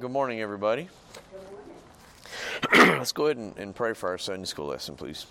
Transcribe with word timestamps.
Good 0.00 0.12
morning, 0.12 0.40
everybody. 0.40 0.88
Let's 2.74 3.12
go 3.12 3.26
ahead 3.26 3.36
and, 3.36 3.54
and, 3.58 3.74
pray 3.74 3.92
for 3.92 4.08
our 4.08 4.16
Sunday 4.16 4.46
school 4.46 4.68
lesson, 4.68 4.96
please. 4.96 5.26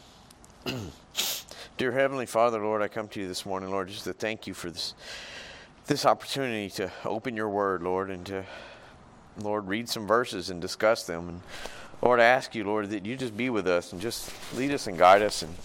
Dear 1.78 1.92
Heavenly 1.92 2.28
Father, 2.28 2.60
Lord, 2.60 2.84
I 2.84 2.88
come 2.88 3.08
to 3.08 3.20
you 3.20 3.28
this 3.28 3.48
morning, 3.48 3.72
Lord, 3.72 3.88
just 3.88 4.04
to 4.04 4.14
thank 4.14 4.46
you 4.46 4.54
for 4.54 4.70
this 4.70 4.94
this 5.88 6.06
opportunity 6.06 6.70
to 6.72 6.92
open 7.04 7.36
your 7.36 7.50
word, 7.50 7.82
Lord, 7.82 8.12
and 8.12 8.24
to 8.28 8.46
Lord 9.42 9.68
read 9.68 9.90
some 9.90 10.06
verses 10.06 10.52
and 10.52 10.62
discuss 10.62 11.04
them. 11.04 11.30
And 11.30 11.42
Lord, 12.04 12.20
I 12.20 12.26
ask 12.26 12.54
you, 12.54 12.64
Lord, 12.64 12.92
that 12.92 13.08
you 13.08 13.16
just 13.18 13.36
be 13.36 13.50
with 13.50 13.68
us 13.68 13.92
and 13.92 14.00
just 14.00 14.32
lead 14.56 14.72
us 14.72 14.86
and 14.86 15.00
guide 15.00 15.24
us. 15.24 15.42
And 15.42 15.56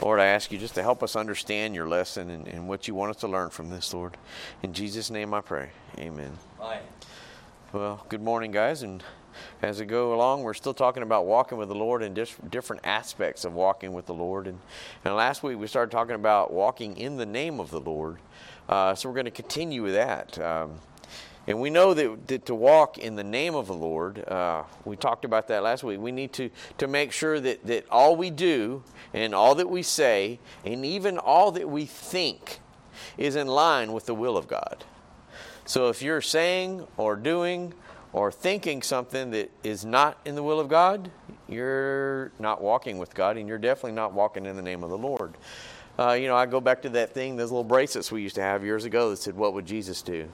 Lord, 0.00 0.20
I 0.20 0.26
ask 0.26 0.52
you 0.52 0.58
just 0.58 0.76
to 0.76 0.82
help 0.82 1.02
us 1.02 1.16
understand 1.16 1.74
your 1.74 1.88
lesson 1.88 2.30
and, 2.30 2.46
and 2.46 2.68
what 2.68 2.86
you 2.86 2.94
want 2.94 3.10
us 3.10 3.16
to 3.22 3.26
learn 3.26 3.50
from 3.50 3.70
this, 3.70 3.92
Lord. 3.92 4.16
In 4.62 4.74
Jesus' 4.74 5.10
name 5.10 5.34
I 5.34 5.40
pray. 5.40 5.70
Amen. 5.98 6.38
Aye. 6.62 6.78
Well, 7.70 8.02
good 8.08 8.22
morning, 8.22 8.50
guys. 8.50 8.82
And 8.82 9.04
as 9.60 9.78
we 9.78 9.84
go 9.84 10.14
along, 10.14 10.42
we're 10.42 10.54
still 10.54 10.72
talking 10.72 11.02
about 11.02 11.26
walking 11.26 11.58
with 11.58 11.68
the 11.68 11.74
Lord 11.74 12.02
and 12.02 12.14
different 12.48 12.80
aspects 12.82 13.44
of 13.44 13.52
walking 13.52 13.92
with 13.92 14.06
the 14.06 14.14
Lord. 14.14 14.46
And, 14.46 14.58
and 15.04 15.14
last 15.14 15.42
week 15.42 15.58
we 15.58 15.66
started 15.66 15.90
talking 15.90 16.14
about 16.14 16.50
walking 16.50 16.96
in 16.96 17.18
the 17.18 17.26
name 17.26 17.60
of 17.60 17.70
the 17.70 17.78
Lord. 17.78 18.20
Uh, 18.70 18.94
so 18.94 19.06
we're 19.06 19.14
going 19.14 19.26
to 19.26 19.30
continue 19.30 19.82
with 19.82 19.92
that. 19.92 20.38
Um, 20.38 20.78
and 21.46 21.60
we 21.60 21.68
know 21.68 21.92
that, 21.92 22.26
that, 22.28 22.46
to 22.46 22.54
walk 22.54 22.96
in 22.96 23.16
the 23.16 23.24
name 23.24 23.54
of 23.54 23.66
the 23.66 23.74
Lord, 23.74 24.26
uh, 24.26 24.62
we 24.86 24.96
talked 24.96 25.26
about 25.26 25.46
that 25.48 25.62
last 25.62 25.84
week. 25.84 26.00
We 26.00 26.10
need 26.10 26.32
to, 26.34 26.48
to 26.78 26.86
make 26.86 27.12
sure 27.12 27.38
that, 27.38 27.66
that 27.66 27.84
all 27.90 28.16
we 28.16 28.30
do 28.30 28.82
and 29.12 29.34
all 29.34 29.54
that 29.56 29.68
we 29.68 29.82
say 29.82 30.38
and 30.64 30.86
even 30.86 31.18
all 31.18 31.52
that 31.52 31.68
we 31.68 31.84
think 31.84 32.60
is 33.18 33.36
in 33.36 33.46
line 33.46 33.92
with 33.92 34.06
the 34.06 34.14
will 34.14 34.38
of 34.38 34.48
God. 34.48 34.86
So 35.68 35.90
if 35.90 36.00
you're 36.00 36.22
saying 36.22 36.86
or 36.96 37.14
doing 37.14 37.74
or 38.14 38.32
thinking 38.32 38.80
something 38.80 39.32
that 39.32 39.50
is 39.62 39.84
not 39.84 40.16
in 40.24 40.34
the 40.34 40.42
will 40.42 40.60
of 40.60 40.70
God, 40.70 41.10
you're 41.46 42.32
not 42.38 42.62
walking 42.62 42.96
with 42.96 43.14
God 43.14 43.36
and 43.36 43.46
you're 43.46 43.58
definitely 43.58 43.92
not 43.92 44.14
walking 44.14 44.46
in 44.46 44.56
the 44.56 44.62
name 44.62 44.82
of 44.82 44.88
the 44.88 44.96
Lord. 44.96 45.34
Uh, 45.98 46.12
you 46.12 46.26
know, 46.26 46.36
I 46.36 46.46
go 46.46 46.58
back 46.58 46.80
to 46.82 46.88
that 46.90 47.12
thing, 47.12 47.36
those 47.36 47.50
little 47.50 47.64
bracelets 47.64 48.10
we 48.10 48.22
used 48.22 48.36
to 48.36 48.40
have 48.40 48.64
years 48.64 48.86
ago 48.86 49.10
that 49.10 49.18
said, 49.18 49.36
What 49.36 49.52
would 49.52 49.66
Jesus 49.66 50.00
do? 50.00 50.30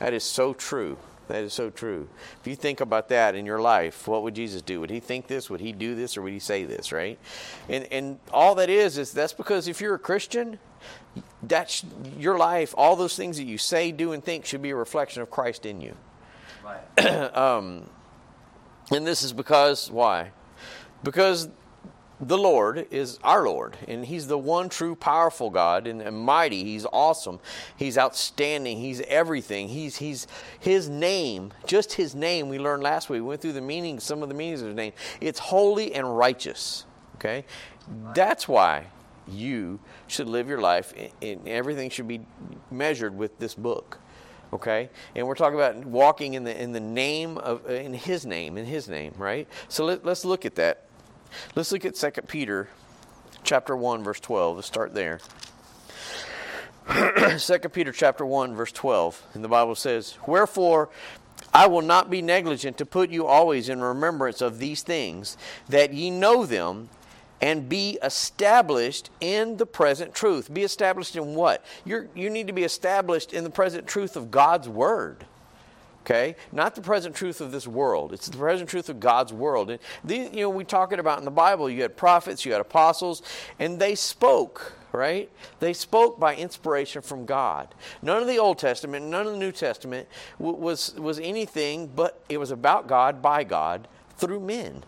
That 0.00 0.14
is 0.14 0.24
so 0.24 0.52
true. 0.52 0.98
That 1.28 1.44
is 1.44 1.52
so 1.52 1.70
true. 1.70 2.08
If 2.40 2.48
you 2.48 2.56
think 2.56 2.80
about 2.80 3.08
that 3.10 3.36
in 3.36 3.46
your 3.46 3.60
life, 3.60 4.08
what 4.08 4.24
would 4.24 4.34
Jesus 4.34 4.62
do? 4.62 4.80
Would 4.80 4.90
he 4.90 4.98
think 4.98 5.28
this? 5.28 5.48
Would 5.48 5.60
he 5.60 5.70
do 5.70 5.94
this? 5.94 6.16
Or 6.16 6.22
would 6.22 6.32
he 6.32 6.40
say 6.40 6.64
this, 6.64 6.90
right? 6.90 7.20
And, 7.68 7.86
and 7.92 8.18
all 8.32 8.56
that 8.56 8.68
is, 8.68 8.98
is 8.98 9.12
that's 9.12 9.32
because 9.32 9.68
if 9.68 9.80
you're 9.80 9.94
a 9.94 10.00
Christian, 10.00 10.58
that's 11.42 11.84
your 12.18 12.38
life, 12.38 12.74
all 12.76 12.96
those 12.96 13.16
things 13.16 13.36
that 13.36 13.44
you 13.44 13.58
say, 13.58 13.92
do, 13.92 14.12
and 14.12 14.24
think 14.24 14.44
should 14.44 14.62
be 14.62 14.70
a 14.70 14.76
reflection 14.76 15.22
of 15.22 15.30
Christ 15.30 15.66
in 15.66 15.80
you. 15.80 15.96
Right. 16.64 17.06
um, 17.36 17.88
and 18.90 19.06
this 19.06 19.22
is 19.22 19.32
because, 19.32 19.90
why? 19.90 20.30
Because 21.02 21.48
the 22.20 22.38
Lord 22.38 22.86
is 22.92 23.18
our 23.24 23.44
Lord, 23.44 23.76
and 23.88 24.06
He's 24.06 24.28
the 24.28 24.38
one 24.38 24.68
true 24.68 24.94
powerful 24.94 25.50
God 25.50 25.88
and, 25.88 26.00
and, 26.00 26.16
mighty. 26.16 26.62
He's 26.62 26.86
awesome. 26.92 27.40
He's 27.76 27.98
outstanding. 27.98 28.78
He's 28.78 29.00
everything. 29.02 29.68
He's 29.68 29.96
He's 29.96 30.28
His 30.60 30.88
name, 30.88 31.52
just 31.66 31.94
His 31.94 32.14
name. 32.14 32.48
We 32.48 32.60
learned 32.60 32.84
last 32.84 33.10
week. 33.10 33.20
We 33.20 33.26
went 33.26 33.40
through 33.40 33.54
the 33.54 33.60
meaning, 33.60 33.98
some 33.98 34.22
of 34.22 34.28
the 34.28 34.34
meanings 34.36 34.60
of 34.60 34.68
His 34.68 34.76
name. 34.76 34.92
It's 35.20 35.40
holy 35.40 35.94
and 35.94 36.16
righteous. 36.16 36.86
Okay, 37.16 37.44
that's 38.14 38.46
why 38.46 38.86
you 39.28 39.80
should 40.06 40.28
live 40.28 40.48
your 40.48 40.60
life, 40.60 40.92
and 41.20 41.46
everything 41.46 41.90
should 41.90 42.08
be 42.08 42.20
measured 42.70 43.16
with 43.16 43.38
this 43.38 43.54
book. 43.54 43.98
Okay, 44.52 44.90
and 45.16 45.26
we're 45.26 45.34
talking 45.34 45.58
about 45.58 45.76
walking 45.86 46.34
in 46.34 46.44
the 46.44 46.60
in 46.60 46.72
the 46.72 46.80
name 46.80 47.38
of 47.38 47.68
in 47.70 47.94
His 47.94 48.26
name, 48.26 48.58
in 48.58 48.66
His 48.66 48.88
name, 48.88 49.14
right? 49.16 49.48
So 49.68 49.84
let, 49.86 50.04
let's 50.04 50.24
look 50.24 50.44
at 50.44 50.56
that. 50.56 50.84
Let's 51.54 51.72
look 51.72 51.86
at 51.86 51.94
2 51.94 52.10
Peter 52.28 52.68
chapter 53.42 53.74
1 53.74 54.04
verse 54.04 54.20
12. 54.20 54.56
Let's 54.56 54.68
start 54.68 54.94
there. 54.94 55.20
2 57.38 57.58
Peter 57.70 57.92
chapter 57.92 58.26
1 58.26 58.54
verse 58.54 58.72
12. 58.72 59.22
And 59.32 59.42
the 59.42 59.48
Bible 59.48 59.74
says, 59.74 60.18
"Wherefore 60.26 60.90
I 61.54 61.66
will 61.66 61.82
not 61.82 62.10
be 62.10 62.22
negligent 62.22 62.78
to 62.78 62.86
put 62.86 63.10
you 63.10 63.26
always 63.26 63.68
in 63.68 63.80
remembrance 63.80 64.40
of 64.40 64.58
these 64.58 64.82
things, 64.82 65.36
that 65.68 65.92
ye 65.92 66.10
know 66.10 66.46
them 66.46 66.88
and 67.42 67.68
be 67.68 67.98
established 68.02 69.10
in 69.20 69.56
the 69.56 69.66
present 69.66 70.14
truth. 70.14 70.52
Be 70.54 70.62
established 70.62 71.16
in 71.16 71.34
what? 71.34 71.64
you 71.84 72.08
you 72.14 72.30
need 72.30 72.46
to 72.46 72.52
be 72.52 72.62
established 72.62 73.34
in 73.34 73.44
the 73.44 73.50
present 73.50 73.86
truth 73.86 74.16
of 74.16 74.30
God's 74.30 74.68
Word. 74.68 75.26
Okay? 76.02 76.36
Not 76.50 76.74
the 76.74 76.80
present 76.80 77.14
truth 77.14 77.40
of 77.40 77.52
this 77.52 77.66
world. 77.66 78.12
It's 78.12 78.28
the 78.28 78.36
present 78.36 78.68
truth 78.68 78.88
of 78.88 78.98
God's 78.98 79.32
world. 79.32 79.70
And 79.70 79.78
these, 80.02 80.30
you 80.32 80.40
know, 80.40 80.50
we 80.50 80.64
talking 80.64 80.98
about 80.98 81.18
in 81.18 81.24
the 81.24 81.30
Bible, 81.30 81.70
you 81.70 81.82
had 81.82 81.96
prophets, 81.96 82.44
you 82.44 82.52
had 82.52 82.60
apostles, 82.60 83.22
and 83.60 83.78
they 83.78 83.94
spoke, 83.94 84.72
right? 84.90 85.30
They 85.60 85.72
spoke 85.72 86.18
by 86.18 86.34
inspiration 86.34 87.02
from 87.02 87.24
God. 87.24 87.72
None 88.02 88.20
of 88.20 88.26
the 88.26 88.38
Old 88.38 88.58
Testament, 88.58 89.06
none 89.06 89.26
of 89.28 89.32
the 89.32 89.38
New 89.38 89.52
Testament 89.52 90.08
was, 90.40 90.94
was 90.96 91.20
anything 91.20 91.86
but 91.86 92.20
it 92.28 92.38
was 92.38 92.50
about 92.50 92.88
God, 92.88 93.22
by 93.22 93.44
God, 93.44 93.86
through 94.16 94.40
men. 94.40 94.82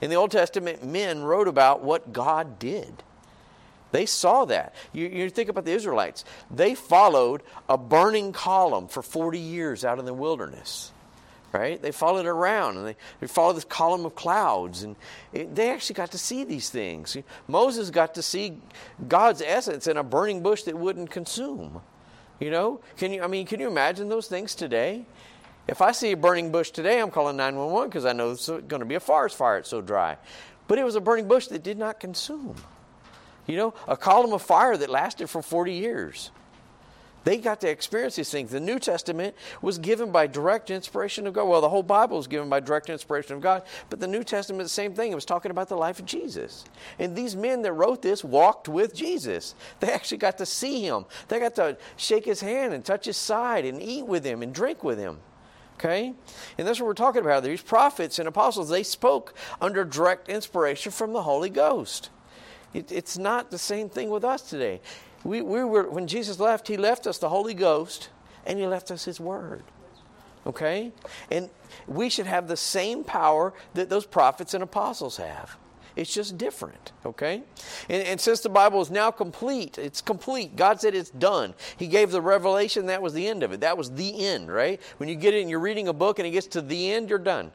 In 0.00 0.10
the 0.10 0.16
Old 0.16 0.30
Testament, 0.30 0.84
men 0.84 1.22
wrote 1.22 1.48
about 1.48 1.82
what 1.82 2.12
God 2.12 2.58
did. 2.58 3.02
They 3.90 4.06
saw 4.06 4.44
that. 4.46 4.74
You, 4.92 5.06
you, 5.06 5.30
think 5.30 5.48
about 5.48 5.64
the 5.64 5.72
Israelites. 5.72 6.24
They 6.50 6.74
followed 6.74 7.42
a 7.68 7.78
burning 7.78 8.32
column 8.32 8.86
for 8.86 9.02
40 9.02 9.38
years 9.38 9.84
out 9.84 9.98
in 9.98 10.04
the 10.04 10.12
wilderness, 10.12 10.92
right? 11.52 11.80
They 11.80 11.90
followed 11.90 12.26
it 12.26 12.28
around 12.28 12.76
and 12.76 12.86
they, 12.86 12.96
they 13.20 13.26
followed 13.26 13.54
this 13.54 13.64
column 13.64 14.04
of 14.04 14.14
clouds, 14.14 14.82
and 14.82 14.94
it, 15.32 15.54
they 15.54 15.70
actually 15.70 15.94
got 15.94 16.10
to 16.10 16.18
see 16.18 16.44
these 16.44 16.68
things. 16.68 17.16
Moses 17.46 17.90
got 17.90 18.14
to 18.16 18.22
see 18.22 18.58
God's 19.08 19.40
essence 19.40 19.86
in 19.86 19.96
a 19.96 20.04
burning 20.04 20.42
bush 20.42 20.64
that 20.64 20.76
wouldn't 20.76 21.10
consume. 21.10 21.80
You 22.40 22.50
know, 22.50 22.80
can 22.98 23.12
you? 23.12 23.22
I 23.22 23.26
mean, 23.26 23.46
can 23.46 23.58
you 23.58 23.66
imagine 23.66 24.08
those 24.08 24.28
things 24.28 24.54
today? 24.54 25.06
If 25.68 25.82
I 25.82 25.92
see 25.92 26.12
a 26.12 26.16
burning 26.16 26.50
bush 26.50 26.70
today, 26.70 26.98
I'm 26.98 27.10
calling 27.10 27.36
911 27.36 27.90
because 27.90 28.06
I 28.06 28.14
know 28.14 28.30
it's 28.30 28.48
going 28.48 28.80
to 28.80 28.86
be 28.86 28.94
a 28.94 29.00
forest 29.00 29.36
fire. 29.36 29.58
It's 29.58 29.68
so 29.68 29.82
dry. 29.82 30.16
But 30.66 30.78
it 30.78 30.84
was 30.84 30.96
a 30.96 31.00
burning 31.00 31.28
bush 31.28 31.48
that 31.48 31.62
did 31.62 31.78
not 31.78 32.00
consume. 32.00 32.56
You 33.46 33.56
know, 33.56 33.74
a 33.86 33.96
column 33.96 34.32
of 34.32 34.42
fire 34.42 34.76
that 34.76 34.88
lasted 34.88 35.28
for 35.28 35.42
40 35.42 35.72
years. 35.72 36.30
They 37.24 37.36
got 37.36 37.60
to 37.60 37.68
experience 37.68 38.16
these 38.16 38.30
things. 38.30 38.50
The 38.50 38.60
New 38.60 38.78
Testament 38.78 39.34
was 39.60 39.76
given 39.76 40.10
by 40.10 40.26
direct 40.26 40.70
inspiration 40.70 41.26
of 41.26 41.34
God. 41.34 41.44
Well, 41.44 41.60
the 41.60 41.68
whole 41.68 41.82
Bible 41.82 42.16
was 42.16 42.26
given 42.26 42.48
by 42.48 42.60
direct 42.60 42.88
inspiration 42.88 43.34
of 43.34 43.42
God, 43.42 43.64
but 43.90 44.00
the 44.00 44.06
New 44.06 44.24
Testament, 44.24 44.64
the 44.64 44.70
same 44.70 44.94
thing. 44.94 45.12
It 45.12 45.16
was 45.16 45.26
talking 45.26 45.50
about 45.50 45.68
the 45.68 45.76
life 45.76 45.98
of 45.98 46.06
Jesus. 46.06 46.64
And 46.98 47.14
these 47.14 47.36
men 47.36 47.60
that 47.62 47.72
wrote 47.72 48.00
this 48.00 48.24
walked 48.24 48.68
with 48.68 48.94
Jesus. 48.94 49.54
They 49.80 49.92
actually 49.92 50.18
got 50.18 50.38
to 50.38 50.46
see 50.46 50.82
him, 50.82 51.04
they 51.28 51.38
got 51.38 51.56
to 51.56 51.76
shake 51.98 52.24
his 52.24 52.40
hand 52.40 52.72
and 52.72 52.82
touch 52.82 53.04
his 53.04 53.18
side 53.18 53.66
and 53.66 53.82
eat 53.82 54.06
with 54.06 54.24
him 54.24 54.42
and 54.42 54.54
drink 54.54 54.82
with 54.82 54.98
him. 54.98 55.18
Okay? 55.78 56.12
And 56.58 56.66
that's 56.66 56.80
what 56.80 56.86
we're 56.86 56.94
talking 56.94 57.22
about. 57.22 57.44
These 57.44 57.62
prophets 57.62 58.18
and 58.18 58.26
apostles, 58.26 58.68
they 58.68 58.82
spoke 58.82 59.32
under 59.60 59.84
direct 59.84 60.28
inspiration 60.28 60.90
from 60.90 61.12
the 61.12 61.22
Holy 61.22 61.50
Ghost. 61.50 62.10
It, 62.74 62.90
it's 62.90 63.16
not 63.16 63.52
the 63.52 63.58
same 63.58 63.88
thing 63.88 64.10
with 64.10 64.24
us 64.24 64.42
today. 64.42 64.80
We, 65.22 65.40
we 65.40 65.62
were, 65.62 65.88
when 65.88 66.08
Jesus 66.08 66.40
left, 66.40 66.66
he 66.66 66.76
left 66.76 67.06
us 67.06 67.18
the 67.18 67.28
Holy 67.28 67.54
Ghost 67.54 68.08
and 68.44 68.58
he 68.58 68.66
left 68.66 68.90
us 68.90 69.04
his 69.04 69.20
word. 69.20 69.62
Okay? 70.44 70.90
And 71.30 71.48
we 71.86 72.08
should 72.08 72.26
have 72.26 72.48
the 72.48 72.56
same 72.56 73.04
power 73.04 73.54
that 73.74 73.88
those 73.88 74.04
prophets 74.04 74.54
and 74.54 74.64
apostles 74.64 75.18
have. 75.18 75.56
It's 75.98 76.14
just 76.14 76.38
different, 76.38 76.92
okay? 77.04 77.42
And, 77.88 78.02
and, 78.04 78.20
since 78.20 78.38
the 78.38 78.48
Bible 78.48 78.80
is 78.80 78.88
now 78.88 79.10
complete, 79.10 79.78
it's 79.78 80.00
complete. 80.00 80.54
God 80.54 80.80
said 80.80 80.94
it's 80.94 81.10
done. 81.10 81.54
He 81.76 81.88
gave 81.88 82.12
the 82.12 82.22
revelation, 82.22 82.86
that 82.86 83.02
was 83.02 83.14
the 83.14 83.26
end 83.26 83.42
of 83.42 83.50
it. 83.50 83.62
That 83.62 83.76
was 83.76 83.90
the 83.90 84.24
end, 84.24 84.48
right? 84.48 84.80
When 84.98 85.08
you 85.08 85.16
get 85.16 85.34
it 85.34 85.48
you're 85.48 85.58
reading 85.58 85.88
a 85.88 85.92
book 85.92 86.20
and 86.20 86.28
it 86.28 86.30
gets 86.30 86.46
to 86.48 86.60
the 86.60 86.92
end, 86.92 87.10
you're 87.10 87.18
done. 87.18 87.50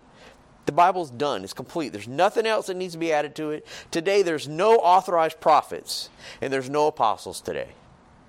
The 0.66 0.74
Bible's 0.74 1.10
done. 1.10 1.46
It's 1.46 1.54
complete. 1.54 1.94
There's 1.94 2.08
nothing 2.10 2.46
else 2.46 2.68
that 2.68 2.76
needs 2.76 2.94
to 2.94 3.00
be 3.00 3.14
added 3.14 3.34
to 3.36 3.52
it. 3.52 3.66
Today, 3.92 4.24
there's 4.24 4.50
no 4.50 4.76
authorized 4.76 5.40
prophets 5.40 6.10
and 6.42 6.52
there's 6.52 6.70
no 6.70 6.88
apostles 6.88 7.40
today. 7.40 7.70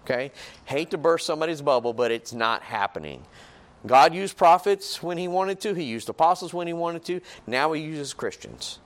Okay? 0.04 0.30
Hate 0.66 0.92
to 0.92 0.98
burst 0.98 1.26
somebody's 1.26 1.60
bubble, 1.60 1.92
but 1.92 2.12
it's 2.12 2.32
not 2.32 2.62
happening. 2.62 3.26
God 3.84 4.14
used 4.14 4.36
prophets 4.36 5.02
when 5.02 5.18
He 5.18 5.26
wanted 5.26 5.58
to, 5.62 5.74
He 5.74 5.82
used 5.82 6.08
apostles 6.08 6.54
when 6.54 6.68
He 6.68 6.72
wanted 6.72 7.04
to. 7.06 7.20
Now 7.48 7.72
He 7.72 7.82
uses 7.82 8.14
Christians. 8.14 8.78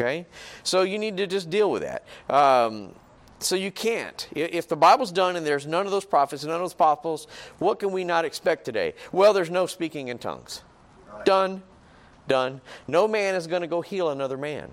Okay? 0.00 0.26
So 0.62 0.82
you 0.82 0.98
need 0.98 1.18
to 1.18 1.26
just 1.26 1.50
deal 1.50 1.70
with 1.70 1.82
that. 1.82 2.04
Um, 2.32 2.94
so 3.38 3.54
you 3.54 3.70
can't. 3.70 4.28
If 4.34 4.68
the 4.68 4.76
Bible's 4.76 5.12
done 5.12 5.36
and 5.36 5.44
there's 5.46 5.66
none 5.66 5.84
of 5.86 5.92
those 5.92 6.04
prophets, 6.04 6.44
none 6.44 6.54
of 6.54 6.60
those 6.60 6.72
apostles, 6.72 7.26
what 7.58 7.78
can 7.78 7.92
we 7.92 8.04
not 8.04 8.24
expect 8.24 8.64
today? 8.64 8.94
Well, 9.12 9.32
there's 9.32 9.50
no 9.50 9.66
speaking 9.66 10.08
in 10.08 10.18
tongues. 10.18 10.62
Right. 11.12 11.24
Done. 11.24 11.62
Done. 12.28 12.60
No 12.86 13.08
man 13.08 13.34
is 13.34 13.46
going 13.46 13.62
to 13.62 13.68
go 13.68 13.80
heal 13.82 14.10
another 14.10 14.36
man. 14.36 14.70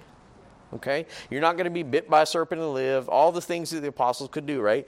Okay? 0.74 1.06
You're 1.29 1.41
not 1.41 1.56
going 1.56 1.65
to 1.65 1.71
be 1.71 1.83
bit 1.83 2.09
by 2.09 2.21
a 2.21 2.25
serpent 2.25 2.62
and 2.62 2.74
live. 2.74 3.09
All 3.09 3.31
the 3.31 3.41
things 3.41 3.69
that 3.71 3.81
the 3.81 3.88
apostles 3.89 4.29
could 4.31 4.45
do, 4.45 4.62
right? 4.62 4.88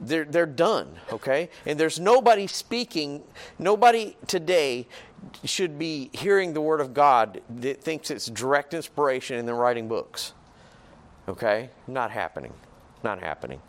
they're, 0.00 0.24
they're 0.24 0.46
done, 0.46 0.98
okay? 1.12 1.50
And 1.64 1.78
there's 1.78 2.00
nobody 2.00 2.46
speaking, 2.46 3.22
nobody 3.58 4.16
today 4.26 4.86
should 5.44 5.78
be 5.78 6.10
hearing 6.12 6.52
the 6.52 6.60
Word 6.60 6.80
of 6.80 6.94
God 6.94 7.40
that 7.48 7.82
thinks 7.82 8.10
it's 8.10 8.26
direct 8.26 8.74
inspiration 8.74 9.38
and 9.38 9.46
then 9.46 9.54
writing 9.54 9.88
books. 9.88 10.32
Okay? 11.28 11.70
Not 11.86 12.10
happening. 12.10 12.52
Not 13.02 13.20
happening. 13.20 13.60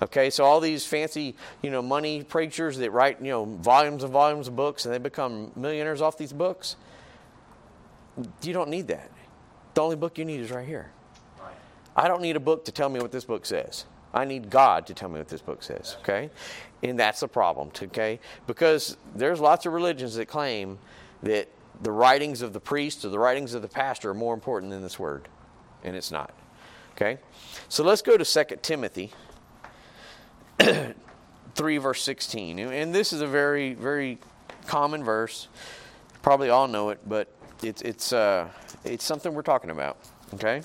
Okay, 0.00 0.30
so 0.30 0.44
all 0.44 0.60
these 0.60 0.86
fancy, 0.86 1.34
you 1.60 1.70
know, 1.70 1.82
money 1.82 2.22
preachers 2.22 2.78
that 2.78 2.92
write, 2.92 3.20
you 3.20 3.30
know, 3.30 3.44
volumes 3.44 4.04
and 4.04 4.12
volumes 4.12 4.46
of 4.46 4.54
books 4.54 4.84
and 4.84 4.94
they 4.94 4.98
become 4.98 5.50
millionaires 5.56 6.00
off 6.00 6.16
these 6.16 6.32
books, 6.32 6.76
you 8.42 8.52
don't 8.52 8.70
need 8.70 8.88
that. 8.88 9.10
The 9.74 9.82
only 9.82 9.96
book 9.96 10.18
you 10.18 10.24
need 10.24 10.40
is 10.40 10.50
right 10.50 10.66
here. 10.66 10.90
I 11.96 12.06
don't 12.06 12.22
need 12.22 12.36
a 12.36 12.40
book 12.40 12.64
to 12.66 12.72
tell 12.72 12.88
me 12.88 13.00
what 13.00 13.10
this 13.10 13.24
book 13.24 13.44
says. 13.44 13.84
I 14.12 14.24
need 14.24 14.50
God 14.50 14.86
to 14.86 14.94
tell 14.94 15.08
me 15.08 15.18
what 15.18 15.28
this 15.28 15.42
book 15.42 15.62
says, 15.62 15.96
okay? 16.00 16.30
And 16.82 16.98
that's 16.98 17.20
the 17.20 17.28
problem, 17.28 17.70
okay? 17.82 18.20
Because 18.46 18.96
there's 19.14 19.40
lots 19.40 19.66
of 19.66 19.72
religions 19.72 20.14
that 20.14 20.26
claim 20.26 20.78
that 21.22 21.48
the 21.82 21.92
writings 21.92 22.42
of 22.42 22.52
the 22.52 22.60
priest 22.60 23.04
or 23.04 23.10
the 23.10 23.18
writings 23.18 23.54
of 23.54 23.62
the 23.62 23.68
pastor 23.68 24.10
are 24.10 24.14
more 24.14 24.34
important 24.34 24.70
than 24.70 24.82
this 24.82 24.98
word, 24.98 25.28
and 25.84 25.94
it's 25.94 26.10
not, 26.10 26.32
okay? 26.96 27.18
So 27.68 27.84
let's 27.84 28.02
go 28.02 28.16
to 28.16 28.24
2 28.24 28.56
Timothy 28.62 29.12
3, 31.54 31.78
verse 31.78 32.02
16. 32.02 32.58
And 32.58 32.94
this 32.94 33.12
is 33.12 33.20
a 33.20 33.26
very, 33.26 33.74
very 33.74 34.18
common 34.66 35.04
verse. 35.04 35.48
Probably 36.22 36.50
all 36.50 36.68
know 36.68 36.90
it, 36.90 37.00
but 37.06 37.28
it's, 37.62 37.82
it's, 37.82 38.12
uh, 38.12 38.48
it's 38.84 39.04
something 39.04 39.34
we're 39.34 39.42
talking 39.42 39.70
about, 39.70 39.98
okay? 40.34 40.62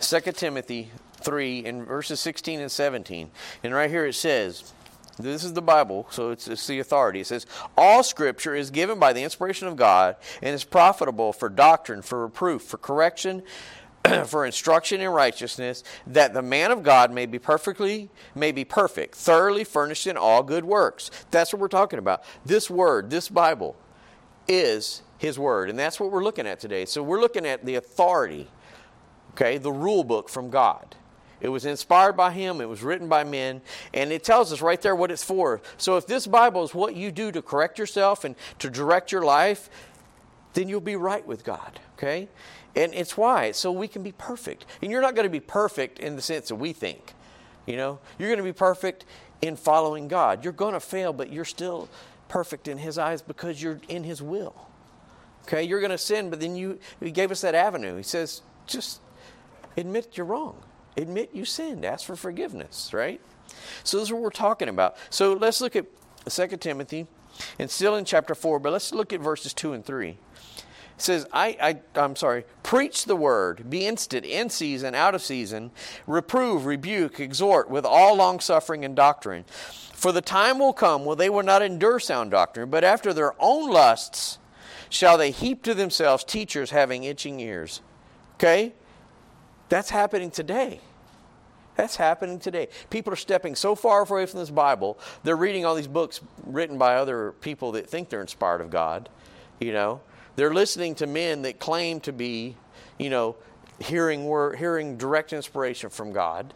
2 0.00 0.20
Timothy 0.32 0.90
3 1.22 1.60
in 1.60 1.84
verses 1.84 2.20
16 2.20 2.60
and 2.60 2.70
17. 2.70 3.30
And 3.62 3.74
right 3.74 3.90
here 3.90 4.06
it 4.06 4.14
says, 4.14 4.72
this 5.18 5.44
is 5.44 5.52
the 5.52 5.62
Bible, 5.62 6.06
so 6.10 6.30
it's, 6.30 6.48
it's, 6.48 6.66
the 6.66 6.78
authority. 6.78 7.20
It 7.20 7.26
says, 7.26 7.46
All 7.76 8.02
scripture 8.02 8.54
is 8.54 8.70
given 8.70 8.98
by 8.98 9.12
the 9.12 9.22
inspiration 9.22 9.68
of 9.68 9.76
God 9.76 10.16
and 10.40 10.54
is 10.54 10.64
profitable 10.64 11.32
for 11.32 11.48
doctrine, 11.48 12.00
for 12.00 12.22
reproof, 12.22 12.62
for 12.62 12.78
correction, 12.78 13.42
for 14.26 14.46
instruction 14.46 15.00
in 15.00 15.10
righteousness, 15.10 15.84
that 16.06 16.32
the 16.32 16.42
man 16.42 16.70
of 16.70 16.82
God 16.82 17.12
may 17.12 17.26
be 17.26 17.38
perfectly, 17.38 18.08
may 18.34 18.52
be 18.52 18.64
perfect, 18.64 19.14
thoroughly 19.14 19.64
furnished 19.64 20.06
in 20.06 20.16
all 20.16 20.42
good 20.42 20.64
works. 20.64 21.10
That's 21.30 21.52
what 21.52 21.60
we're 21.60 21.68
talking 21.68 21.98
about. 21.98 22.24
This 22.44 22.70
word, 22.70 23.10
this 23.10 23.28
Bible, 23.28 23.76
is 24.48 25.02
his 25.18 25.38
word. 25.38 25.68
And 25.68 25.78
that's 25.78 26.00
what 26.00 26.10
we're 26.10 26.24
looking 26.24 26.46
at 26.46 26.60
today. 26.60 26.86
So 26.86 27.02
we're 27.02 27.20
looking 27.20 27.46
at 27.46 27.64
the 27.64 27.74
authority, 27.74 28.48
okay, 29.32 29.58
the 29.58 29.72
rule 29.72 30.02
book 30.02 30.28
from 30.28 30.48
God. 30.50 30.96
It 31.40 31.48
was 31.48 31.64
inspired 31.64 32.16
by 32.16 32.32
him, 32.32 32.60
it 32.60 32.68
was 32.68 32.82
written 32.82 33.08
by 33.08 33.24
men, 33.24 33.62
and 33.94 34.12
it 34.12 34.24
tells 34.24 34.52
us 34.52 34.60
right 34.60 34.80
there 34.80 34.94
what 34.94 35.10
it's 35.10 35.24
for. 35.24 35.60
So 35.78 35.96
if 35.96 36.06
this 36.06 36.26
Bible 36.26 36.64
is 36.64 36.74
what 36.74 36.94
you 36.94 37.10
do 37.10 37.32
to 37.32 37.40
correct 37.40 37.78
yourself 37.78 38.24
and 38.24 38.34
to 38.58 38.68
direct 38.68 39.10
your 39.10 39.22
life, 39.22 39.70
then 40.52 40.68
you'll 40.68 40.80
be 40.80 40.96
right 40.96 41.26
with 41.26 41.44
God, 41.44 41.80
okay? 41.96 42.28
And 42.76 42.94
it's 42.94 43.16
why, 43.16 43.52
so 43.52 43.72
we 43.72 43.88
can 43.88 44.02
be 44.02 44.12
perfect. 44.12 44.66
And 44.82 44.90
you're 44.90 45.00
not 45.00 45.14
going 45.14 45.24
to 45.24 45.30
be 45.30 45.40
perfect 45.40 45.98
in 45.98 46.16
the 46.16 46.22
sense 46.22 46.48
that 46.48 46.56
we 46.56 46.72
think. 46.72 47.14
You 47.66 47.76
know, 47.76 47.98
you're 48.18 48.28
going 48.28 48.38
to 48.38 48.44
be 48.44 48.52
perfect 48.52 49.04
in 49.42 49.56
following 49.56 50.08
God. 50.08 50.44
You're 50.44 50.52
going 50.52 50.74
to 50.74 50.80
fail, 50.80 51.12
but 51.12 51.32
you're 51.32 51.44
still 51.44 51.88
perfect 52.28 52.68
in 52.68 52.78
His 52.78 52.98
eyes 52.98 53.22
because 53.22 53.62
you're 53.62 53.80
in 53.88 54.04
His 54.04 54.20
will. 54.22 54.54
Okay, 55.44 55.62
you're 55.62 55.80
going 55.80 55.90
to 55.90 55.98
sin, 55.98 56.30
but 56.30 56.40
then 56.40 56.54
you 56.54 56.78
He 57.00 57.10
gave 57.10 57.30
us 57.30 57.40
that 57.40 57.54
avenue. 57.54 57.96
He 57.96 58.02
says, 58.02 58.42
just 58.66 59.00
admit 59.76 60.16
you're 60.16 60.26
wrong. 60.26 60.56
Admit 60.96 61.30
you 61.32 61.44
sinned. 61.44 61.84
Ask 61.84 62.06
for 62.06 62.16
forgiveness, 62.16 62.90
right? 62.92 63.20
So 63.84 63.98
this 63.98 64.08
is 64.08 64.12
what 64.12 64.22
we're 64.22 64.30
talking 64.30 64.68
about. 64.68 64.96
So 65.10 65.32
let's 65.34 65.60
look 65.60 65.76
at 65.76 65.86
2 66.28 66.46
Timothy, 66.58 67.06
and 67.58 67.70
still 67.70 67.96
in 67.96 68.04
chapter 68.04 68.34
4, 68.34 68.58
but 68.58 68.72
let's 68.72 68.92
look 68.92 69.12
at 69.12 69.20
verses 69.20 69.54
2 69.54 69.72
and 69.72 69.84
3. 69.84 70.10
It 70.10 70.16
says, 70.98 71.26
I, 71.32 71.56
I, 71.94 72.00
I'm 72.00 72.14
sorry, 72.14 72.44
preach 72.62 73.06
the 73.06 73.16
word, 73.16 73.70
be 73.70 73.86
instant, 73.86 74.26
in 74.26 74.50
season, 74.50 74.94
out 74.94 75.14
of 75.14 75.22
season, 75.22 75.70
reprove, 76.06 76.66
rebuke, 76.66 77.18
exhort 77.20 77.70
with 77.70 77.86
all 77.86 78.16
long 78.16 78.38
suffering 78.40 78.84
and 78.84 78.94
doctrine. 78.94 79.44
For 79.46 80.12
the 80.12 80.20
time 80.20 80.58
will 80.58 80.74
come 80.74 81.04
when 81.06 81.16
they 81.16 81.30
will 81.30 81.42
not 81.42 81.62
endure 81.62 82.00
sound 82.00 82.30
doctrine, 82.30 82.68
but 82.68 82.84
after 82.84 83.14
their 83.14 83.32
own 83.38 83.70
lusts 83.70 84.38
shall 84.90 85.16
they 85.16 85.30
heap 85.30 85.62
to 85.62 85.74
themselves 85.74 86.24
teachers 86.24 86.70
having 86.70 87.04
itching 87.04 87.40
ears. 87.40 87.80
Okay? 88.34 88.74
That's 89.70 89.88
happening 89.88 90.30
today. 90.30 90.80
That's 91.76 91.96
happening 91.96 92.38
today. 92.38 92.68
People 92.90 93.12
are 93.14 93.16
stepping 93.16 93.54
so 93.54 93.74
far 93.74 94.02
away 94.02 94.26
from 94.26 94.40
this 94.40 94.50
Bible, 94.50 94.98
they're 95.22 95.36
reading 95.36 95.64
all 95.64 95.74
these 95.74 95.88
books 95.88 96.20
written 96.44 96.76
by 96.76 96.96
other 96.96 97.32
people 97.40 97.72
that 97.72 97.88
think 97.88 98.10
they're 98.10 98.20
inspired 98.20 98.60
of 98.60 98.68
God. 98.68 99.08
You 99.60 99.72
know, 99.72 100.00
they're 100.36 100.52
listening 100.52 100.94
to 100.96 101.06
men 101.06 101.42
that 101.42 101.58
claim 101.58 102.00
to 102.00 102.12
be, 102.12 102.56
you 102.98 103.08
know, 103.08 103.36
hearing 103.78 104.26
word, 104.26 104.58
hearing 104.58 104.98
direct 104.98 105.32
inspiration 105.32 105.88
from 105.88 106.12
God. 106.12 106.52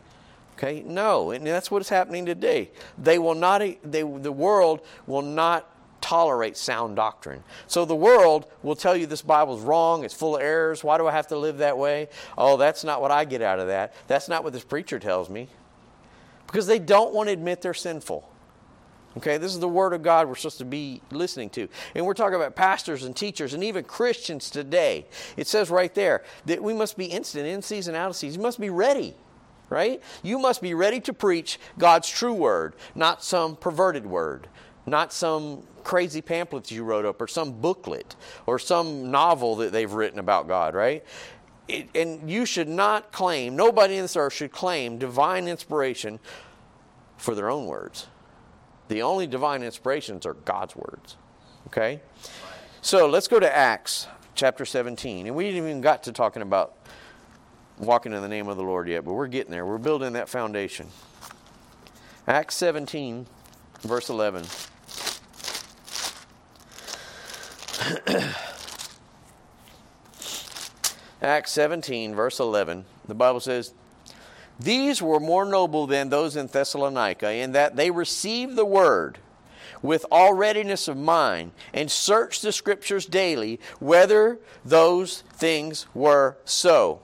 Okay, 0.56 0.82
no, 0.86 1.30
and 1.30 1.46
that's 1.46 1.70
what's 1.70 1.88
happening 1.88 2.26
today. 2.26 2.70
They 2.98 3.18
will 3.18 3.34
not. 3.34 3.60
They, 3.82 4.02
the 4.02 4.32
world 4.32 4.80
will 5.06 5.22
not 5.22 5.68
tolerate 6.04 6.54
sound 6.54 6.96
doctrine. 6.96 7.42
So 7.66 7.86
the 7.86 7.96
world 7.96 8.46
will 8.62 8.76
tell 8.76 8.94
you 8.94 9.06
this 9.06 9.22
Bible's 9.22 9.62
wrong, 9.62 10.04
it's 10.04 10.12
full 10.12 10.36
of 10.36 10.42
errors. 10.42 10.84
Why 10.84 10.98
do 10.98 11.06
I 11.06 11.12
have 11.12 11.28
to 11.28 11.38
live 11.38 11.58
that 11.58 11.78
way? 11.78 12.10
Oh, 12.36 12.58
that's 12.58 12.84
not 12.84 13.00
what 13.00 13.10
I 13.10 13.24
get 13.24 13.40
out 13.40 13.58
of 13.58 13.68
that. 13.68 13.94
That's 14.06 14.28
not 14.28 14.44
what 14.44 14.52
this 14.52 14.64
preacher 14.64 14.98
tells 14.98 15.30
me. 15.30 15.48
Because 16.46 16.66
they 16.66 16.78
don't 16.78 17.14
want 17.14 17.28
to 17.30 17.32
admit 17.32 17.62
they're 17.62 17.72
sinful. 17.72 18.28
Okay, 19.16 19.38
this 19.38 19.54
is 19.54 19.60
the 19.60 19.68
Word 19.68 19.94
of 19.94 20.02
God 20.02 20.28
we're 20.28 20.34
supposed 20.34 20.58
to 20.58 20.66
be 20.66 21.00
listening 21.10 21.48
to. 21.50 21.68
And 21.94 22.04
we're 22.04 22.12
talking 22.12 22.34
about 22.34 22.54
pastors 22.54 23.04
and 23.04 23.16
teachers 23.16 23.54
and 23.54 23.64
even 23.64 23.84
Christians 23.84 24.50
today. 24.50 25.06
It 25.38 25.46
says 25.46 25.70
right 25.70 25.94
there 25.94 26.22
that 26.44 26.62
we 26.62 26.74
must 26.74 26.98
be 26.98 27.06
instant, 27.06 27.46
in 27.46 27.62
season, 27.62 27.94
out 27.94 28.10
of 28.10 28.16
season. 28.16 28.40
You 28.40 28.42
must 28.42 28.60
be 28.60 28.68
ready, 28.68 29.14
right? 29.70 30.02
You 30.22 30.38
must 30.38 30.60
be 30.60 30.74
ready 30.74 31.00
to 31.00 31.14
preach 31.14 31.58
God's 31.78 32.10
true 32.10 32.34
Word, 32.34 32.74
not 32.94 33.24
some 33.24 33.56
perverted 33.56 34.04
Word, 34.04 34.48
not 34.86 35.12
some 35.12 35.62
crazy 35.82 36.22
pamphlets 36.22 36.70
you 36.72 36.84
wrote 36.84 37.04
up 37.04 37.20
or 37.20 37.28
some 37.28 37.52
booklet 37.60 38.16
or 38.46 38.58
some 38.58 39.10
novel 39.10 39.56
that 39.56 39.72
they've 39.72 39.92
written 39.92 40.18
about 40.18 40.48
God, 40.48 40.74
right? 40.74 41.04
It, 41.68 41.88
and 41.94 42.30
you 42.30 42.44
should 42.44 42.68
not 42.68 43.12
claim, 43.12 43.56
nobody 43.56 43.96
in 43.96 44.02
this 44.02 44.16
earth 44.16 44.34
should 44.34 44.52
claim 44.52 44.98
divine 44.98 45.48
inspiration 45.48 46.18
for 47.16 47.34
their 47.34 47.50
own 47.50 47.66
words. 47.66 48.06
The 48.88 49.02
only 49.02 49.26
divine 49.26 49.62
inspirations 49.62 50.26
are 50.26 50.34
God's 50.34 50.76
words. 50.76 51.16
Okay? 51.68 52.00
So 52.82 53.08
let's 53.08 53.28
go 53.28 53.40
to 53.40 53.56
Acts 53.56 54.06
chapter 54.34 54.66
17. 54.66 55.26
And 55.26 55.34
we 55.34 55.44
didn't 55.44 55.68
even 55.68 55.80
got 55.80 56.02
to 56.04 56.12
talking 56.12 56.42
about 56.42 56.76
walking 57.78 58.12
in 58.12 58.20
the 58.20 58.28
name 58.28 58.48
of 58.48 58.56
the 58.56 58.62
Lord 58.62 58.88
yet, 58.88 59.04
but 59.04 59.14
we're 59.14 59.26
getting 59.26 59.50
there. 59.50 59.64
We're 59.64 59.78
building 59.78 60.12
that 60.12 60.28
foundation. 60.28 60.88
Acts 62.26 62.56
17, 62.56 63.26
verse 63.80 64.10
11. 64.10 64.44
Acts 71.22 71.52
17, 71.52 72.14
verse 72.14 72.40
11, 72.40 72.84
the 73.06 73.14
Bible 73.14 73.40
says, 73.40 73.74
These 74.58 75.02
were 75.02 75.20
more 75.20 75.44
noble 75.44 75.86
than 75.86 76.08
those 76.08 76.36
in 76.36 76.46
Thessalonica, 76.46 77.30
in 77.32 77.52
that 77.52 77.76
they 77.76 77.90
received 77.90 78.56
the 78.56 78.64
word 78.64 79.18
with 79.82 80.06
all 80.10 80.32
readiness 80.32 80.88
of 80.88 80.96
mind 80.96 81.52
and 81.74 81.90
searched 81.90 82.40
the 82.42 82.52
scriptures 82.52 83.06
daily 83.06 83.60
whether 83.80 84.38
those 84.64 85.22
things 85.34 85.86
were 85.94 86.36
so. 86.44 87.00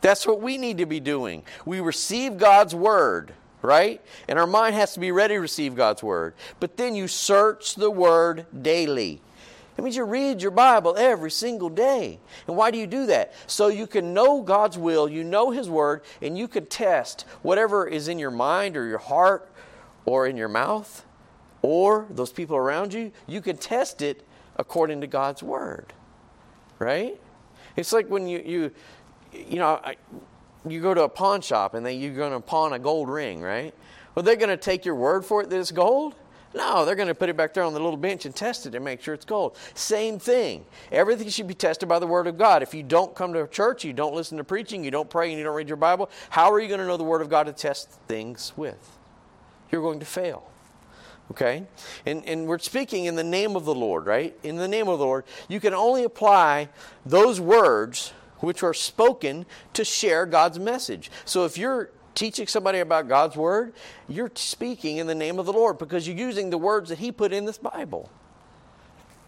That's 0.00 0.26
what 0.26 0.40
we 0.40 0.58
need 0.58 0.78
to 0.78 0.86
be 0.86 1.00
doing. 1.00 1.42
We 1.64 1.80
receive 1.80 2.38
God's 2.38 2.74
word, 2.74 3.32
right? 3.62 4.00
And 4.28 4.38
our 4.38 4.46
mind 4.46 4.74
has 4.74 4.94
to 4.94 5.00
be 5.00 5.12
ready 5.12 5.34
to 5.34 5.40
receive 5.40 5.74
God's 5.74 6.02
word. 6.02 6.34
But 6.60 6.76
then 6.76 6.94
you 6.94 7.08
search 7.08 7.74
the 7.74 7.90
word 7.90 8.46
daily. 8.62 9.20
It 9.78 9.84
means 9.84 9.94
you 9.94 10.02
read 10.02 10.42
your 10.42 10.50
Bible 10.50 10.96
every 10.98 11.30
single 11.30 11.68
day. 11.70 12.18
And 12.48 12.56
why 12.56 12.72
do 12.72 12.78
you 12.78 12.86
do 12.88 13.06
that? 13.06 13.32
So 13.46 13.68
you 13.68 13.86
can 13.86 14.12
know 14.12 14.42
God's 14.42 14.76
will, 14.76 15.08
you 15.08 15.22
know 15.22 15.52
His 15.52 15.70
Word, 15.70 16.02
and 16.20 16.36
you 16.36 16.48
can 16.48 16.66
test 16.66 17.22
whatever 17.42 17.86
is 17.86 18.08
in 18.08 18.18
your 18.18 18.32
mind 18.32 18.76
or 18.76 18.86
your 18.86 18.98
heart 18.98 19.48
or 20.04 20.26
in 20.26 20.36
your 20.36 20.48
mouth 20.48 21.04
or 21.62 22.06
those 22.10 22.32
people 22.32 22.56
around 22.56 22.92
you, 22.92 23.12
you 23.28 23.40
can 23.40 23.56
test 23.56 24.02
it 24.02 24.26
according 24.56 25.00
to 25.00 25.06
God's 25.06 25.44
Word. 25.44 25.92
Right? 26.80 27.20
It's 27.76 27.92
like 27.92 28.08
when 28.08 28.26
you, 28.26 28.42
you, 28.44 28.70
you 29.32 29.58
know, 29.58 29.80
you 30.66 30.80
go 30.80 30.92
to 30.92 31.02
a 31.02 31.08
pawn 31.08 31.40
shop 31.40 31.74
and 31.74 31.86
then 31.86 32.00
you're 32.00 32.14
going 32.14 32.32
to 32.32 32.40
pawn 32.40 32.72
a 32.72 32.80
gold 32.80 33.08
ring, 33.08 33.40
right? 33.40 33.72
Well, 34.14 34.24
they're 34.24 34.34
going 34.34 34.48
to 34.48 34.56
take 34.56 34.84
your 34.84 34.96
word 34.96 35.24
for 35.24 35.42
it 35.42 35.50
that 35.50 35.58
it's 35.60 35.70
gold? 35.70 36.16
No, 36.58 36.84
they're 36.84 36.96
going 36.96 37.06
to 37.06 37.14
put 37.14 37.28
it 37.28 37.36
back 37.36 37.54
there 37.54 37.62
on 37.62 37.72
the 37.72 37.78
little 37.78 37.96
bench 37.96 38.26
and 38.26 38.34
test 38.34 38.66
it 38.66 38.74
and 38.74 38.84
make 38.84 39.00
sure 39.00 39.14
it's 39.14 39.24
gold. 39.24 39.56
Same 39.74 40.18
thing. 40.18 40.66
Everything 40.90 41.28
should 41.28 41.46
be 41.46 41.54
tested 41.54 41.88
by 41.88 42.00
the 42.00 42.06
Word 42.06 42.26
of 42.26 42.36
God. 42.36 42.64
If 42.64 42.74
you 42.74 42.82
don't 42.82 43.14
come 43.14 43.32
to 43.34 43.46
church, 43.46 43.84
you 43.84 43.92
don't 43.92 44.12
listen 44.12 44.38
to 44.38 44.44
preaching, 44.44 44.82
you 44.82 44.90
don't 44.90 45.08
pray, 45.08 45.28
and 45.28 45.38
you 45.38 45.44
don't 45.44 45.54
read 45.54 45.68
your 45.68 45.76
Bible, 45.76 46.10
how 46.30 46.52
are 46.52 46.58
you 46.58 46.66
going 46.66 46.80
to 46.80 46.86
know 46.86 46.96
the 46.96 47.04
Word 47.04 47.22
of 47.22 47.30
God 47.30 47.44
to 47.44 47.52
test 47.52 47.90
things 48.08 48.52
with? 48.56 48.98
You're 49.70 49.82
going 49.82 50.00
to 50.00 50.04
fail. 50.04 50.50
Okay? 51.30 51.64
And, 52.04 52.26
and 52.26 52.48
we're 52.48 52.58
speaking 52.58 53.04
in 53.04 53.14
the 53.14 53.22
name 53.22 53.54
of 53.54 53.64
the 53.64 53.74
Lord, 53.74 54.06
right? 54.06 54.36
In 54.42 54.56
the 54.56 54.66
name 54.66 54.88
of 54.88 54.98
the 54.98 55.04
Lord, 55.04 55.26
you 55.46 55.60
can 55.60 55.74
only 55.74 56.02
apply 56.02 56.70
those 57.06 57.40
words 57.40 58.12
which 58.38 58.64
are 58.64 58.74
spoken 58.74 59.46
to 59.74 59.84
share 59.84 60.26
God's 60.26 60.58
message. 60.58 61.08
So 61.24 61.44
if 61.44 61.56
you're 61.56 61.90
teaching 62.18 62.46
somebody 62.46 62.80
about 62.80 63.08
God's 63.08 63.36
word, 63.36 63.72
you're 64.08 64.32
speaking 64.34 64.96
in 64.96 65.06
the 65.06 65.14
name 65.14 65.38
of 65.38 65.46
the 65.46 65.52
Lord 65.52 65.78
because 65.78 66.06
you're 66.06 66.16
using 66.16 66.50
the 66.50 66.58
words 66.58 66.88
that 66.88 66.98
He 66.98 67.12
put 67.12 67.32
in 67.32 67.44
this 67.44 67.58
Bible. 67.58 68.10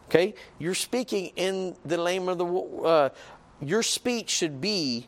Okay? 0.09 0.35
You're 0.59 0.75
speaking 0.75 1.33
in 1.37 1.77
the 1.85 1.97
name 1.97 2.29
of 2.29 2.39
the. 2.39 2.47
Uh, 2.47 3.09
your 3.63 3.83
speech 3.83 4.31
should 4.31 4.61
be 4.61 5.07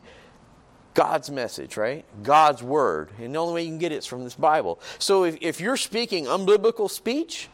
God's 0.93 1.29
message, 1.29 1.75
right? 1.75 2.05
God's 2.21 2.61
word. 2.63 3.09
And 3.19 3.35
the 3.35 3.39
only 3.39 3.53
way 3.55 3.63
you 3.63 3.69
can 3.69 3.79
get 3.79 3.91
it 3.91 3.97
is 3.97 4.05
from 4.05 4.23
this 4.23 4.35
Bible. 4.35 4.79
So 4.99 5.25
if, 5.25 5.37
if 5.41 5.59
you're 5.59 5.77
speaking 5.77 6.25
unbiblical 6.25 6.89
speech, 6.89 7.49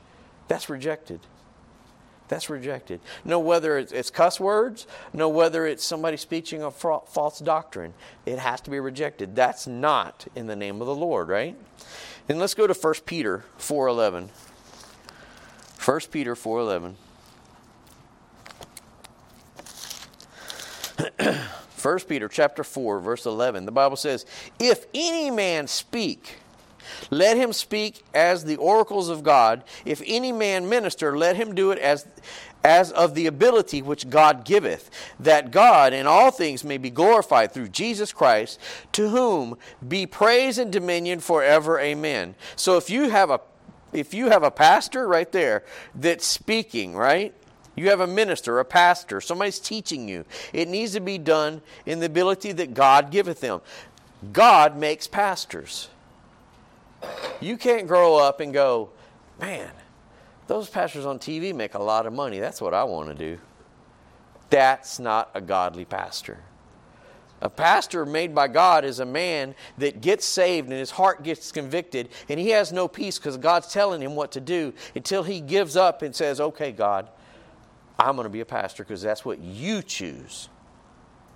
that's 0.48 0.70
rejected. 0.70 1.22
That's 2.30 2.50
rejected. 2.50 3.02
No, 3.26 3.40
whether 3.40 3.78
it's, 3.78 4.12
cuss 4.12 4.40
words, 4.40 4.88
no, 5.14 5.28
whether 5.28 5.66
it's 5.66 5.84
somebody 5.84 6.16
speaking 6.16 6.64
a 6.64 6.72
false 6.72 7.40
doctrine, 7.40 7.94
it 8.26 8.40
has 8.40 8.62
to 8.62 8.70
be 8.70 8.80
rejected. 8.80 9.36
That's 9.36 9.68
not 9.68 10.28
in 10.36 10.48
the 10.48 10.56
name 10.56 10.80
of 10.80 10.88
the 10.88 10.96
Lord, 10.96 11.28
right? 11.28 11.58
And 12.30 12.40
let's 12.40 12.54
go 12.54 12.68
to 12.68 12.74
1 12.74 12.94
Peter 13.06 13.44
4.11. 13.58 14.30
1 15.84 16.00
Peter 16.12 16.36
4.11. 16.36 16.94
1 21.82 22.00
Peter 22.08 22.28
chapter 22.28 22.64
4 22.64 23.00
verse 23.00 23.26
11 23.26 23.66
the 23.66 23.72
Bible 23.72 23.96
says 23.96 24.26
if 24.60 24.86
any 24.94 25.32
man 25.32 25.66
speak 25.66 26.40
let 27.10 27.38
him 27.38 27.54
speak 27.54 28.04
as 28.14 28.44
the 28.44 28.56
oracles 28.58 29.10
of 29.10 29.24
God 29.24 29.64
if 29.86 30.02
any 30.06 30.32
man 30.32 30.70
minister 30.70 31.18
let 31.18 31.36
him 31.36 31.56
do 31.56 31.72
it 31.72 31.80
as 31.80 32.08
as 32.64 32.92
of 32.92 33.16
the 33.16 33.26
ability 33.26 33.82
which 33.82 34.10
God 34.10 34.44
giveth 34.44 34.90
that 35.20 35.52
God 35.52 35.94
in 35.94 36.06
all 36.06 36.32
things 36.32 36.64
may 36.64 36.78
be 36.78 36.90
glorified 36.90 37.52
through 37.52 37.70
Jesus 37.70 38.12
Christ 38.12 38.60
to 38.92 39.10
whom 39.10 39.58
be 39.88 40.06
praise 40.06 40.58
and 40.58 40.72
dominion 40.72 41.20
forever 41.20 41.80
amen 41.80 42.36
so 42.56 42.78
if 42.78 42.90
you 42.90 43.10
have 43.10 43.30
a 43.30 43.40
if 43.92 44.14
you 44.14 44.30
have 44.30 44.44
a 44.44 44.52
pastor 44.52 45.08
right 45.08 45.32
there 45.32 45.64
that's 45.96 46.26
speaking 46.26 46.96
right 46.96 47.34
you 47.80 47.90
have 47.90 48.02
a 48.02 48.08
minister, 48.08 48.60
a 48.60 48.66
pastor, 48.66 49.22
somebody's 49.22 49.60
teaching 49.60 50.10
you. 50.10 50.26
It 50.52 50.68
needs 50.68 50.92
to 50.94 51.00
be 51.00 51.18
done 51.18 51.62
in 51.86 52.02
the 52.02 52.08
ability 52.08 52.52
that 52.52 52.74
God 52.74 53.10
giveth 53.10 53.40
them. 53.40 53.62
God 54.34 54.76
makes 54.76 55.08
pastors. 55.08 55.88
You 57.42 57.58
can't 57.58 57.88
grow 57.88 58.18
up 58.18 58.40
and 58.40 58.54
go, 58.54 58.90
man, 59.40 59.72
those 60.48 60.70
pastors 60.70 61.06
on 61.06 61.20
TV 61.20 61.54
make 61.54 61.74
a 61.74 61.82
lot 61.82 62.06
of 62.06 62.14
money. 62.14 62.40
That's 62.40 62.62
what 62.62 62.74
I 62.74 62.84
want 62.84 63.10
to 63.10 63.16
do. 63.16 63.40
That's 64.50 65.00
not 65.00 65.30
a 65.34 65.42
godly 65.42 65.86
pastor. 65.86 66.40
A 67.42 67.50
pastor 67.50 68.06
made 68.06 68.36
by 68.36 68.50
God 68.50 68.84
is 68.84 69.00
a 69.00 69.06
man 69.06 69.56
that 69.78 70.02
gets 70.02 70.26
saved 70.26 70.68
and 70.70 70.78
his 70.78 70.92
heart 70.92 71.24
gets 71.24 71.52
convicted 71.52 72.10
and 72.28 72.40
he 72.40 72.50
has 72.50 72.74
no 72.74 72.88
peace 72.88 73.18
because 73.18 73.38
God's 73.38 73.72
telling 73.72 74.02
him 74.02 74.16
what 74.16 74.34
to 74.34 74.42
do 74.42 74.74
until 74.94 75.24
he 75.24 75.40
gives 75.40 75.78
up 75.78 76.02
and 76.02 76.14
says, 76.14 76.42
Okay, 76.42 76.74
God, 76.74 77.08
I'm 77.98 78.16
going 78.16 78.26
to 78.26 78.30
be 78.30 78.42
a 78.42 78.46
pastor 78.46 78.84
because 78.84 79.02
that's 79.02 79.24
what 79.24 79.40
you 79.40 79.82
choose. 79.82 80.50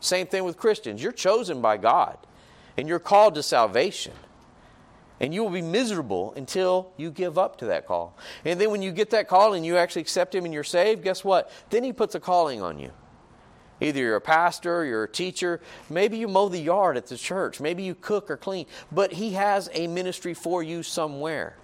Same 0.01 0.27
thing 0.27 0.43
with 0.43 0.57
Christians. 0.57 1.01
You're 1.01 1.13
chosen 1.13 1.61
by 1.61 1.77
God 1.77 2.17
and 2.75 2.89
you're 2.89 2.99
called 2.99 3.35
to 3.35 3.43
salvation. 3.43 4.13
And 5.23 5.33
you 5.33 5.41
will 5.41 5.51
be 5.51 5.61
miserable 5.61 6.33
until 6.35 6.91
you 6.97 7.09
give 7.09 7.37
up 7.37 7.59
to 7.59 7.67
that 7.67 7.87
call. 7.87 8.17
And 8.43 8.59
then 8.59 8.71
when 8.71 8.81
you 8.81 8.91
get 8.91 9.11
that 9.11 9.29
call 9.29 9.53
and 9.53 9.65
you 9.65 9.77
actually 9.77 10.01
accept 10.01 10.35
Him 10.35 10.43
and 10.43 10.53
you're 10.53 10.65
saved, 10.65 11.01
guess 11.01 11.23
what? 11.23 11.49
Then 11.69 11.85
He 11.85 11.93
puts 11.93 12.13
a 12.13 12.19
calling 12.19 12.61
on 12.61 12.77
you. 12.77 12.91
Either 13.79 14.01
you're 14.01 14.17
a 14.17 14.21
pastor, 14.21 14.83
you're 14.83 15.05
a 15.05 15.09
teacher, 15.09 15.61
maybe 15.89 16.17
you 16.17 16.27
mow 16.27 16.49
the 16.49 16.59
yard 16.59 16.97
at 16.97 17.07
the 17.07 17.15
church, 17.15 17.61
maybe 17.61 17.83
you 17.83 17.95
cook 17.95 18.29
or 18.29 18.35
clean, 18.35 18.65
but 18.91 19.13
He 19.13 19.31
has 19.31 19.69
a 19.71 19.87
ministry 19.87 20.33
for 20.33 20.61
you 20.61 20.83
somewhere. 20.83 21.55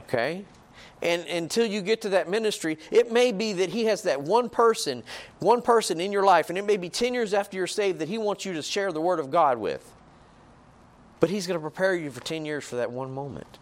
Okay? 0.00 0.44
and 1.02 1.24
until 1.28 1.64
you 1.64 1.80
get 1.80 2.02
to 2.02 2.10
that 2.10 2.28
ministry 2.28 2.76
it 2.90 3.10
may 3.10 3.32
be 3.32 3.54
that 3.54 3.70
he 3.70 3.86
has 3.86 4.02
that 4.02 4.20
one 4.20 4.50
person 4.50 5.02
one 5.38 5.62
person 5.62 5.98
in 5.98 6.12
your 6.12 6.24
life 6.24 6.50
and 6.50 6.58
it 6.58 6.66
may 6.66 6.76
be 6.76 6.90
10 6.90 7.14
years 7.14 7.32
after 7.32 7.56
you're 7.56 7.66
saved 7.66 8.00
that 8.00 8.08
he 8.08 8.18
wants 8.18 8.44
you 8.44 8.52
to 8.52 8.60
share 8.60 8.92
the 8.92 9.00
word 9.00 9.18
of 9.18 9.30
god 9.30 9.56
with 9.56 9.90
but 11.20 11.30
he's 11.30 11.46
going 11.46 11.58
to 11.58 11.62
prepare 11.62 11.94
you 11.94 12.10
for 12.10 12.20
10 12.20 12.44
years 12.44 12.64
for 12.64 12.76
that 12.76 12.90
one 12.90 13.12
moment 13.12 13.58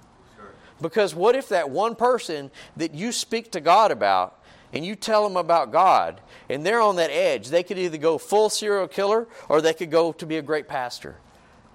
because 0.81 1.15
what 1.15 1.35
if 1.35 1.49
that 1.49 1.71
one 1.71 1.95
person 1.95 2.51
that 2.77 2.95
you 2.95 3.13
speak 3.13 3.53
to 3.53 3.61
god 3.61 3.91
about 3.91 4.41
and 4.73 4.85
you 4.85 4.95
tell 4.95 5.25
them 5.25 5.37
about 5.37 5.71
god 5.73 6.21
and 6.49 6.65
they're 6.65 6.81
on 6.81 6.97
that 6.97 7.11
edge 7.11 7.49
they 7.49 7.63
could 7.63 7.79
either 7.79 7.99
go 7.99 8.17
full 8.19 8.49
serial 8.49 8.89
killer 8.89 9.27
or 9.49 9.61
they 9.61 9.75
could 9.75 9.91
go 9.91 10.13
to 10.13 10.25
be 10.25 10.37
a 10.37 10.43
great 10.43 10.69
pastor 10.69 11.17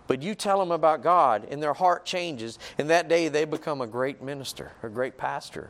but 0.07 0.21
you 0.21 0.35
tell 0.35 0.59
them 0.59 0.71
about 0.71 1.01
God, 1.01 1.47
and 1.49 1.61
their 1.61 1.73
heart 1.73 2.05
changes, 2.05 2.59
and 2.77 2.89
that 2.89 3.07
day 3.07 3.29
they 3.29 3.45
become 3.45 3.81
a 3.81 3.87
great 3.87 4.21
minister, 4.21 4.73
a 4.83 4.89
great 4.89 5.17
pastor, 5.17 5.69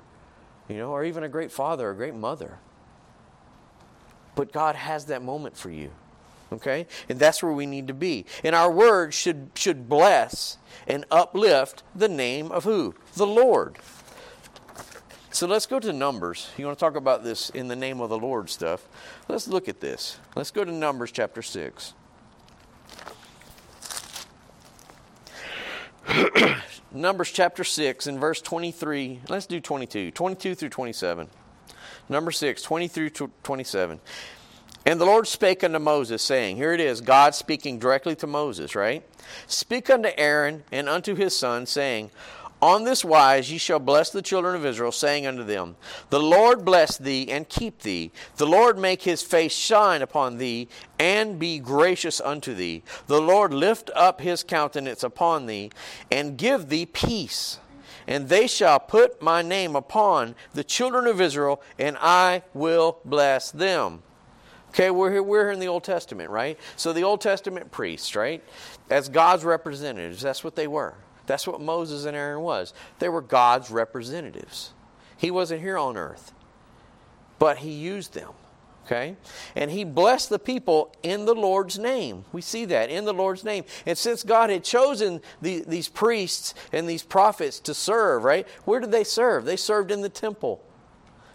you 0.67 0.77
know, 0.77 0.89
or 0.89 1.03
even 1.03 1.23
a 1.23 1.29
great 1.29 1.51
father, 1.51 1.89
a 1.89 1.95
great 1.95 2.15
mother. 2.15 2.57
But 4.35 4.51
God 4.51 4.75
has 4.75 5.05
that 5.05 5.21
moment 5.21 5.55
for 5.55 5.69
you. 5.69 5.91
Okay? 6.53 6.87
And 7.09 7.19
that's 7.19 7.43
where 7.43 7.51
we 7.51 7.65
need 7.65 7.87
to 7.87 7.93
be. 7.93 8.25
And 8.43 8.55
our 8.55 8.71
words 8.71 9.15
should 9.15 9.51
should 9.55 9.89
bless 9.89 10.57
and 10.87 11.05
uplift 11.11 11.83
the 11.95 12.09
name 12.09 12.51
of 12.51 12.63
who? 12.63 12.95
The 13.15 13.27
Lord. 13.27 13.77
So 15.31 15.47
let's 15.47 15.65
go 15.65 15.79
to 15.79 15.91
Numbers. 15.91 16.51
You 16.57 16.65
want 16.65 16.77
to 16.77 16.85
talk 16.85 16.95
about 16.95 17.23
this 17.23 17.49
in 17.49 17.67
the 17.67 17.75
name 17.75 18.01
of 18.01 18.09
the 18.09 18.19
Lord 18.19 18.51
stuff? 18.51 18.87
Let's 19.27 19.47
look 19.47 19.67
at 19.67 19.79
this. 19.79 20.19
Let's 20.35 20.51
go 20.51 20.63
to 20.63 20.71
Numbers 20.71 21.11
chapter 21.11 21.41
6. 21.41 21.93
Numbers 26.91 27.31
chapter 27.31 27.63
6 27.63 28.05
and 28.05 28.19
verse 28.19 28.41
23. 28.41 29.21
Let's 29.27 29.47
do 29.47 29.59
22. 29.59 30.11
22 30.11 30.53
through 30.53 30.69
27. 30.69 31.27
Number 32.09 32.31
6, 32.31 32.61
20 32.61 32.87
through 32.87 33.09
27. 33.09 33.99
And 34.85 34.99
the 34.99 35.05
Lord 35.05 35.27
spake 35.27 35.63
unto 35.63 35.79
Moses, 35.79 36.21
saying, 36.21 36.57
Here 36.57 36.73
it 36.73 36.79
is, 36.79 36.99
God 36.99 37.35
speaking 37.35 37.79
directly 37.79 38.15
to 38.17 38.27
Moses, 38.27 38.75
right? 38.75 39.03
Speak 39.47 39.89
unto 39.89 40.09
Aaron 40.17 40.63
and 40.71 40.89
unto 40.89 41.15
his 41.15 41.35
son, 41.35 41.65
saying, 41.65 42.11
on 42.63 42.85
this 42.85 43.03
wise 43.03 43.51
ye 43.51 43.57
shall 43.57 43.79
bless 43.79 44.09
the 44.09 44.21
children 44.21 44.55
of 44.55 44.65
Israel, 44.65 44.93
saying 44.93 45.27
unto 45.27 45.43
them, 45.43 45.75
The 46.11 46.21
Lord 46.21 46.63
bless 46.63 46.97
thee 46.97 47.29
and 47.29 47.49
keep 47.49 47.81
thee. 47.81 48.09
The 48.37 48.45
Lord 48.45 48.77
make 48.77 49.01
his 49.01 49.21
face 49.21 49.51
shine 49.51 50.01
upon 50.01 50.37
thee 50.37 50.69
and 50.97 51.37
be 51.37 51.59
gracious 51.59 52.21
unto 52.21 52.53
thee. 52.53 52.81
The 53.07 53.19
Lord 53.19 53.53
lift 53.53 53.89
up 53.93 54.21
his 54.21 54.45
countenance 54.45 55.03
upon 55.03 55.45
thee 55.45 55.71
and 56.09 56.37
give 56.37 56.69
thee 56.69 56.85
peace. 56.85 57.59
And 58.07 58.29
they 58.29 58.47
shall 58.47 58.79
put 58.79 59.21
my 59.21 59.41
name 59.41 59.75
upon 59.75 60.33
the 60.53 60.63
children 60.63 61.05
of 61.05 61.19
Israel, 61.19 61.61
and 61.77 61.97
I 61.99 62.43
will 62.53 62.99
bless 63.03 63.51
them. 63.51 64.03
Okay, 64.73 64.89
we're 64.89 65.11
here, 65.11 65.21
we're 65.21 65.43
here 65.43 65.51
in 65.51 65.59
the 65.59 65.67
Old 65.67 65.83
Testament, 65.83 66.31
right? 66.31 66.57
So 66.77 66.93
the 66.93 67.03
Old 67.03 67.21
Testament 67.21 67.71
priests, 67.71 68.15
right? 68.15 68.43
As 68.89 69.07
God's 69.07 69.45
representatives, 69.45 70.19
that's 70.19 70.43
what 70.43 70.55
they 70.55 70.65
were. 70.65 70.95
That's 71.27 71.45
what 71.45 71.61
Moses 71.61 72.05
and 72.05 72.17
Aaron 72.17 72.41
was. 72.41 72.73
They 72.97 73.07
were 73.07 73.21
God's 73.21 73.69
representatives. 73.69 74.73
He 75.15 75.29
wasn't 75.29 75.61
here 75.61 75.77
on 75.77 75.95
earth, 75.95 76.33
but 77.37 77.59
he 77.59 77.69
used 77.69 78.15
them. 78.15 78.31
Okay? 78.85 79.15
And 79.55 79.69
he 79.69 79.83
blessed 79.83 80.29
the 80.29 80.39
people 80.39 80.91
in 81.03 81.25
the 81.25 81.35
Lord's 81.35 81.77
name. 81.77 82.25
We 82.33 82.41
see 82.41 82.65
that 82.65 82.89
in 82.89 83.05
the 83.05 83.13
Lord's 83.13 83.43
name. 83.43 83.65
And 83.85 83.95
since 83.95 84.23
God 84.23 84.49
had 84.49 84.63
chosen 84.63 85.21
the, 85.39 85.63
these 85.67 85.87
priests 85.87 86.55
and 86.71 86.89
these 86.89 87.03
prophets 87.03 87.59
to 87.61 87.75
serve, 87.75 88.23
right? 88.23 88.47
Where 88.65 88.79
did 88.79 88.91
they 88.91 89.03
serve? 89.03 89.45
They 89.45 89.55
served 89.55 89.91
in 89.91 90.01
the 90.01 90.09
temple. 90.09 90.63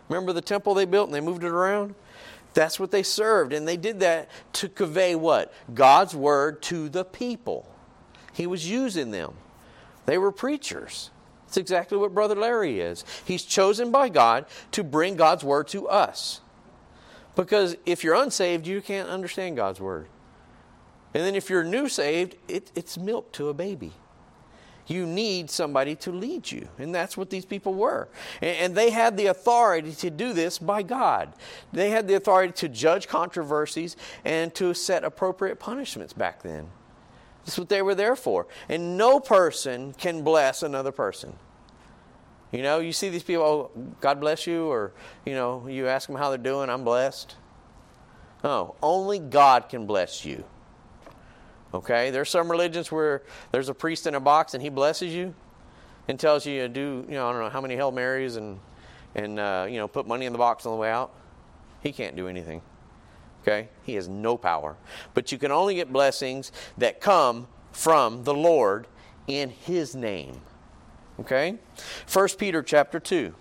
Remember 0.08 0.32
the 0.32 0.42
temple 0.42 0.74
they 0.74 0.86
built 0.86 1.06
and 1.06 1.14
they 1.14 1.20
moved 1.20 1.44
it 1.44 1.50
around? 1.50 1.94
That's 2.58 2.80
what 2.80 2.90
they 2.90 3.04
served. 3.04 3.52
And 3.52 3.68
they 3.68 3.76
did 3.76 4.00
that 4.00 4.28
to 4.54 4.68
convey 4.68 5.14
what? 5.14 5.54
God's 5.72 6.16
word 6.16 6.60
to 6.62 6.88
the 6.88 7.04
people. 7.04 7.72
He 8.32 8.48
was 8.48 8.68
using 8.68 9.12
them. 9.12 9.34
They 10.06 10.18
were 10.18 10.32
preachers. 10.32 11.10
It's 11.46 11.56
exactly 11.56 11.96
what 11.98 12.12
Brother 12.12 12.34
Larry 12.34 12.80
is. 12.80 13.04
He's 13.24 13.44
chosen 13.44 13.92
by 13.92 14.08
God 14.08 14.44
to 14.72 14.82
bring 14.82 15.14
God's 15.14 15.44
word 15.44 15.68
to 15.68 15.86
us. 15.86 16.40
Because 17.36 17.76
if 17.86 18.02
you're 18.02 18.16
unsaved, 18.16 18.66
you 18.66 18.80
can't 18.80 19.08
understand 19.08 19.54
God's 19.54 19.80
word. 19.80 20.08
And 21.14 21.22
then 21.22 21.36
if 21.36 21.48
you're 21.48 21.62
new 21.62 21.88
saved, 21.88 22.34
it, 22.48 22.72
it's 22.74 22.98
milk 22.98 23.30
to 23.34 23.50
a 23.50 23.54
baby. 23.54 23.92
You 24.88 25.06
need 25.06 25.50
somebody 25.50 25.94
to 25.96 26.10
lead 26.10 26.50
you. 26.50 26.68
And 26.78 26.94
that's 26.94 27.16
what 27.16 27.30
these 27.30 27.44
people 27.44 27.74
were. 27.74 28.08
And, 28.40 28.74
they 28.74 28.90
had 28.90 29.16
the 29.16 29.26
authority 29.26 29.92
to 29.92 30.10
do 30.10 30.32
this 30.32 30.58
by 30.58 30.82
God. 30.82 31.32
They 31.72 31.90
had 31.90 32.08
the 32.08 32.14
authority 32.14 32.52
to 32.54 32.68
judge 32.68 33.08
controversies 33.08 33.96
and 34.24 34.54
to 34.54 34.72
set 34.74 35.04
appropriate 35.04 35.58
punishments 35.58 36.12
back 36.12 36.42
then. 36.42 36.68
That's 37.44 37.58
what 37.58 37.68
they 37.68 37.82
were 37.82 37.94
there 37.94 38.16
for. 38.16 38.46
And 38.68 38.96
no 38.96 39.20
person 39.20 39.94
can 39.94 40.22
bless 40.22 40.62
another 40.62 40.92
person. 40.92 41.34
You 42.52 42.62
know, 42.62 42.78
you 42.78 42.92
see 42.92 43.08
these 43.08 43.22
people, 43.22 43.44
oh, 43.44 43.70
God 44.00 44.20
bless 44.20 44.46
you, 44.46 44.66
or, 44.66 44.92
you 45.26 45.34
know, 45.34 45.66
you 45.68 45.86
ask 45.86 46.06
them 46.06 46.16
how 46.16 46.30
they're 46.30 46.38
doing, 46.38 46.70
I'm 46.70 46.84
blessed. 46.84 47.36
No, 48.42 48.74
only 48.82 49.18
God 49.18 49.68
can 49.68 49.86
bless 49.86 50.24
you. 50.24 50.44
Okay? 51.74 52.10
There's 52.10 52.30
some 52.30 52.50
religions 52.50 52.90
where 52.90 53.22
there's 53.52 53.68
a 53.68 53.74
priest 53.74 54.06
in 54.06 54.14
a 54.14 54.20
box 54.20 54.54
and 54.54 54.62
he 54.62 54.68
blesses 54.68 55.14
you 55.14 55.34
and 56.08 56.18
tells 56.18 56.46
you 56.46 56.60
to 56.60 56.68
do, 56.68 57.04
you 57.08 57.14
know, 57.14 57.28
I 57.28 57.32
don't 57.32 57.42
know 57.42 57.50
how 57.50 57.60
many 57.60 57.74
Hail 57.76 57.92
Marys 57.92 58.36
and, 58.36 58.58
and 59.14 59.38
uh, 59.38 59.66
you 59.68 59.76
know, 59.76 59.88
put 59.88 60.06
money 60.06 60.26
in 60.26 60.32
the 60.32 60.38
box 60.38 60.66
on 60.66 60.72
the 60.72 60.78
way 60.78 60.90
out. 60.90 61.12
He 61.82 61.92
can't 61.92 62.16
do 62.16 62.28
anything. 62.28 62.62
Okay? 63.42 63.68
He 63.82 63.94
has 63.94 64.08
no 64.08 64.36
power. 64.36 64.76
But 65.14 65.30
you 65.32 65.38
can 65.38 65.52
only 65.52 65.74
get 65.74 65.92
blessings 65.92 66.52
that 66.78 67.00
come 67.00 67.46
from 67.72 68.24
the 68.24 68.34
Lord 68.34 68.86
in 69.26 69.50
his 69.50 69.94
name. 69.94 70.40
Okay? 71.20 71.58
1 72.12 72.28
Peter 72.38 72.62
chapter 72.62 72.98
2. 72.98 73.34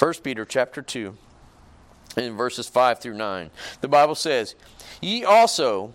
1 0.00 0.14
Peter 0.22 0.46
chapter 0.46 0.80
2 0.80 1.14
in 2.16 2.34
verses 2.34 2.66
5 2.66 3.00
through 3.00 3.18
9. 3.18 3.50
The 3.82 3.88
Bible 3.88 4.14
says, 4.14 4.54
Ye 5.02 5.24
also, 5.24 5.92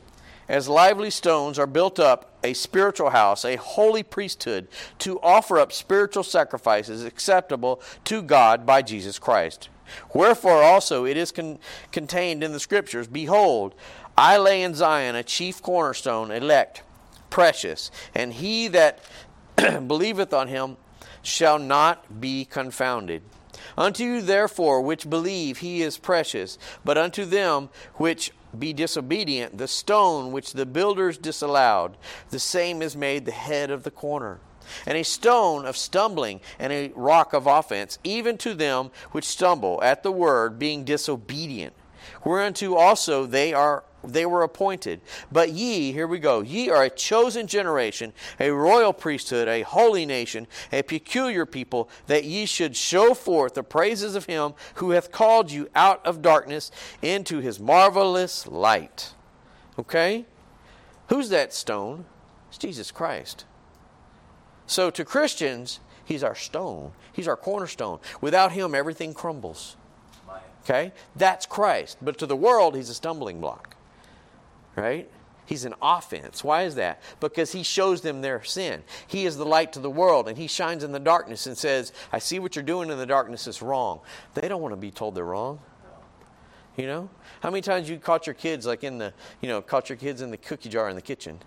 as 0.48 0.70
lively 0.70 1.10
stones, 1.10 1.58
are 1.58 1.66
built 1.66 2.00
up 2.00 2.38
a 2.44 2.54
spiritual 2.54 3.10
house, 3.10 3.44
a 3.44 3.56
holy 3.56 4.04
priesthood, 4.04 4.68
to 5.00 5.20
offer 5.22 5.58
up 5.58 5.74
spiritual 5.74 6.22
sacrifices 6.22 7.04
acceptable 7.04 7.82
to 8.04 8.22
God 8.22 8.64
by 8.64 8.84
Jesus 8.84 9.18
Christ. 9.18 9.70
Wherefore 10.14 10.62
also 10.62 11.06
it 11.06 11.18
is 11.18 11.32
con- 11.32 11.58
contained 11.92 12.44
in 12.44 12.52
the 12.52 12.60
Scriptures 12.60 13.08
Behold, 13.08 13.74
I 14.16 14.38
lay 14.38 14.62
in 14.62 14.76
Zion 14.76 15.16
a 15.16 15.24
chief 15.24 15.64
cornerstone, 15.64 16.30
elect, 16.30 16.84
precious, 17.32 17.90
and 18.14 18.34
he 18.34 18.68
that 18.68 19.00
believeth 19.56 20.32
on 20.32 20.48
him 20.48 20.78
shall 21.24 21.58
not 21.58 22.22
be 22.22 22.46
confounded. 22.46 23.24
Unto 23.78 24.04
you, 24.04 24.22
therefore, 24.22 24.82
which 24.82 25.10
believe, 25.10 25.58
he 25.58 25.82
is 25.82 25.98
precious. 25.98 26.58
But 26.84 26.98
unto 26.98 27.26
them 27.26 27.70
which 27.96 28.32
be 28.58 28.74
disobedient, 28.74 29.58
the 29.58 29.68
stone 29.68 30.32
which 30.32 30.54
the 30.54 30.66
builders 30.66 31.18
disallowed, 31.18 31.98
the 32.30 32.40
same 32.40 32.82
is 32.82 32.96
made 32.96 33.26
the 33.26 33.32
head 33.32 33.70
of 33.70 33.84
the 33.84 33.92
corner. 33.92 34.40
And 34.86 34.98
a 34.98 35.04
stone 35.04 35.66
of 35.66 35.78
stumbling 35.78 36.40
and 36.58 36.74
a 36.74 36.92
rock 36.96 37.34
of 37.34 37.48
offense, 37.48 38.00
even 38.04 38.38
to 38.40 38.54
them 38.54 38.92
which 39.12 39.26
stumble 39.26 39.82
at 39.84 40.04
the 40.04 40.12
word, 40.12 40.58
being 40.58 40.84
disobedient. 40.84 41.74
Whereunto 42.24 42.76
also 42.76 43.26
they 43.26 43.54
are 43.54 43.84
they 44.08 44.26
were 44.26 44.44
appointed. 44.44 45.02
But 45.32 45.52
ye, 45.52 45.92
here 45.92 46.08
we 46.08 46.20
go, 46.20 46.42
ye 46.42 46.70
are 46.70 46.84
a 46.84 46.90
chosen 46.90 47.48
generation, 47.48 48.14
a 48.40 48.50
royal 48.52 48.94
priesthood, 48.94 49.48
a 49.48 49.62
holy 49.62 50.06
nation, 50.06 50.48
a 50.72 50.84
peculiar 50.84 51.46
people, 51.46 51.90
that 52.08 52.24
ye 52.24 52.46
should 52.46 52.76
show 52.76 53.14
forth 53.14 53.54
the 53.54 53.64
praises 53.64 54.16
of 54.16 54.26
him 54.26 54.54
who 54.76 54.92
hath 54.92 55.12
called 55.12 55.52
you 55.52 55.70
out 55.76 56.06
of 56.06 56.22
darkness 56.22 56.72
into 57.02 57.40
his 57.40 57.60
marvelous 57.60 58.48
light. 58.48 59.14
Okay? 59.78 60.26
Who's 61.10 61.30
that 61.30 61.54
stone? 61.54 62.06
It's 62.50 62.58
Jesus 62.58 62.92
Christ. 62.92 63.46
So 64.68 64.90
to 64.90 65.06
Christians, 65.06 65.80
he's 66.04 66.24
our 66.24 66.36
stone. 66.36 66.92
He's 67.12 67.28
our 67.28 67.38
cornerstone. 67.38 68.00
Without 68.22 68.52
him, 68.52 68.74
everything 68.74 69.14
crumbles. 69.14 69.78
Okay? 70.64 70.92
That's 71.16 71.46
Christ. 71.46 71.98
But 72.02 72.18
to 72.18 72.26
the 72.26 72.36
world, 72.36 72.76
he's 72.76 72.90
a 72.90 72.96
stumbling 72.96 73.40
block 73.40 73.75
right? 74.76 75.10
He's 75.46 75.66
an 75.66 75.76
offense. 75.82 76.44
Why 76.44 76.64
is 76.64 76.76
that? 76.76 77.02
Because 77.20 77.52
he 77.52 77.62
shows 77.62 78.02
them 78.02 78.22
their 78.22 78.44
sin. 78.44 78.84
He 79.06 79.26
is 79.26 79.38
the 79.38 79.46
light 79.46 79.74
to 79.74 79.80
the 79.80 79.90
world, 79.90 80.28
and 80.28 80.38
he 80.38 80.48
shines 80.48 80.84
in 80.84 80.92
the 80.92 81.00
darkness 81.00 81.46
and 81.46 81.56
says, 81.56 81.94
I 82.12 82.20
see 82.20 82.40
what 82.40 82.56
you're 82.56 82.64
doing 82.64 82.90
in 82.90 82.98
the 82.98 83.06
darkness 83.06 83.46
is 83.48 83.62
wrong. 83.62 84.00
They 84.34 84.48
don't 84.48 84.62
want 84.62 84.74
to 84.74 84.78
be 84.78 84.90
told 84.90 85.14
they're 85.14 85.24
wrong. 85.24 85.60
You 86.78 86.88
know? 86.88 87.10
How 87.42 87.52
many 87.52 87.62
times 87.62 87.90
you 87.90 88.00
caught 88.00 88.26
your 88.26 88.34
kids 88.34 88.66
like 88.66 88.84
in 88.84 88.98
the, 88.98 89.14
you 89.40 89.48
know, 89.48 89.62
caught 89.62 89.88
your 89.88 89.98
kids 89.98 90.22
in 90.22 90.32
the 90.32 90.38
cookie 90.38 90.70
jar 90.70 90.90
in 90.90 90.96
the 90.96 91.02
kitchen, 91.02 91.40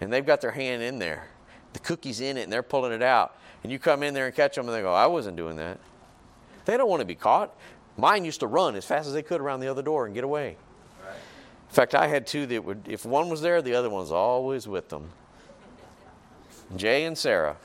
and 0.00 0.12
they've 0.12 0.24
got 0.24 0.40
their 0.40 0.52
hand 0.52 0.82
in 0.82 1.00
there, 1.00 1.26
the 1.72 1.80
cookie's 1.80 2.20
in 2.20 2.36
it, 2.36 2.42
and 2.42 2.52
they're 2.52 2.62
pulling 2.62 2.92
it 2.92 3.02
out, 3.02 3.36
and 3.64 3.72
you 3.72 3.78
come 3.80 4.04
in 4.04 4.14
there 4.14 4.26
and 4.26 4.34
catch 4.34 4.54
them, 4.54 4.66
and 4.66 4.74
they 4.74 4.82
go, 4.82 4.94
I 4.94 5.06
wasn't 5.06 5.36
doing 5.36 5.56
that. 5.56 5.80
They 6.64 6.76
don't 6.76 6.88
want 6.88 7.00
to 7.00 7.06
be 7.06 7.16
caught. 7.16 7.54
Mine 7.96 8.24
used 8.24 8.40
to 8.40 8.46
run 8.46 8.76
as 8.76 8.84
fast 8.84 9.08
as 9.08 9.14
they 9.14 9.22
could 9.22 9.40
around 9.40 9.60
the 9.60 9.68
other 9.68 9.82
door 9.82 10.06
and 10.06 10.14
get 10.14 10.22
away. 10.22 10.56
In 11.70 11.74
fact, 11.74 11.94
I 11.94 12.08
had 12.08 12.26
two 12.26 12.46
that 12.46 12.64
would, 12.64 12.88
if 12.88 13.06
one 13.06 13.28
was 13.28 13.42
there, 13.42 13.62
the 13.62 13.74
other 13.74 13.88
one 13.88 14.00
was 14.00 14.10
always 14.10 14.66
with 14.66 14.88
them. 14.88 15.10
Jay 16.74 17.04
and 17.04 17.16
Sarah. 17.16 17.56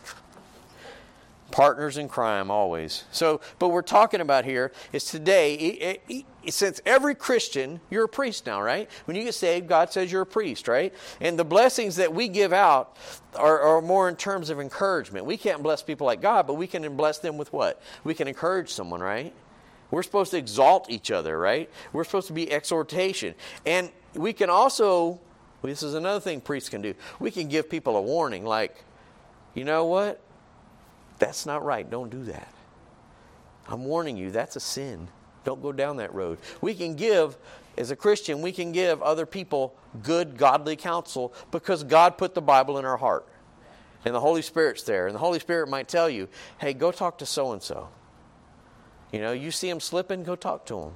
Partners 1.50 1.98
in 1.98 2.08
crime, 2.08 2.52
always. 2.52 3.06
So, 3.12 3.42
but 3.58 3.70
we're 3.70 3.82
talking 3.82 4.22
about 4.22 4.46
here 4.46 4.72
is 4.94 5.06
today, 5.06 5.98
since 6.48 6.82
every 6.86 7.16
Christian, 7.16 7.80
you're 7.90 8.06
a 8.06 8.10
priest 8.10 8.46
now, 8.46 8.62
right? 8.62 8.92
When 9.06 9.18
you 9.18 9.24
get 9.24 9.34
saved, 9.34 9.68
God 9.68 9.92
says 9.92 10.12
you're 10.12 10.22
a 10.22 10.26
priest, 10.28 10.68
right? 10.68 10.94
And 11.20 11.40
the 11.40 11.46
blessings 11.46 11.96
that 11.96 12.14
we 12.14 12.28
give 12.28 12.54
out 12.54 12.98
are, 13.36 13.60
are 13.60 13.82
more 13.82 14.08
in 14.08 14.16
terms 14.16 14.52
of 14.52 14.60
encouragement. 14.60 15.26
We 15.26 15.38
can't 15.38 15.64
bless 15.64 15.82
people 15.82 16.06
like 16.06 16.22
God, 16.22 16.46
but 16.46 16.56
we 16.56 16.68
can 16.68 16.96
bless 16.96 17.18
them 17.18 17.38
with 17.38 17.52
what? 17.52 17.82
We 18.04 18.14
can 18.14 18.28
encourage 18.28 18.70
someone, 18.70 19.02
right? 19.02 19.34
We're 19.92 20.04
supposed 20.04 20.32
to 20.32 20.38
exalt 20.38 20.90
each 20.90 21.12
other, 21.12 21.38
right? 21.38 21.70
We're 21.94 22.04
supposed 22.04 22.28
to 22.28 22.34
be 22.34 22.52
exhortation. 22.52 23.36
And 23.66 23.92
we 24.14 24.34
can 24.34 24.50
also, 24.50 25.20
this 25.62 25.84
is 25.84 25.94
another 25.94 26.20
thing 26.20 26.42
priests 26.42 26.70
can 26.70 26.82
do, 26.82 26.96
we 27.20 27.32
can 27.32 27.48
give 27.48 27.70
people 27.70 27.96
a 27.96 28.02
warning 28.02 28.46
like, 28.46 28.84
you 29.54 29.64
know 29.64 29.86
what? 29.86 30.20
That's 31.20 31.46
not 31.46 31.64
right. 31.64 31.90
Don't 31.90 32.10
do 32.10 32.24
that. 32.26 32.52
I'm 33.68 33.86
warning 33.86 34.18
you, 34.18 34.32
that's 34.32 34.56
a 34.56 34.60
sin. 34.60 35.08
Don't 35.44 35.62
go 35.62 35.72
down 35.72 35.98
that 35.98 36.14
road. 36.14 36.40
We 36.62 36.74
can 36.74 36.96
give, 36.96 37.38
as 37.78 37.92
a 37.92 37.96
Christian, 37.96 38.42
we 38.42 38.52
can 38.52 38.72
give 38.72 39.02
other 39.02 39.26
people 39.26 39.76
good, 40.04 40.38
godly 40.38 40.76
counsel 40.76 41.34
because 41.52 41.84
God 41.84 42.18
put 42.18 42.34
the 42.34 42.42
Bible 42.42 42.78
in 42.78 42.86
our 42.86 42.98
heart. 42.98 43.28
And 44.04 44.14
the 44.14 44.20
Holy 44.20 44.42
Spirit's 44.42 44.84
there. 44.84 45.08
And 45.08 45.16
the 45.16 45.20
Holy 45.20 45.40
Spirit 45.40 45.68
might 45.68 45.88
tell 45.88 46.10
you, 46.10 46.28
hey, 46.60 46.74
go 46.74 46.92
talk 46.92 47.18
to 47.20 47.26
so 47.26 47.54
and 47.54 47.62
so. 47.62 47.90
You 49.16 49.22
know, 49.22 49.32
you 49.32 49.50
see 49.50 49.70
them 49.70 49.80
slipping, 49.80 50.24
go 50.24 50.36
talk 50.36 50.66
to 50.66 50.76
them. 50.76 50.94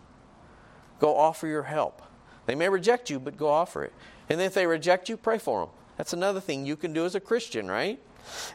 Go 1.00 1.16
offer 1.16 1.48
your 1.48 1.64
help. 1.64 2.02
They 2.48 2.54
may 2.54 2.68
reject 2.68 3.10
you, 3.10 3.18
but 3.18 3.38
go 3.38 3.48
offer 3.48 3.86
it. 3.86 3.94
And 4.28 4.42
if 4.42 4.54
they 4.54 4.68
reject 4.68 5.08
you, 5.08 5.16
pray 5.16 5.38
for 5.38 5.62
them. 5.62 5.70
That's 5.96 6.12
another 6.12 6.42
thing 6.42 6.66
you 6.66 6.76
can 6.76 6.92
do 6.92 7.06
as 7.06 7.16
a 7.16 7.22
Christian, 7.22 7.72
right? 7.72 7.98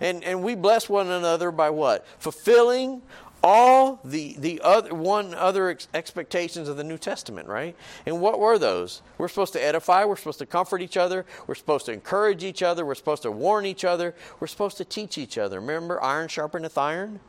And, 0.02 0.22
and 0.22 0.42
we 0.42 0.54
bless 0.54 0.90
one 0.90 1.10
another 1.10 1.50
by 1.50 1.70
what? 1.70 2.06
Fulfilling 2.18 3.00
all 3.42 4.00
the, 4.04 4.36
the 4.38 4.60
other, 4.62 4.94
one 4.94 5.32
other 5.32 5.70
ex- 5.70 5.88
expectations 5.94 6.68
of 6.68 6.76
the 6.76 6.84
New 6.84 6.98
Testament, 6.98 7.48
right? 7.48 7.74
And 8.04 8.20
what 8.20 8.38
were 8.38 8.58
those? 8.58 9.00
We're 9.16 9.28
supposed 9.28 9.54
to 9.54 9.64
edify, 9.64 10.04
we're 10.04 10.16
supposed 10.16 10.40
to 10.40 10.46
comfort 10.46 10.82
each 10.82 10.98
other, 10.98 11.24
we're 11.46 11.54
supposed 11.54 11.86
to 11.86 11.92
encourage 11.92 12.44
each 12.44 12.62
other, 12.62 12.84
we're 12.84 12.94
supposed 12.94 13.22
to 13.22 13.32
warn 13.32 13.64
each 13.64 13.86
other, 13.86 14.14
we're 14.40 14.46
supposed 14.46 14.76
to 14.76 14.84
teach 14.84 15.16
each 15.16 15.38
other. 15.38 15.58
Remember, 15.58 16.02
iron 16.02 16.28
sharpeneth 16.28 16.76
iron, 16.76 17.20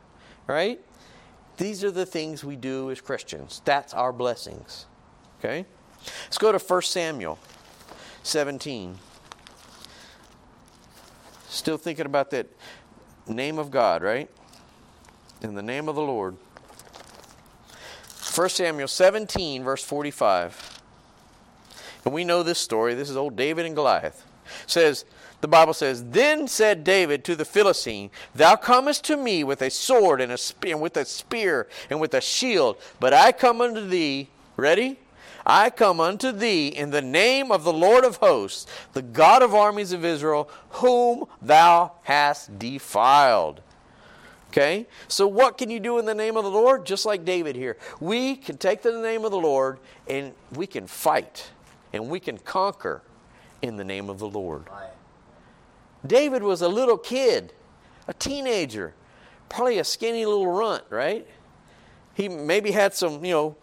right? 0.46 0.82
These 1.56 1.82
are 1.84 1.90
the 1.90 2.06
things 2.06 2.44
we 2.44 2.56
do 2.56 2.90
as 2.90 3.00
Christians. 3.00 3.62
That's 3.64 3.94
our 3.94 4.12
blessings. 4.12 4.86
Okay? 5.38 5.64
Let's 6.24 6.38
go 6.38 6.52
to 6.52 6.58
1 6.58 6.82
Samuel 6.82 7.38
17. 8.22 8.98
Still 11.48 11.78
thinking 11.78 12.06
about 12.06 12.30
that 12.30 12.48
name 13.26 13.58
of 13.58 13.70
God, 13.70 14.02
right? 14.02 14.30
In 15.42 15.54
the 15.54 15.62
name 15.62 15.88
of 15.88 15.94
the 15.94 16.02
Lord. 16.02 16.36
1 18.34 18.48
Samuel 18.50 18.88
17, 18.88 19.64
verse 19.64 19.82
45. 19.82 20.80
And 22.04 22.12
we 22.12 22.24
know 22.24 22.42
this 22.42 22.58
story. 22.58 22.94
This 22.94 23.08
is 23.08 23.16
old 23.16 23.34
David 23.34 23.64
and 23.64 23.74
Goliath. 23.74 24.24
It 24.64 24.70
says, 24.70 25.04
the 25.46 25.50
Bible 25.50 25.74
says, 25.74 26.02
Then 26.02 26.48
said 26.48 26.82
David 26.82 27.22
to 27.22 27.36
the 27.36 27.44
Philistine, 27.44 28.10
Thou 28.34 28.56
comest 28.56 29.04
to 29.04 29.16
me 29.16 29.44
with 29.44 29.62
a 29.62 29.70
sword 29.70 30.20
and 30.20 30.32
a 30.32 30.36
spear, 30.36 30.72
and 30.72 30.82
with 30.82 30.96
a 30.96 31.04
spear 31.04 31.68
and 31.88 32.00
with 32.00 32.14
a 32.14 32.20
shield, 32.20 32.78
but 32.98 33.14
I 33.14 33.30
come 33.30 33.60
unto 33.60 33.86
thee, 33.86 34.28
ready? 34.56 34.98
I 35.46 35.70
come 35.70 36.00
unto 36.00 36.32
thee 36.32 36.66
in 36.66 36.90
the 36.90 37.00
name 37.00 37.52
of 37.52 37.62
the 37.62 37.72
Lord 37.72 38.04
of 38.04 38.16
hosts, 38.16 38.66
the 38.92 39.02
God 39.02 39.40
of 39.40 39.54
armies 39.54 39.92
of 39.92 40.04
Israel, 40.04 40.50
whom 40.70 41.26
thou 41.40 41.92
hast 42.02 42.58
defiled. 42.58 43.60
Okay? 44.48 44.88
So, 45.06 45.28
what 45.28 45.58
can 45.58 45.70
you 45.70 45.78
do 45.78 45.98
in 45.98 46.06
the 46.06 46.14
name 46.14 46.36
of 46.36 46.42
the 46.42 46.50
Lord? 46.50 46.84
Just 46.84 47.06
like 47.06 47.24
David 47.24 47.54
here. 47.54 47.76
We 48.00 48.34
can 48.34 48.58
take 48.58 48.82
the 48.82 49.00
name 49.00 49.24
of 49.24 49.30
the 49.30 49.38
Lord 49.38 49.78
and 50.08 50.32
we 50.56 50.66
can 50.66 50.88
fight 50.88 51.50
and 51.92 52.08
we 52.08 52.18
can 52.18 52.36
conquer 52.36 53.02
in 53.62 53.76
the 53.76 53.84
name 53.84 54.10
of 54.10 54.18
the 54.18 54.28
Lord. 54.28 54.64
David 56.04 56.42
was 56.42 56.62
a 56.62 56.68
little 56.68 56.98
kid, 56.98 57.52
a 58.08 58.14
teenager, 58.14 58.94
probably 59.48 59.78
a 59.78 59.84
skinny 59.84 60.26
little 60.26 60.46
runt, 60.46 60.84
right? 60.90 61.26
He 62.14 62.28
maybe 62.28 62.70
had 62.70 62.94
some, 62.94 63.24
you 63.24 63.32
know, 63.32 63.56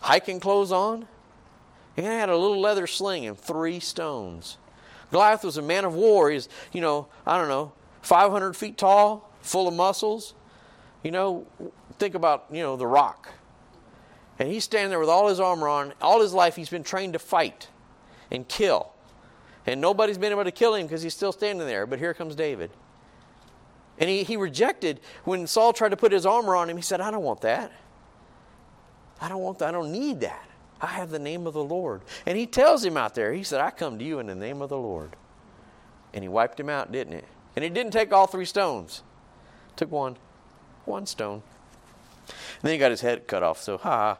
hiking 0.00 0.40
clothes 0.40 0.72
on. 0.72 1.06
He 1.96 2.02
had 2.02 2.28
a 2.28 2.36
little 2.36 2.60
leather 2.60 2.86
sling 2.86 3.26
and 3.26 3.38
three 3.38 3.80
stones. 3.80 4.58
Goliath 5.10 5.44
was 5.44 5.56
a 5.56 5.62
man 5.62 5.84
of 5.84 5.94
war. 5.94 6.30
He's, 6.30 6.48
you 6.72 6.80
know, 6.80 7.08
I 7.26 7.38
don't 7.38 7.48
know, 7.48 7.72
500 8.02 8.54
feet 8.54 8.78
tall, 8.78 9.30
full 9.40 9.68
of 9.68 9.74
muscles. 9.74 10.34
You 11.02 11.10
know, 11.10 11.46
think 11.98 12.14
about, 12.14 12.46
you 12.50 12.62
know, 12.62 12.76
the 12.76 12.86
rock. 12.86 13.28
And 14.38 14.48
he's 14.48 14.64
standing 14.64 14.90
there 14.90 14.98
with 14.98 15.08
all 15.08 15.28
his 15.28 15.40
armor 15.40 15.68
on. 15.68 15.92
All 16.00 16.20
his 16.20 16.32
life, 16.32 16.56
he's 16.56 16.70
been 16.70 16.84
trained 16.84 17.12
to 17.12 17.18
fight 17.18 17.68
and 18.30 18.48
kill. 18.48 18.92
And 19.66 19.80
nobody's 19.80 20.18
been 20.18 20.32
able 20.32 20.44
to 20.44 20.50
kill 20.50 20.74
him 20.74 20.86
because 20.86 21.02
he's 21.02 21.14
still 21.14 21.32
standing 21.32 21.66
there. 21.66 21.86
But 21.86 21.98
here 21.98 22.14
comes 22.14 22.34
David. 22.34 22.70
And 23.98 24.08
he, 24.08 24.22
he 24.22 24.36
rejected 24.36 25.00
when 25.24 25.46
Saul 25.46 25.72
tried 25.72 25.90
to 25.90 25.96
put 25.96 26.12
his 26.12 26.24
armor 26.24 26.56
on 26.56 26.70
him. 26.70 26.76
He 26.76 26.82
said, 26.82 27.00
I 27.00 27.10
don't 27.10 27.22
want 27.22 27.42
that. 27.42 27.70
I 29.20 29.28
don't 29.28 29.42
want 29.42 29.58
that. 29.58 29.68
I 29.68 29.72
don't 29.72 29.92
need 29.92 30.20
that. 30.20 30.48
I 30.80 30.86
have 30.86 31.10
the 31.10 31.18
name 31.18 31.46
of 31.46 31.52
the 31.52 31.62
Lord. 31.62 32.00
And 32.24 32.38
he 32.38 32.46
tells 32.46 32.82
him 32.82 32.96
out 32.96 33.14
there, 33.14 33.34
he 33.34 33.42
said, 33.42 33.60
I 33.60 33.70
come 33.70 33.98
to 33.98 34.04
you 34.04 34.18
in 34.18 34.26
the 34.26 34.34
name 34.34 34.62
of 34.62 34.70
the 34.70 34.78
Lord. 34.78 35.10
And 36.14 36.24
he 36.24 36.28
wiped 36.28 36.58
him 36.58 36.70
out, 36.70 36.90
didn't 36.90 37.12
it? 37.12 37.26
And 37.54 37.64
it 37.64 37.74
didn't 37.74 37.92
take 37.92 38.12
all 38.12 38.26
three 38.26 38.46
stones. 38.46 39.02
It 39.70 39.76
took 39.76 39.92
one. 39.92 40.16
One 40.86 41.04
stone. 41.04 41.42
And 42.28 42.62
then 42.62 42.72
he 42.72 42.78
got 42.78 42.90
his 42.90 43.02
head 43.02 43.26
cut 43.26 43.42
off. 43.42 43.60
So, 43.60 43.76
ha. 43.76 44.16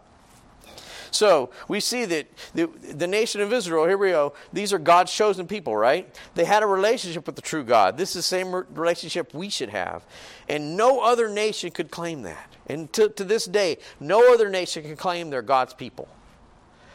So 1.10 1.50
we 1.68 1.80
see 1.80 2.04
that 2.06 2.26
the, 2.54 2.66
the 2.66 3.06
nation 3.06 3.40
of 3.40 3.52
Israel, 3.52 3.86
here 3.86 3.98
we 3.98 4.10
go, 4.10 4.34
these 4.52 4.72
are 4.72 4.78
God's 4.78 5.12
chosen 5.12 5.46
people, 5.46 5.76
right? 5.76 6.14
They 6.34 6.44
had 6.44 6.62
a 6.62 6.66
relationship 6.66 7.26
with 7.26 7.36
the 7.36 7.42
true 7.42 7.64
God. 7.64 7.96
This 7.96 8.10
is 8.10 8.16
the 8.16 8.22
same 8.22 8.54
relationship 8.54 9.34
we 9.34 9.48
should 9.48 9.70
have. 9.70 10.04
And 10.48 10.76
no 10.76 11.00
other 11.00 11.28
nation 11.28 11.70
could 11.70 11.90
claim 11.90 12.22
that. 12.22 12.54
And 12.66 12.92
to, 12.92 13.08
to 13.10 13.24
this 13.24 13.46
day, 13.46 13.78
no 13.98 14.32
other 14.32 14.48
nation 14.48 14.82
can 14.82 14.96
claim 14.96 15.30
they're 15.30 15.42
God's 15.42 15.74
people. 15.74 16.08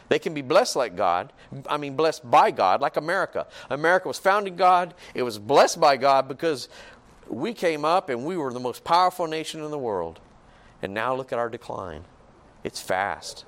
They 0.08 0.18
can 0.18 0.34
be 0.34 0.42
blessed 0.42 0.76
like 0.76 0.96
God. 0.96 1.32
I 1.68 1.76
mean, 1.76 1.96
blessed 1.96 2.30
by 2.30 2.52
God, 2.52 2.80
like 2.80 2.96
America. 2.96 3.46
America 3.70 4.08
was 4.08 4.18
founded 4.18 4.54
by 4.54 4.58
God. 4.58 4.94
It 5.14 5.22
was 5.24 5.38
blessed 5.38 5.80
by 5.80 5.96
God 5.96 6.28
because 6.28 6.68
we 7.28 7.52
came 7.52 7.84
up 7.84 8.08
and 8.08 8.24
we 8.24 8.36
were 8.36 8.52
the 8.52 8.60
most 8.60 8.84
powerful 8.84 9.26
nation 9.26 9.64
in 9.64 9.70
the 9.70 9.78
world. 9.78 10.20
And 10.80 10.94
now 10.94 11.14
look 11.14 11.32
at 11.32 11.38
our 11.38 11.48
decline. 11.48 12.04
It's 12.62 12.80
fast 12.80 13.44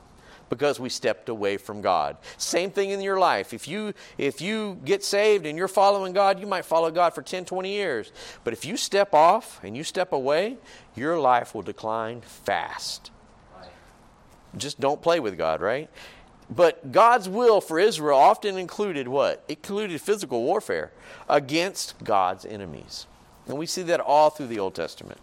because 0.48 0.80
we 0.80 0.88
stepped 0.88 1.28
away 1.28 1.56
from 1.56 1.80
God. 1.80 2.16
Same 2.37 2.70
thing 2.70 2.90
in 2.90 3.00
your 3.00 3.18
life. 3.18 3.52
If 3.52 3.68
you 3.68 3.94
if 4.16 4.40
you 4.40 4.78
get 4.84 5.04
saved 5.04 5.46
and 5.46 5.58
you're 5.58 5.68
following 5.68 6.12
God, 6.12 6.40
you 6.40 6.46
might 6.46 6.64
follow 6.64 6.90
God 6.90 7.14
for 7.14 7.22
10, 7.22 7.44
20 7.44 7.70
years. 7.70 8.12
But 8.44 8.52
if 8.52 8.64
you 8.64 8.76
step 8.76 9.14
off 9.14 9.61
and 9.62 9.76
you 9.76 9.84
step 9.84 10.12
away, 10.12 10.56
your 10.94 11.18
life 11.18 11.54
will 11.54 11.62
decline 11.62 12.20
fast. 12.22 13.11
Just 14.56 14.80
don't 14.80 15.02
play 15.02 15.20
with 15.20 15.37
God, 15.37 15.61
right? 15.61 15.90
But 16.50 16.92
God's 16.92 17.28
will 17.28 17.61
for 17.61 17.78
Israel 17.78 18.18
often 18.18 18.56
included 18.56 19.06
what? 19.06 19.44
It 19.48 19.58
included 19.58 20.00
physical 20.00 20.42
warfare 20.42 20.92
against 21.28 22.02
God's 22.02 22.46
enemies. 22.46 23.06
And 23.46 23.58
we 23.58 23.66
see 23.66 23.82
that 23.82 24.00
all 24.00 24.30
through 24.30 24.46
the 24.46 24.58
Old 24.58 24.74
Testament. 24.74 25.20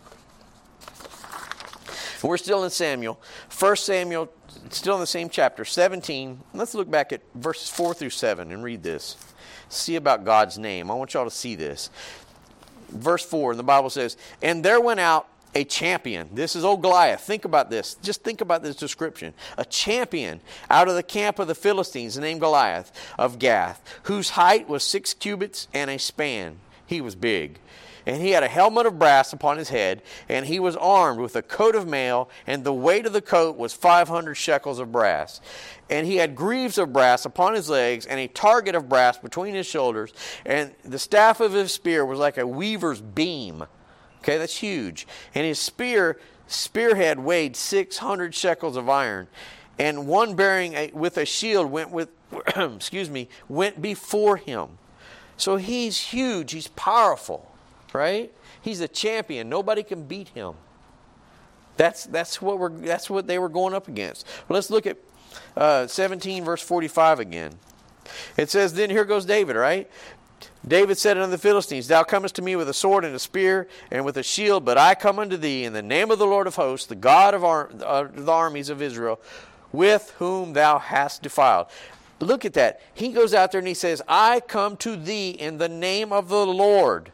We're 2.25 2.37
still 2.37 2.63
in 2.63 2.71
Samuel. 2.71 3.19
1 3.57 3.75
Samuel, 3.75 4.31
still 4.69 4.95
in 4.95 4.99
the 4.99 5.07
same 5.07 5.29
chapter, 5.29 5.63
17. 5.63 6.39
Let's 6.53 6.73
look 6.73 6.89
back 6.89 7.13
at 7.13 7.21
verses 7.35 7.69
4 7.69 7.93
through 7.93 8.09
7 8.09 8.51
and 8.51 8.63
read 8.63 8.81
this. 8.81 9.15
See 9.69 9.95
about 9.95 10.25
God's 10.25 10.57
name. 10.57 10.89
I 10.89 10.95
want 10.95 11.13
y'all 11.13 11.25
to 11.25 11.31
see 11.31 11.55
this. 11.55 11.89
Verse 12.89 13.23
4, 13.25 13.51
and 13.51 13.59
the 13.59 13.63
Bible 13.63 13.89
says, 13.89 14.17
And 14.41 14.63
there 14.63 14.81
went 14.81 14.99
out 14.99 15.27
a 15.53 15.63
champion. 15.63 16.29
This 16.33 16.55
is 16.55 16.65
old 16.65 16.81
Goliath. 16.81 17.21
Think 17.21 17.45
about 17.45 17.69
this. 17.69 17.95
Just 18.01 18.23
think 18.23 18.41
about 18.41 18.61
this 18.61 18.75
description. 18.75 19.33
A 19.57 19.65
champion 19.65 20.41
out 20.69 20.87
of 20.87 20.95
the 20.95 21.03
camp 21.03 21.39
of 21.39 21.47
the 21.47 21.55
Philistines 21.55 22.17
named 22.17 22.41
Goliath 22.41 22.91
of 23.17 23.39
Gath, 23.39 23.81
whose 24.03 24.31
height 24.31 24.67
was 24.67 24.83
six 24.83 25.13
cubits 25.13 25.67
and 25.73 25.89
a 25.89 25.97
span. 25.97 26.57
He 26.85 27.01
was 27.01 27.15
big. 27.15 27.59
And 28.05 28.21
he 28.21 28.31
had 28.31 28.43
a 28.43 28.47
helmet 28.47 28.85
of 28.85 28.99
brass 28.99 29.33
upon 29.33 29.57
his 29.57 29.69
head, 29.69 30.03
and 30.29 30.45
he 30.45 30.59
was 30.59 30.75
armed 30.75 31.19
with 31.19 31.35
a 31.35 31.41
coat 31.41 31.75
of 31.75 31.87
mail, 31.87 32.29
and 32.45 32.63
the 32.63 32.73
weight 32.73 33.05
of 33.05 33.13
the 33.13 33.21
coat 33.21 33.57
was 33.57 33.73
500 33.73 34.35
shekels 34.35 34.77
of 34.77 34.91
brass. 34.91 35.41
And 35.89 36.05
he 36.05 36.17
had 36.17 36.35
greaves 36.35 36.77
of 36.77 36.93
brass 36.93 37.25
upon 37.25 37.55
his 37.55 37.67
legs, 37.67 38.05
and 38.05 38.19
a 38.19 38.27
target 38.27 38.75
of 38.75 38.87
brass 38.87 39.17
between 39.17 39.55
his 39.55 39.65
shoulders, 39.65 40.13
and 40.45 40.75
the 40.83 40.99
staff 40.99 41.39
of 41.39 41.53
his 41.53 41.71
spear 41.71 42.05
was 42.05 42.19
like 42.19 42.37
a 42.37 42.45
weaver's 42.45 43.01
beam. 43.01 43.65
Okay, 44.19 44.37
that's 44.37 44.57
huge. 44.57 45.07
And 45.33 45.45
his 45.45 45.59
spear 45.59 46.19
spearhead 46.47 47.19
weighed 47.19 47.55
600 47.55 48.35
shekels 48.35 48.77
of 48.77 48.87
iron, 48.87 49.27
and 49.79 50.07
one 50.07 50.35
bearing 50.35 50.73
a, 50.73 50.91
with 50.93 51.17
a 51.17 51.25
shield 51.25 51.71
went 51.71 51.89
with 51.89 52.09
excuse 52.55 53.09
me 53.09 53.29
went 53.49 53.81
before 53.81 54.37
him. 54.37 54.77
So 55.37 55.57
he's 55.57 55.97
huge. 55.97 56.51
He's 56.51 56.67
powerful 56.69 57.51
right? 57.95 58.31
He's 58.61 58.81
a 58.81 58.87
champion. 58.87 59.49
Nobody 59.49 59.83
can 59.83 60.03
beat 60.03 60.29
him. 60.29 60.55
That's 61.77 62.05
that's 62.05 62.41
what 62.41 62.59
we're 62.59 62.69
that's 62.69 63.09
what 63.09 63.27
they 63.27 63.39
were 63.39 63.49
going 63.49 63.73
up 63.73 63.87
against. 63.87 64.25
Let's 64.49 64.69
look 64.69 64.87
at 64.87 64.97
uh, 65.57 65.87
17 65.87 66.45
verse 66.45 66.61
45 66.61 67.19
again. 67.19 67.53
It 68.37 68.49
says, 68.49 68.73
"Then 68.73 68.89
here 68.89 69.03
goes 69.03 69.25
David, 69.25 69.55
right? 69.55 69.89
David 70.67 70.97
said 70.97 71.17
unto 71.17 71.29
the 71.29 71.37
Philistines, 71.37 71.87
Thou 71.87 72.03
comest 72.03 72.35
to 72.35 72.41
me 72.41 72.55
with 72.55 72.67
a 72.69 72.73
sword 72.73 73.05
and 73.05 73.15
a 73.15 73.19
spear 73.19 73.67
and 73.91 74.03
with 74.03 74.17
a 74.17 74.23
shield, 74.23 74.65
but 74.65 74.77
I 74.77 74.95
come 74.95 75.19
unto 75.19 75.37
thee 75.37 75.63
in 75.63 75.73
the 75.73 75.81
name 75.81 76.11
of 76.11 76.19
the 76.19 76.25
Lord 76.25 76.47
of 76.47 76.55
hosts, 76.55 76.87
the 76.87 76.95
God 76.95 77.33
of 77.33 77.43
ar- 77.43 77.69
uh, 77.83 78.07
the 78.11 78.31
armies 78.31 78.69
of 78.69 78.81
Israel, 78.81 79.19
with 79.71 80.13
whom 80.17 80.53
thou 80.53 80.79
hast 80.79 81.21
defiled. 81.21 81.67
Look 82.19 82.45
at 82.45 82.53
that. 82.53 82.81
He 82.93 83.09
goes 83.09 83.33
out 83.33 83.51
there 83.51 83.59
and 83.59 83.67
he 83.67 83.73
says, 83.73 84.01
I 84.07 84.39
come 84.39 84.77
to 84.77 84.95
thee 84.95 85.31
in 85.31 85.57
the 85.57 85.69
name 85.69 86.11
of 86.11 86.29
the 86.29 86.45
Lord 86.45 87.11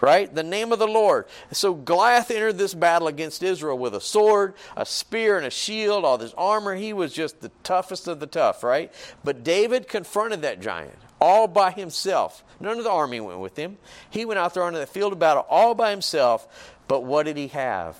right? 0.00 0.32
The 0.34 0.42
name 0.42 0.72
of 0.72 0.78
the 0.78 0.86
Lord. 0.86 1.26
So 1.52 1.74
Goliath 1.74 2.30
entered 2.30 2.58
this 2.58 2.74
battle 2.74 3.08
against 3.08 3.42
Israel 3.42 3.78
with 3.78 3.94
a 3.94 4.00
sword, 4.00 4.54
a 4.76 4.86
spear, 4.86 5.36
and 5.36 5.46
a 5.46 5.50
shield, 5.50 6.04
all 6.04 6.18
this 6.18 6.34
armor. 6.36 6.74
He 6.74 6.92
was 6.92 7.12
just 7.12 7.40
the 7.40 7.50
toughest 7.62 8.08
of 8.08 8.20
the 8.20 8.26
tough, 8.26 8.62
right? 8.62 8.92
But 9.24 9.44
David 9.44 9.88
confronted 9.88 10.42
that 10.42 10.60
giant 10.60 10.98
all 11.20 11.48
by 11.48 11.70
himself. 11.70 12.44
None 12.60 12.78
of 12.78 12.84
the 12.84 12.90
army 12.90 13.20
went 13.20 13.40
with 13.40 13.56
him. 13.56 13.78
He 14.08 14.24
went 14.24 14.38
out 14.38 14.54
there 14.54 14.62
onto 14.62 14.78
the 14.78 14.86
field 14.86 15.12
of 15.12 15.18
battle 15.18 15.46
all 15.48 15.74
by 15.74 15.90
himself. 15.90 16.74
But 16.86 17.04
what 17.04 17.24
did 17.24 17.36
he 17.36 17.48
have 17.48 17.96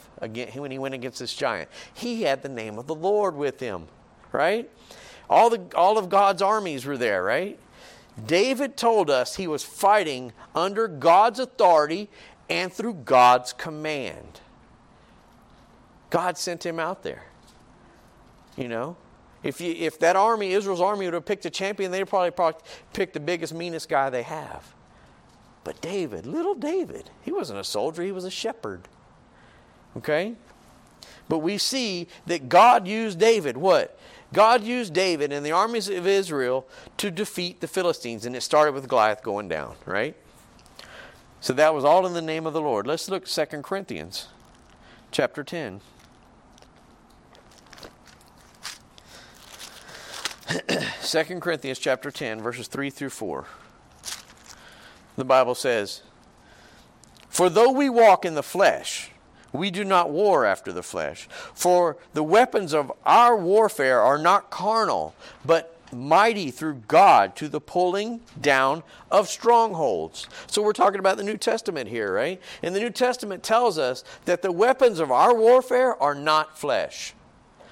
when 0.54 0.70
he 0.70 0.78
went 0.78 0.94
against 0.94 1.18
this 1.18 1.34
giant? 1.34 1.68
He 1.92 2.22
had 2.22 2.42
the 2.42 2.48
name 2.48 2.78
of 2.78 2.87
the 2.87 2.94
Lord 2.94 3.34
with 3.34 3.61
him, 3.61 3.87
right? 4.32 4.70
All 5.28 5.50
the 5.50 5.61
all 5.74 5.98
of 5.98 6.08
God's 6.08 6.40
armies 6.40 6.87
were 6.87 6.96
there, 6.96 7.22
right? 7.22 7.58
David 8.26 8.76
told 8.76 9.11
us 9.11 9.37
he 9.37 9.46
was 9.46 9.62
fighting 9.62 10.33
under 10.54 10.88
God's 10.88 11.38
authority 11.38 12.09
and 12.48 12.72
through 12.72 12.94
God's 12.94 13.52
command. 13.52 14.40
God 16.11 16.38
sent 16.38 16.64
him 16.64 16.81
out 16.81 17.02
there. 17.02 17.24
You 18.57 18.68
know, 18.68 18.96
if, 19.42 19.61
you, 19.61 19.72
if 19.72 19.98
that 20.00 20.16
army, 20.16 20.52
Israel's 20.52 20.81
army, 20.81 21.04
would 21.04 21.14
have 21.14 21.24
picked 21.26 21.46
a 21.46 21.50
champion, 21.50 21.90
they'd 21.90 22.09
probably, 22.09 22.31
probably 22.31 22.61
picked 22.92 23.14
the 23.14 23.20
biggest, 23.20 23.54
meanest 23.54 23.88
guy 23.88 24.11
they 24.11 24.22
have. 24.22 24.74
But 25.64 25.81
David, 25.81 26.26
little 26.26 26.54
David, 26.54 27.11
he 27.22 27.31
wasn't 27.31 27.61
a 27.61 27.64
soldier, 27.64 28.02
he 28.02 28.12
was 28.12 28.24
a 28.24 28.31
shepherd. 28.31 28.88
Okay? 29.96 30.35
But 31.28 31.38
we 31.38 31.59
see 31.59 32.09
that 32.26 32.48
God 32.48 32.88
used 32.88 33.18
David, 33.18 33.57
what? 33.57 33.98
God 34.33 34.62
used 34.62 34.93
David 34.93 35.33
and 35.33 35.45
the 35.45 35.53
armies 35.53 35.88
of 35.88 36.07
Israel 36.07 36.67
to 36.99 37.11
defeat 37.11 37.61
the 37.61 37.69
Philistines, 37.69 38.27
and 38.27 38.37
it 38.37 38.43
started 38.43 38.73
with 38.73 38.88
Goliath 38.88 39.23
going 39.23 39.49
down, 39.49 39.77
right? 39.87 40.14
So 41.41 41.53
that 41.55 41.75
was 41.75 41.85
all 41.85 42.07
in 42.07 42.12
the 42.14 42.23
name 42.23 42.47
of 42.47 42.53
the 42.53 42.61
Lord. 42.61 42.87
Let's 42.87 43.09
look 43.09 43.27
2 43.27 43.45
Corinthians 43.62 44.29
chapter 45.11 45.43
10. 45.43 45.81
Second 51.01 51.41
Corinthians 51.41 51.79
chapter 51.79 52.11
10 52.11 52.43
verses 52.43 52.69
3 52.69 52.91
through 52.91 53.11
4. 53.11 53.47
The 55.17 55.25
Bible 55.25 55.55
says, 55.55 56.03
"For 57.29 57.49
though 57.49 57.73
we 57.73 57.88
walk 57.88 58.25
in 58.25 58.35
the 58.35 58.43
flesh, 58.43 59.11
we 59.52 59.70
do 59.70 59.84
not 59.84 60.11
war 60.11 60.44
after 60.44 60.72
the 60.72 60.82
flesh. 60.82 61.28
For 61.54 61.96
the 62.12 62.22
weapons 62.22 62.74
of 62.74 62.92
our 63.04 63.37
warfare 63.37 64.00
are 64.00 64.18
not 64.18 64.50
carnal, 64.50 65.14
but 65.44 65.74
mighty 65.92 66.50
through 66.50 66.82
God 66.87 67.34
to 67.37 67.48
the 67.48 67.61
pulling 67.61 68.20
down 68.40 68.82
of 69.11 69.28
strongholds. 69.28 70.26
So 70.46 70.62
we're 70.62 70.72
talking 70.72 71.00
about 71.00 71.16
the 71.16 71.24
New 71.24 71.37
Testament 71.38 71.88
here, 71.88 72.12
right? 72.12 72.40
And 72.62 72.74
the 72.74 72.80
New 72.80 72.90
Testament 72.90 73.42
tells 73.42 73.78
us 73.78 74.04
that 74.26 74.42
the 74.42 74.52
weapons 74.52 75.00
of 75.00 75.11
our 75.11 75.34
warfare 75.34 76.00
are 76.02 76.14
not 76.14 76.58
flesh. 76.58 77.14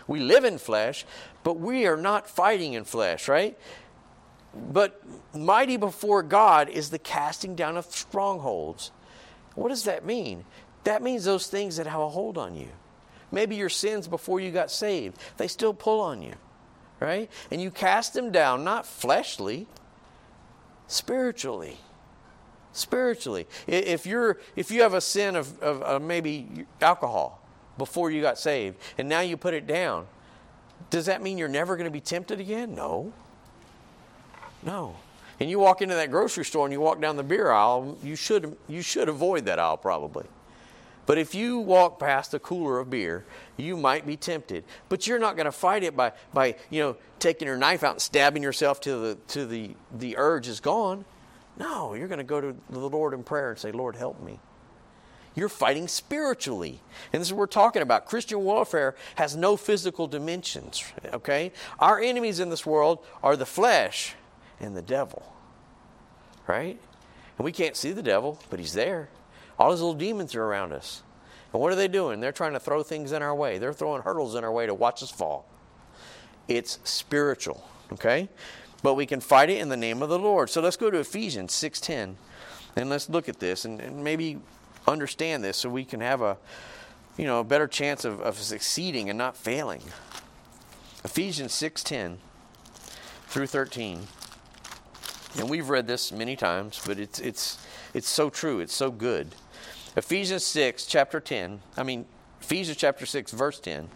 We 0.06 0.20
live 0.20 0.44
in 0.44 0.58
flesh, 0.58 1.04
but 1.42 1.58
we 1.58 1.86
are 1.86 1.96
not 1.96 2.28
fighting 2.28 2.72
in 2.72 2.84
flesh, 2.84 3.28
right? 3.28 3.58
But 4.72 5.02
mighty 5.34 5.76
before 5.76 6.22
God 6.22 6.68
is 6.68 6.90
the 6.90 6.98
casting 6.98 7.54
down 7.54 7.76
of 7.76 7.86
strongholds. 7.86 8.92
What 9.54 9.68
does 9.68 9.84
that 9.84 10.04
mean? 10.04 10.44
That 10.87 11.03
means 11.03 11.25
those 11.25 11.46
things 11.46 11.77
that 11.77 11.87
have 11.87 12.01
a 12.01 12.09
hold 12.09 12.38
on 12.38 12.57
you. 12.57 12.68
Maybe 13.31 13.55
your 13.57 13.68
sins 13.68 14.09
before 14.09 14.40
you 14.40 14.51
got 14.51 14.70
saved, 14.70 15.18
they 15.37 15.49
still 15.49 15.75
pull 15.75 16.01
on 16.01 16.22
you 16.22 16.35
right? 17.01 17.31
And 17.51 17.61
you 17.61 17.70
cast 17.70 18.14
them 18.14 18.31
down, 18.33 18.64
not 18.64 18.87
fleshly, 18.87 19.66
spiritually. 20.87 21.77
Spiritually. 22.72 23.46
If 23.66 24.07
you're 24.07 24.38
if 24.55 24.70
you 24.70 24.83
have 24.83 24.94
a 24.94 25.01
sin 25.01 25.35
of, 25.35 25.59
of, 25.62 26.03
maybe 26.03 26.66
alcohol 26.81 27.40
before 27.79 28.11
you 28.11 28.20
got 28.20 28.38
saved, 28.38 28.77
and 28.99 29.09
now 29.09 29.20
you 29.20 29.37
put 29.37 29.55
it 29.55 29.66
down, 29.66 30.07
does 30.90 31.07
that 31.07 31.22
mean 31.22 31.38
you're 31.38 31.49
never 31.49 31.77
going 31.77 31.87
to 31.87 31.90
be 31.90 32.01
tempted 32.01 32.38
again? 32.38 32.75
No. 32.75 33.12
No. 34.62 34.96
And 35.40 35.49
you 35.49 35.59
walk 35.59 35.81
into 35.81 35.94
that 35.94 36.11
grocery 36.11 36.44
store 36.44 36.66
and 36.66 36.72
you 36.72 36.81
walk 36.81 37.01
down 37.01 37.16
the 37.16 37.22
beer 37.22 37.51
aisle, 37.51 37.99
you 38.03 38.14
should 38.14 38.57
you 38.68 38.83
should 38.83 39.09
avoid 39.09 39.46
that 39.46 39.59
aisle 39.59 39.79
probably. 39.79 40.27
But 41.07 41.19
if 41.19 41.35
you 41.35 41.59
walk 41.59 42.01
past 42.01 42.35
a 42.35 42.38
cooler 42.40 42.81
of 42.81 42.90
beer, 42.90 43.25
you 43.57 43.77
might 43.77 44.07
be 44.07 44.16
tempted. 44.16 44.64
But 44.88 45.07
you're 45.07 45.21
not 45.21 45.37
going 45.37 45.47
to 45.47 45.53
fight 45.53 45.85
it 45.85 45.97
by, 45.97 46.12
by 46.35 46.57
you 46.69 46.83
know, 46.83 46.97
taking 47.21 47.47
your 47.47 47.57
knife 47.57 47.85
out 47.85 47.92
and 47.92 48.03
stabbing 48.03 48.42
yourself 48.42 48.81
till 48.81 49.01
the, 49.03 49.19
till 49.29 49.47
the, 49.47 49.71
the 49.97 50.16
urge 50.19 50.49
is 50.49 50.59
gone. 50.59 51.05
No, 51.57 51.95
you're 51.95 52.09
going 52.09 52.19
to 52.19 52.25
go 52.25 52.40
to 52.40 52.57
the 52.69 52.79
Lord 52.79 53.14
in 53.14 53.23
prayer 53.23 53.51
and 53.51 53.59
say, 53.59 53.73
Lord, 53.73 53.97
help 53.97 54.21
me. 54.21 54.40
You're 55.35 55.49
fighting 55.49 55.87
spiritually. 55.87 56.81
And 57.12 57.21
this 57.21 57.29
is 57.29 57.33
what 57.33 57.40
we're 57.40 57.47
talking 57.47 57.83
about. 57.83 58.07
Christian 58.07 58.40
warfare 58.40 58.97
has 59.16 59.37
no 59.37 59.57
physical 59.57 60.07
dimensions, 60.07 60.83
okay? 61.12 61.53
Our 61.79 62.01
enemies 62.01 62.40
in 62.40 62.51
this 62.51 62.66
world 62.66 63.05
are 63.23 63.37
the 63.37 63.47
flesh 63.47 64.14
and 64.61 64.77
the 64.77 64.83
devil, 64.83 65.35
right? 66.47 66.81
And 67.38 67.45
we 67.45 67.53
can't 67.53 67.77
see 67.77 67.92
the 67.92 68.03
devil, 68.03 68.40
but 68.49 68.59
he's 68.59 68.73
there. 68.73 69.09
All 69.59 69.71
these 69.71 69.81
little 69.81 69.95
demons 69.95 70.35
are 70.35 70.42
around 70.42 70.73
us. 70.73 71.03
And 71.53 71.62
what 71.62 71.73
are 71.73 71.77
they 71.77 71.88
doing? 71.88 72.21
They're 72.21 72.33
trying 72.33 72.53
to 72.53 72.61
throw 72.61 72.83
things 72.83 73.12
in 73.12 73.23
our 73.23 73.35
way. 73.35 73.59
They're 73.59 73.73
throwing 73.73 74.03
hurdles 74.03 74.35
in 74.35 74.45
our 74.45 74.53
way 74.53 74.66
to 74.66 74.75
watch 74.75 75.03
us 75.03 75.11
fall. 75.11 75.47
It's 76.49 76.79
spiritual, 76.85 77.66
okay? 77.92 78.29
But 78.83 78.95
we 78.95 79.07
can 79.07 79.21
fight 79.21 79.51
it 79.51 79.59
in 79.59 79.69
the 79.69 79.77
name 79.77 80.03
of 80.03 80.09
the 80.09 80.19
Lord. 80.19 80.51
So 80.51 80.61
let's 80.61 80.77
go 80.77 80.90
to 80.90 80.99
Ephesians 80.99 81.53
6:10 81.53 82.16
and 82.77 82.90
let's 82.90 83.09
look 83.09 83.29
at 83.29 83.40
this 83.40 83.64
and, 83.64 83.81
and 83.81 84.05
maybe 84.05 84.38
understand 84.87 85.42
this 85.42 85.57
so 85.57 85.69
we 85.69 85.85
can 85.85 86.01
have 86.01 86.21
a 86.21 86.37
you 87.16 87.25
know 87.25 87.40
a 87.40 87.45
better 87.45 87.66
chance 87.66 88.05
of, 88.05 88.21
of 88.21 88.38
succeeding 88.38 89.09
and 89.09 89.19
not 89.19 89.37
failing. 89.37 89.83
Ephesians 91.05 91.53
6:10 91.53 92.19
through 93.29 93.47
13. 93.47 94.07
And 95.38 95.51
we've 95.51 95.69
read 95.69 95.87
this 95.87 96.12
many 96.12 96.37
times, 96.37 96.81
but 96.87 96.99
it's 96.99 97.19
it's 97.19 97.59
it's 97.95 98.09
so 98.09 98.31
true. 98.31 98.61
It's 98.61 98.75
so 98.75 98.90
good. 98.90 99.35
Ephesians 99.96 100.44
6, 100.44 100.85
chapter 100.85 101.20
10, 101.20 101.61
I 101.76 101.82
mean, 101.82 102.04
Ephesians 102.42 102.76
chapter 102.76 103.06
6, 103.06 103.32
verse 103.32 103.59
10, 103.59 103.88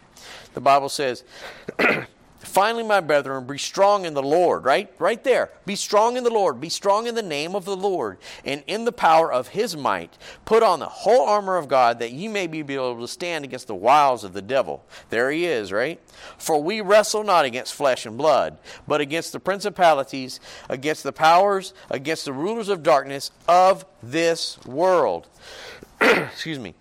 the 0.55 0.61
Bible 0.61 0.89
says, 0.89 1.25
Finally, 2.41 2.85
my 2.85 3.01
brethren, 3.01 3.47
be 3.47 3.59
strong 3.59 4.07
in 4.07 4.15
the 4.15 4.23
Lord, 4.23 4.65
right? 4.65 4.91
Right 4.99 5.23
there. 5.23 5.51
Be 5.67 5.77
strong 5.77 6.17
in 6.17 6.25
the 6.25 6.31
Lord. 6.31 6.59
Be 6.59 6.71
strong 6.71 7.07
in 7.07 7.15
the 7.15 7.23
name 7.23 7.55
of 7.55 7.67
the 7.67 7.77
Lord 7.77 8.17
and 8.47 8.65
in 8.67 8.87
the 8.87 8.93
power 8.93 9.31
of 9.31 9.49
his 9.49 9.77
might. 9.77 10.17
Put 10.47 10.63
on 10.63 10.81
the 10.81 10.87
whole 10.87 11.27
armor 11.27 11.59
of 11.59 11.69
God 11.69 11.99
that 11.99 12.13
ye 12.13 12.29
may 12.29 12.47
be 12.47 12.61
able 12.61 12.99
to 12.99 13.09
stand 13.09 13.45
against 13.45 13.67
the 13.67 13.75
wiles 13.75 14.25
of 14.25 14.33
the 14.33 14.41
devil. 14.41 14.83
There 15.11 15.31
he 15.31 15.45
is, 15.45 15.71
right? 15.71 16.01
For 16.39 16.63
we 16.63 16.81
wrestle 16.81 17.25
not 17.25 17.45
against 17.45 17.75
flesh 17.75 18.07
and 18.07 18.17
blood, 18.17 18.57
but 18.89 19.03
against 19.03 19.33
the 19.33 19.41
principalities, 19.41 20.41
against 20.71 21.03
the 21.03 21.13
powers, 21.13 21.75
against 21.91 22.25
the 22.25 22.33
rulers 22.33 22.71
of 22.71 22.83
darkness 22.83 23.33
of 23.47 23.85
this 24.03 24.59
world. 24.65 25.29
Excuse 26.33 26.59
me 26.59 26.75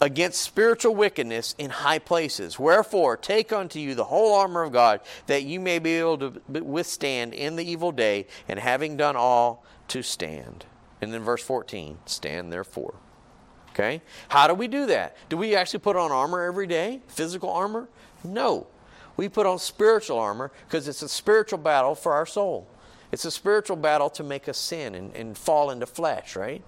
against 0.00 0.40
spiritual 0.40 0.94
wickedness 0.94 1.54
in 1.58 1.70
high 1.70 1.98
places. 1.98 2.58
Wherefore, 2.58 3.16
take 3.16 3.52
unto 3.52 3.78
you 3.78 3.94
the 3.94 4.04
whole 4.04 4.34
armor 4.34 4.62
of 4.62 4.72
God, 4.72 5.00
that 5.26 5.44
you 5.44 5.60
may 5.60 5.78
be 5.78 5.94
able 5.94 6.18
to 6.18 6.40
withstand 6.62 7.34
in 7.34 7.56
the 7.56 7.68
evil 7.68 7.92
day, 7.92 8.26
and 8.46 8.58
having 8.58 8.96
done 8.96 9.16
all, 9.16 9.64
to 9.88 10.02
stand. 10.02 10.66
And 11.00 11.12
then 11.12 11.22
verse 11.22 11.42
14, 11.42 11.98
stand 12.06 12.52
therefore. 12.52 12.94
Okay? 13.70 14.02
How 14.28 14.46
do 14.46 14.54
we 14.54 14.68
do 14.68 14.86
that? 14.86 15.16
Do 15.28 15.36
we 15.36 15.54
actually 15.54 15.78
put 15.80 15.96
on 15.96 16.12
armor 16.12 16.42
every 16.42 16.66
day? 16.66 17.00
Physical 17.08 17.50
armor? 17.50 17.88
No. 18.24 18.66
We 19.16 19.28
put 19.28 19.46
on 19.46 19.58
spiritual 19.58 20.18
armor 20.18 20.52
because 20.66 20.88
it's 20.88 21.02
a 21.02 21.08
spiritual 21.08 21.58
battle 21.58 21.94
for 21.94 22.12
our 22.12 22.26
soul. 22.26 22.68
It's 23.10 23.24
a 23.24 23.30
spiritual 23.30 23.76
battle 23.76 24.10
to 24.10 24.22
make 24.22 24.48
us 24.48 24.58
sin 24.58 24.94
and, 24.94 25.14
and 25.14 25.38
fall 25.38 25.70
into 25.70 25.86
flesh, 25.86 26.36
right? 26.36 26.62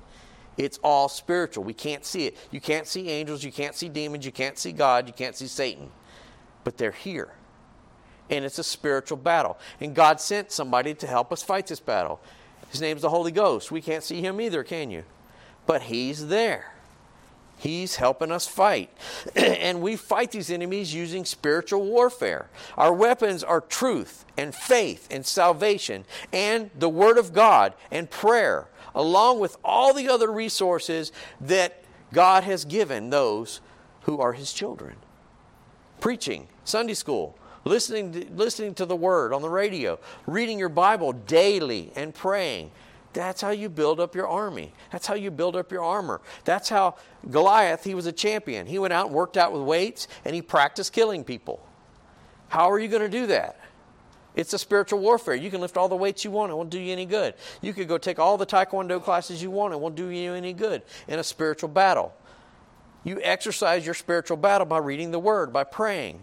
It's 0.56 0.78
all 0.82 1.08
spiritual. 1.08 1.64
We 1.64 1.72
can't 1.72 2.04
see 2.04 2.26
it. 2.26 2.36
You 2.50 2.60
can't 2.60 2.86
see 2.86 3.08
angels, 3.08 3.42
you 3.42 3.52
can't 3.52 3.74
see 3.74 3.88
demons, 3.88 4.26
you 4.26 4.32
can't 4.32 4.58
see 4.58 4.72
God, 4.72 5.06
you 5.06 5.12
can't 5.12 5.36
see 5.36 5.46
Satan. 5.46 5.90
But 6.64 6.76
they're 6.76 6.90
here. 6.90 7.32
And 8.28 8.44
it's 8.44 8.58
a 8.58 8.64
spiritual 8.64 9.16
battle. 9.16 9.58
And 9.80 9.94
God 9.94 10.20
sent 10.20 10.52
somebody 10.52 10.94
to 10.94 11.06
help 11.06 11.32
us 11.32 11.42
fight 11.42 11.66
this 11.66 11.80
battle. 11.80 12.20
His 12.70 12.80
name's 12.80 13.02
the 13.02 13.08
Holy 13.08 13.32
Ghost. 13.32 13.72
We 13.72 13.80
can't 13.80 14.04
see 14.04 14.20
him 14.20 14.40
either, 14.40 14.62
can 14.62 14.90
you? 14.90 15.04
But 15.66 15.82
he's 15.82 16.28
there. 16.28 16.72
He's 17.60 17.96
helping 17.96 18.32
us 18.32 18.46
fight. 18.46 18.90
and 19.36 19.82
we 19.82 19.96
fight 19.96 20.30
these 20.30 20.50
enemies 20.50 20.94
using 20.94 21.24
spiritual 21.24 21.84
warfare. 21.84 22.48
Our 22.78 22.92
weapons 22.92 23.44
are 23.44 23.60
truth 23.60 24.24
and 24.38 24.54
faith 24.54 25.08
and 25.10 25.26
salvation 25.26 26.06
and 26.32 26.70
the 26.78 26.88
Word 26.88 27.18
of 27.18 27.34
God 27.34 27.74
and 27.90 28.08
prayer 28.08 28.68
along 28.94 29.40
with 29.40 29.57
all 29.64 29.94
the 29.94 30.09
other 30.09 30.31
resources 30.31 31.12
that 31.40 31.85
God 32.12 32.44
has 32.44 32.64
given 32.64 33.11
those 33.11 33.61
who 34.03 34.18
are 34.18 34.33
His 34.33 34.53
children. 34.53 34.96
Preaching, 36.00 36.48
Sunday 36.64 36.94
school, 36.94 37.37
listening 37.64 38.12
to, 38.12 38.33
listening 38.33 38.74
to 38.74 38.87
the 38.87 38.96
Word 38.96 39.33
on 39.33 39.42
the 39.42 39.50
radio, 39.50 39.98
reading 40.26 40.59
your 40.59 40.68
Bible 40.68 41.12
daily, 41.12 41.92
and 41.94 42.14
praying. 42.14 42.70
That's 43.12 43.42
how 43.42 43.50
you 43.50 43.68
build 43.68 43.98
up 43.98 44.14
your 44.14 44.29
army. 44.29 44.72
That's 44.92 45.07
how 45.07 45.14
you 45.14 45.31
build 45.31 45.57
up 45.57 45.72
your 45.72 45.83
armor. 45.83 46.20
That's 46.44 46.68
how 46.68 46.96
Goliath, 47.29 47.83
he 47.85 47.94
was 47.94 48.07
a 48.07 48.12
champion. 48.12 48.66
He 48.66 48.79
went 48.79 48.92
out 48.92 49.07
and 49.07 49.14
worked 49.14 49.37
out 49.37 49.53
with 49.53 49.62
weights 49.62 50.07
and 50.24 50.35
he 50.35 50.42
practiced 50.42 50.92
killing 50.92 51.24
people. 51.24 51.66
How 52.48 52.70
are 52.70 52.79
you 52.79 52.88
going 52.88 53.03
to 53.03 53.09
do 53.09 53.26
that? 53.26 53.60
It's 54.36 54.52
a 54.52 54.58
spiritual 54.58 55.00
warfare. 55.00 55.34
You 55.34 55.50
can 55.50 55.60
lift 55.60 55.76
all 55.76 55.88
the 55.88 55.96
weights 55.96 56.24
you 56.24 56.30
want, 56.30 56.52
it 56.52 56.54
won't 56.54 56.70
do 56.70 56.78
you 56.78 56.92
any 56.92 57.06
good. 57.06 57.34
You 57.60 57.72
could 57.72 57.88
go 57.88 57.98
take 57.98 58.18
all 58.18 58.36
the 58.36 58.46
taekwondo 58.46 59.02
classes 59.02 59.42
you 59.42 59.50
want, 59.50 59.74
it 59.74 59.80
won't 59.80 59.96
do 59.96 60.08
you 60.08 60.34
any 60.34 60.52
good 60.52 60.82
in 61.08 61.18
a 61.18 61.24
spiritual 61.24 61.68
battle. 61.68 62.14
You 63.02 63.18
exercise 63.22 63.84
your 63.84 63.94
spiritual 63.94 64.36
battle 64.36 64.66
by 64.66 64.78
reading 64.78 65.10
the 65.10 65.18
word, 65.18 65.52
by 65.52 65.64
praying. 65.64 66.20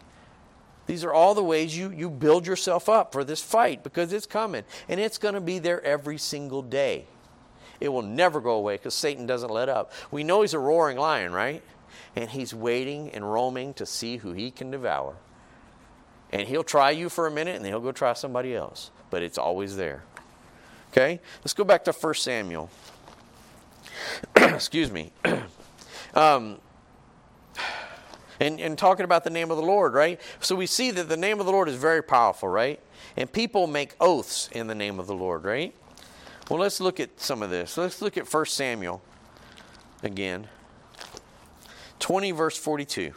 These 0.86 1.04
are 1.04 1.14
all 1.14 1.36
the 1.36 1.44
ways 1.44 1.78
you, 1.78 1.92
you 1.92 2.10
build 2.10 2.48
yourself 2.48 2.88
up 2.88 3.12
for 3.12 3.24
this 3.24 3.42
fight 3.42 3.84
because 3.84 4.14
it's 4.14 4.26
coming 4.26 4.64
and 4.88 5.00
it's 5.00 5.18
going 5.18 5.34
to 5.34 5.42
be 5.42 5.60
there 5.60 5.84
every 5.84 6.18
single 6.18 6.62
day. 6.62 7.06
It 7.80 7.90
will 7.90 8.04
never 8.04 8.40
go 8.40 8.52
away 8.52 8.78
because 8.78 8.94
Satan 8.94 9.26
doesn't 9.26 9.52
let 9.52 9.70
up. 9.70 9.92
We 10.12 10.24
know 10.24 10.42
he's 10.42 10.54
a 10.54 10.60
roaring 10.60 10.98
lion, 10.98 11.34
right? 11.34 11.62
And 12.16 12.30
he's 12.30 12.54
waiting 12.54 13.12
and 13.12 13.32
roaming 13.32 13.74
to 13.76 13.86
see 13.86 14.18
who 14.18 14.32
he 14.32 14.50
can 14.50 14.72
devour. 14.72 15.16
And 16.32 16.48
he'll 16.48 16.64
try 16.64 16.92
you 16.92 17.10
for 17.10 17.28
a 17.28 17.32
minute 17.32 17.56
and 17.56 17.64
then 17.66 17.72
he'll 17.72 17.82
go 17.82 17.92
try 17.92 18.14
somebody 18.14 18.56
else. 18.56 18.92
But 19.10 19.24
it's 19.24 19.38
always 19.38 19.76
there. 19.76 20.04
Okay? 20.92 21.20
Let's 21.40 21.54
go 21.54 21.64
back 21.64 21.84
to 21.86 21.92
1 21.92 22.14
Samuel. 22.16 22.70
Excuse 24.36 24.92
me. 24.92 25.12
um, 26.14 26.60
and, 28.40 28.60
and 28.60 28.78
talking 28.78 29.04
about 29.04 29.24
the 29.24 29.30
name 29.30 29.52
of 29.52 29.58
the 29.58 29.64
Lord, 29.64 29.94
right? 29.94 30.20
So 30.42 30.56
we 30.56 30.66
see 30.66 30.92
that 30.92 31.10
the 31.10 31.18
name 31.18 31.40
of 31.40 31.46
the 31.46 31.52
Lord 31.52 31.70
is 31.70 31.76
very 31.76 32.04
powerful, 32.04 32.50
right? 32.50 32.80
And 33.16 33.32
people 33.32 33.68
make 33.68 33.96
oaths 34.00 34.50
in 34.52 34.68
the 34.68 34.76
name 34.76 35.00
of 35.00 35.08
the 35.08 35.16
Lord, 35.16 35.44
right? 35.44 35.74
Well, 36.50 36.60
let's 36.60 36.80
look 36.80 37.00
at 37.00 37.20
some 37.20 37.42
of 37.42 37.50
this. 37.50 37.78
Let's 37.78 38.02
look 38.02 38.18
at 38.18 38.32
1 38.32 38.46
Samuel 38.46 39.02
again. 40.04 40.48
20, 42.00 42.32
verse 42.32 42.58
42. 42.58 43.14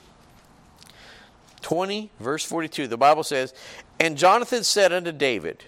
20, 1.70 2.10
verse 2.18 2.44
42, 2.44 2.88
the 2.88 2.96
Bible 2.96 3.22
says, 3.22 3.54
And 4.00 4.18
Jonathan 4.18 4.64
said 4.64 4.92
unto 4.92 5.12
David, 5.12 5.62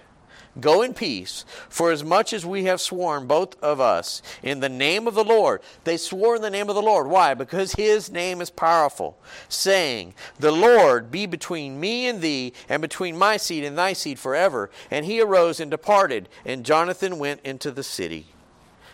Go 0.60 0.82
in 0.82 0.94
peace, 0.94 1.44
for 1.68 1.92
as 1.92 2.02
much 2.02 2.32
as 2.32 2.44
we 2.44 2.64
have 2.64 2.80
sworn, 2.80 3.28
both 3.28 3.54
of 3.62 3.78
us, 3.80 4.20
in 4.42 4.58
the 4.58 4.68
name 4.68 5.06
of 5.06 5.14
the 5.14 5.22
Lord. 5.22 5.62
They 5.84 5.96
swore 5.96 6.34
in 6.34 6.42
the 6.42 6.50
name 6.50 6.68
of 6.68 6.74
the 6.74 6.82
Lord. 6.82 7.06
Why? 7.06 7.34
Because 7.34 7.74
his 7.74 8.10
name 8.10 8.40
is 8.40 8.50
powerful, 8.50 9.16
saying, 9.48 10.14
The 10.40 10.50
Lord 10.50 11.12
be 11.12 11.24
between 11.24 11.78
me 11.78 12.08
and 12.08 12.20
thee, 12.20 12.52
and 12.68 12.82
between 12.82 13.16
my 13.16 13.36
seed 13.36 13.62
and 13.62 13.78
thy 13.78 13.92
seed 13.92 14.18
forever. 14.18 14.70
And 14.90 15.06
he 15.06 15.20
arose 15.20 15.60
and 15.60 15.70
departed, 15.70 16.28
and 16.44 16.66
Jonathan 16.66 17.20
went 17.20 17.42
into 17.44 17.70
the 17.70 17.84
city. 17.84 18.26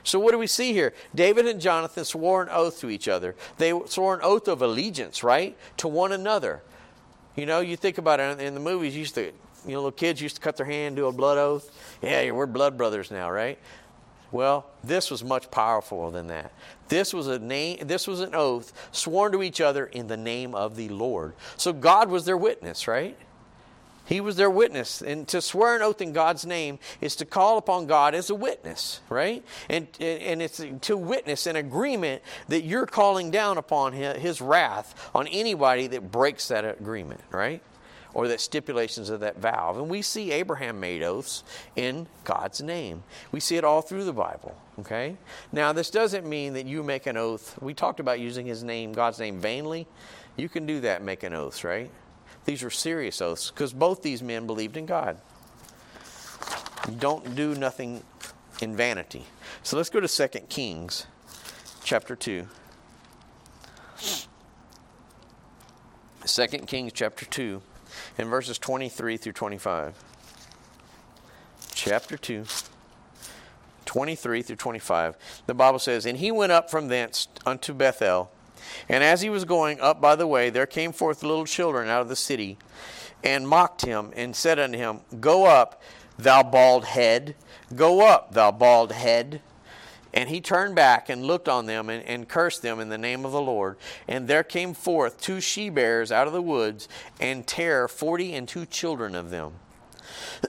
So, 0.02 0.18
what 0.18 0.32
do 0.32 0.38
we 0.38 0.46
see 0.46 0.74
here? 0.74 0.92
David 1.14 1.46
and 1.46 1.58
Jonathan 1.58 2.04
swore 2.04 2.42
an 2.42 2.50
oath 2.50 2.80
to 2.80 2.90
each 2.90 3.08
other. 3.08 3.34
They 3.56 3.72
swore 3.86 4.12
an 4.14 4.20
oath 4.22 4.46
of 4.46 4.60
allegiance, 4.60 5.24
right? 5.24 5.56
To 5.78 5.88
one 5.88 6.12
another. 6.12 6.60
You 7.38 7.46
know, 7.46 7.60
you 7.60 7.76
think 7.76 7.98
about 7.98 8.18
it 8.18 8.40
in 8.40 8.54
the 8.54 8.60
movies, 8.60 8.96
used 8.96 9.14
to 9.14 9.26
you 9.26 9.32
know, 9.72 9.78
little 9.78 9.92
kids 9.92 10.20
used 10.20 10.34
to 10.36 10.42
cut 10.42 10.56
their 10.56 10.66
hand, 10.66 10.96
do 10.96 11.06
a 11.06 11.12
blood 11.12 11.38
oath. 11.38 11.70
Yeah, 12.02 12.32
we're 12.32 12.46
blood 12.46 12.76
brothers 12.76 13.12
now, 13.12 13.30
right? 13.30 13.58
Well, 14.32 14.66
this 14.82 15.08
was 15.08 15.22
much 15.22 15.48
powerful 15.50 16.10
than 16.10 16.26
that. 16.28 16.52
This 16.88 17.14
was 17.14 17.28
a 17.28 17.38
name 17.38 17.78
this 17.86 18.06
was 18.08 18.20
an 18.20 18.34
oath 18.34 18.72
sworn 18.90 19.32
to 19.32 19.42
each 19.42 19.60
other 19.60 19.86
in 19.86 20.08
the 20.08 20.16
name 20.16 20.54
of 20.54 20.74
the 20.74 20.88
Lord. 20.88 21.34
So 21.56 21.72
God 21.72 22.10
was 22.10 22.24
their 22.24 22.36
witness, 22.36 22.88
right? 22.88 23.16
He 24.08 24.22
was 24.22 24.36
their 24.36 24.48
witness. 24.48 25.02
And 25.02 25.28
to 25.28 25.42
swear 25.42 25.76
an 25.76 25.82
oath 25.82 26.00
in 26.00 26.14
God's 26.14 26.46
name 26.46 26.78
is 27.02 27.14
to 27.16 27.26
call 27.26 27.58
upon 27.58 27.86
God 27.86 28.14
as 28.14 28.30
a 28.30 28.34
witness, 28.34 29.00
right? 29.10 29.44
And, 29.68 29.86
and 30.00 30.40
it's 30.40 30.64
to 30.80 30.96
witness 30.96 31.46
an 31.46 31.56
agreement 31.56 32.22
that 32.48 32.62
you're 32.62 32.86
calling 32.86 33.30
down 33.30 33.58
upon 33.58 33.92
his 33.92 34.40
wrath 34.40 35.10
on 35.14 35.26
anybody 35.26 35.88
that 35.88 36.10
breaks 36.10 36.48
that 36.48 36.64
agreement, 36.64 37.20
right? 37.30 37.60
or 38.14 38.26
the 38.26 38.38
stipulations 38.38 39.10
of 39.10 39.20
that 39.20 39.38
vow. 39.38 39.74
And 39.76 39.90
we 39.90 40.00
see 40.00 40.32
Abraham 40.32 40.80
made 40.80 41.02
oaths 41.02 41.44
in 41.76 42.06
God's 42.24 42.62
name. 42.62 43.02
We 43.30 43.38
see 43.38 43.56
it 43.56 43.64
all 43.64 43.82
through 43.82 44.04
the 44.04 44.14
Bible. 44.14 44.56
Okay? 44.80 45.16
Now, 45.52 45.74
this 45.74 45.90
doesn't 45.90 46.26
mean 46.26 46.54
that 46.54 46.66
you 46.66 46.82
make 46.82 47.06
an 47.06 47.18
oath. 47.18 47.60
We 47.60 47.74
talked 47.74 48.00
about 48.00 48.18
using 48.18 48.46
his 48.46 48.64
name, 48.64 48.92
God's 48.92 49.18
name, 49.18 49.38
vainly. 49.38 49.86
You 50.36 50.48
can 50.48 50.64
do 50.64 50.80
that, 50.80 51.02
make 51.02 51.22
an 51.22 51.34
oath, 51.34 51.62
right? 51.62 51.90
These 52.48 52.62
are 52.62 52.70
serious 52.70 53.20
oaths 53.20 53.50
because 53.50 53.74
both 53.74 54.00
these 54.00 54.22
men 54.22 54.46
believed 54.46 54.78
in 54.78 54.86
God. 54.86 55.18
don't 56.98 57.34
do 57.34 57.54
nothing 57.54 58.02
in 58.62 58.74
vanity. 58.74 59.26
So 59.62 59.76
let's 59.76 59.90
go 59.90 60.00
to 60.00 60.08
2 60.08 60.28
Kings 60.48 61.04
chapter 61.84 62.16
2. 62.16 62.48
2 66.24 66.46
Kings 66.46 66.92
chapter 66.94 67.26
2 67.26 67.60
in 68.16 68.28
verses 68.30 68.58
23 68.58 69.18
through 69.18 69.32
25. 69.32 70.02
Chapter 71.74 72.16
2, 72.16 72.46
23 73.84 74.40
through 74.40 74.56
25. 74.56 75.16
The 75.44 75.52
Bible 75.52 75.78
says, 75.78 76.06
And 76.06 76.16
he 76.16 76.32
went 76.32 76.52
up 76.52 76.70
from 76.70 76.88
thence 76.88 77.28
unto 77.44 77.74
Bethel. 77.74 78.30
And 78.88 79.02
as 79.02 79.20
he 79.20 79.30
was 79.30 79.44
going 79.44 79.80
up 79.80 80.00
by 80.00 80.16
the 80.16 80.26
way, 80.26 80.50
there 80.50 80.66
came 80.66 80.92
forth 80.92 81.22
little 81.22 81.44
children 81.44 81.88
out 81.88 82.02
of 82.02 82.08
the 82.08 82.16
city, 82.16 82.58
and 83.24 83.48
mocked 83.48 83.84
him, 83.84 84.12
and 84.14 84.34
said 84.34 84.58
unto 84.58 84.78
him, 84.78 85.00
Go 85.20 85.46
up, 85.46 85.82
thou 86.18 86.42
bald 86.42 86.84
head, 86.84 87.34
go 87.74 88.06
up, 88.06 88.34
thou 88.34 88.50
bald 88.50 88.92
head. 88.92 89.40
And 90.14 90.30
he 90.30 90.40
turned 90.40 90.74
back 90.74 91.08
and 91.08 91.24
looked 91.24 91.48
on 91.48 91.66
them 91.66 91.90
and, 91.90 92.02
and, 92.04 92.28
cursed 92.28 92.62
them 92.62 92.80
in 92.80 92.88
the 92.88 92.96
name 92.96 93.26
of 93.26 93.32
the 93.32 93.42
Lord. 93.42 93.76
And 94.08 94.26
there 94.26 94.42
came 94.42 94.72
forth 94.72 95.20
two 95.20 95.40
she 95.40 95.68
bears 95.68 96.10
out 96.10 96.26
of 96.26 96.32
the 96.32 96.42
woods 96.42 96.88
and 97.20 97.46
tare 97.46 97.86
forty 97.88 98.34
and 98.34 98.48
two 98.48 98.64
children 98.64 99.14
of 99.14 99.30
them. 99.30 99.52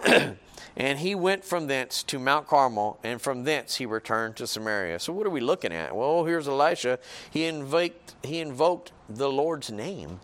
and 0.79 0.99
he 0.99 1.13
went 1.13 1.43
from 1.43 1.67
thence 1.67 2.01
to 2.03 2.17
Mount 2.17 2.47
Carmel, 2.47 2.97
and 3.03 3.21
from 3.21 3.43
thence 3.43 3.75
he 3.75 3.85
returned 3.85 4.37
to 4.37 4.47
Samaria. 4.47 4.99
So 4.99 5.11
what 5.11 5.27
are 5.27 5.29
we 5.29 5.41
looking 5.41 5.73
at? 5.73 5.93
Well, 5.93 6.23
here's 6.23 6.47
Elisha. 6.47 6.99
He 7.29 7.45
invoked, 7.45 8.15
he 8.23 8.39
invoked 8.39 8.93
the 9.09 9.29
Lord's 9.29 9.69
name 9.69 10.21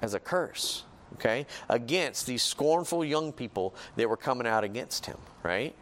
as 0.00 0.14
a 0.14 0.20
curse, 0.20 0.84
okay, 1.14 1.44
against 1.68 2.26
these 2.26 2.42
scornful 2.42 3.04
young 3.04 3.32
people 3.32 3.74
that 3.96 4.08
were 4.08 4.16
coming 4.16 4.46
out 4.46 4.62
against 4.62 5.06
him, 5.06 5.18
right? 5.42 5.74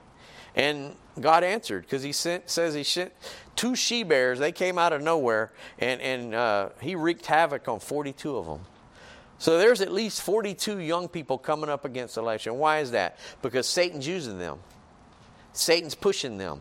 And 0.54 0.96
God 1.20 1.44
answered 1.44 1.82
because 1.82 2.02
he 2.02 2.12
sent, 2.12 2.48
says 2.48 2.74
he 2.74 2.84
sent 2.84 3.12
two 3.56 3.76
she 3.76 4.04
bears. 4.04 4.38
They 4.38 4.52
came 4.52 4.78
out 4.78 4.94
of 4.94 5.02
nowhere, 5.02 5.52
and, 5.78 6.00
and 6.00 6.34
uh, 6.34 6.70
he 6.80 6.94
wreaked 6.94 7.26
havoc 7.26 7.68
on 7.68 7.78
42 7.78 8.36
of 8.36 8.46
them. 8.46 8.60
So 9.38 9.56
there's 9.58 9.80
at 9.80 9.92
least 9.92 10.22
42 10.22 10.80
young 10.80 11.08
people 11.08 11.38
coming 11.38 11.70
up 11.70 11.84
against 11.84 12.16
Elisha. 12.18 12.50
And 12.50 12.58
why 12.58 12.80
is 12.80 12.90
that? 12.90 13.18
Because 13.40 13.66
Satan's 13.68 14.06
using 14.06 14.38
them, 14.38 14.58
Satan's 15.52 15.94
pushing 15.94 16.38
them. 16.38 16.60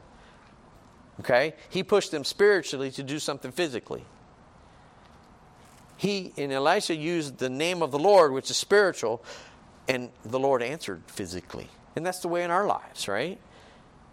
Okay? 1.20 1.56
He 1.70 1.84
pushed 1.84 2.12
them 2.12 2.24
spiritually 2.24 2.92
to 2.92 3.04
do 3.04 3.18
something 3.18 3.52
physically. 3.52 4.06
He 5.98 6.32
and 6.38 6.52
Elisha 6.52 6.96
used 6.96 7.40
the 7.40 7.50
name 7.50 7.82
of 7.82 7.90
the 7.90 7.98
Lord, 7.98 8.32
which 8.32 8.52
is 8.52 8.58
spiritual, 8.58 9.24
and 9.88 10.12
the 10.24 10.38
Lord 10.38 10.62
answered 10.62 11.02
physically. 11.08 11.68
And 11.96 12.06
that's 12.06 12.20
the 12.20 12.28
way 12.28 12.44
in 12.44 12.52
our 12.52 12.68
lives, 12.68 13.08
right? 13.08 13.40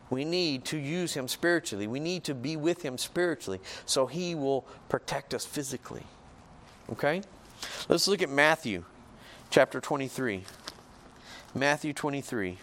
We 0.08 0.24
need 0.24 0.64
to 0.66 0.78
use 0.78 1.12
him 1.12 1.28
spiritually. 1.28 1.86
We 1.86 2.00
need 2.00 2.24
to 2.24 2.34
be 2.34 2.56
with 2.56 2.80
him 2.82 2.96
spiritually 2.96 3.60
so 3.84 4.06
he 4.06 4.34
will 4.34 4.62
protect 4.88 5.34
us 5.34 5.44
physically. 5.44 6.04
Okay? 6.90 7.22
Let's 7.88 8.08
look 8.08 8.22
at 8.22 8.30
Matthew 8.30 8.84
chapter 9.50 9.80
23. 9.80 10.44
Matthew 11.54 11.92
23. 11.92 12.58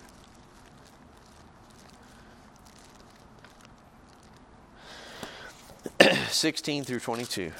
Sixteen 6.29 6.83
through 6.83 6.99
twenty-two. 6.99 7.51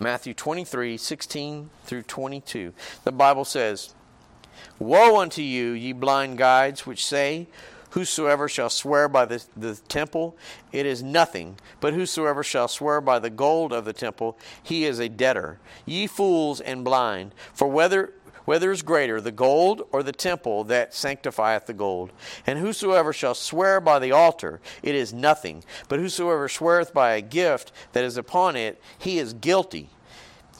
Matthew 0.00 0.34
23, 0.34 0.96
16 0.96 1.70
through 1.84 2.02
22. 2.02 2.74
The 3.04 3.12
Bible 3.12 3.44
says, 3.44 3.94
Woe 4.78 5.20
unto 5.20 5.40
you, 5.40 5.70
ye 5.70 5.92
blind 5.92 6.36
guides, 6.36 6.84
which 6.84 7.06
say, 7.06 7.46
Whosoever 7.94 8.48
shall 8.48 8.70
swear 8.70 9.08
by 9.08 9.24
the, 9.24 9.44
the 9.56 9.76
temple, 9.86 10.36
it 10.72 10.84
is 10.84 11.00
nothing. 11.00 11.60
But 11.80 11.94
whosoever 11.94 12.42
shall 12.42 12.66
swear 12.66 13.00
by 13.00 13.20
the 13.20 13.30
gold 13.30 13.72
of 13.72 13.84
the 13.84 13.92
temple, 13.92 14.36
he 14.60 14.84
is 14.84 14.98
a 14.98 15.08
debtor. 15.08 15.60
Ye 15.86 16.08
fools 16.08 16.60
and 16.60 16.82
blind, 16.84 17.36
for 17.52 17.68
whether 17.68 18.12
whether 18.46 18.72
is 18.72 18.82
greater, 18.82 19.20
the 19.20 19.30
gold 19.30 19.86
or 19.92 20.02
the 20.02 20.12
temple 20.12 20.64
that 20.64 20.92
sanctifieth 20.92 21.66
the 21.66 21.72
gold? 21.72 22.10
And 22.46 22.58
whosoever 22.58 23.12
shall 23.12 23.34
swear 23.34 23.80
by 23.80 24.00
the 24.00 24.10
altar, 24.10 24.60
it 24.82 24.96
is 24.96 25.14
nothing. 25.14 25.62
But 25.88 26.00
whosoever 26.00 26.48
sweareth 26.48 26.92
by 26.92 27.12
a 27.12 27.22
gift 27.22 27.70
that 27.92 28.04
is 28.04 28.16
upon 28.16 28.56
it, 28.56 28.82
he 28.98 29.18
is 29.18 29.34
guilty. 29.34 29.88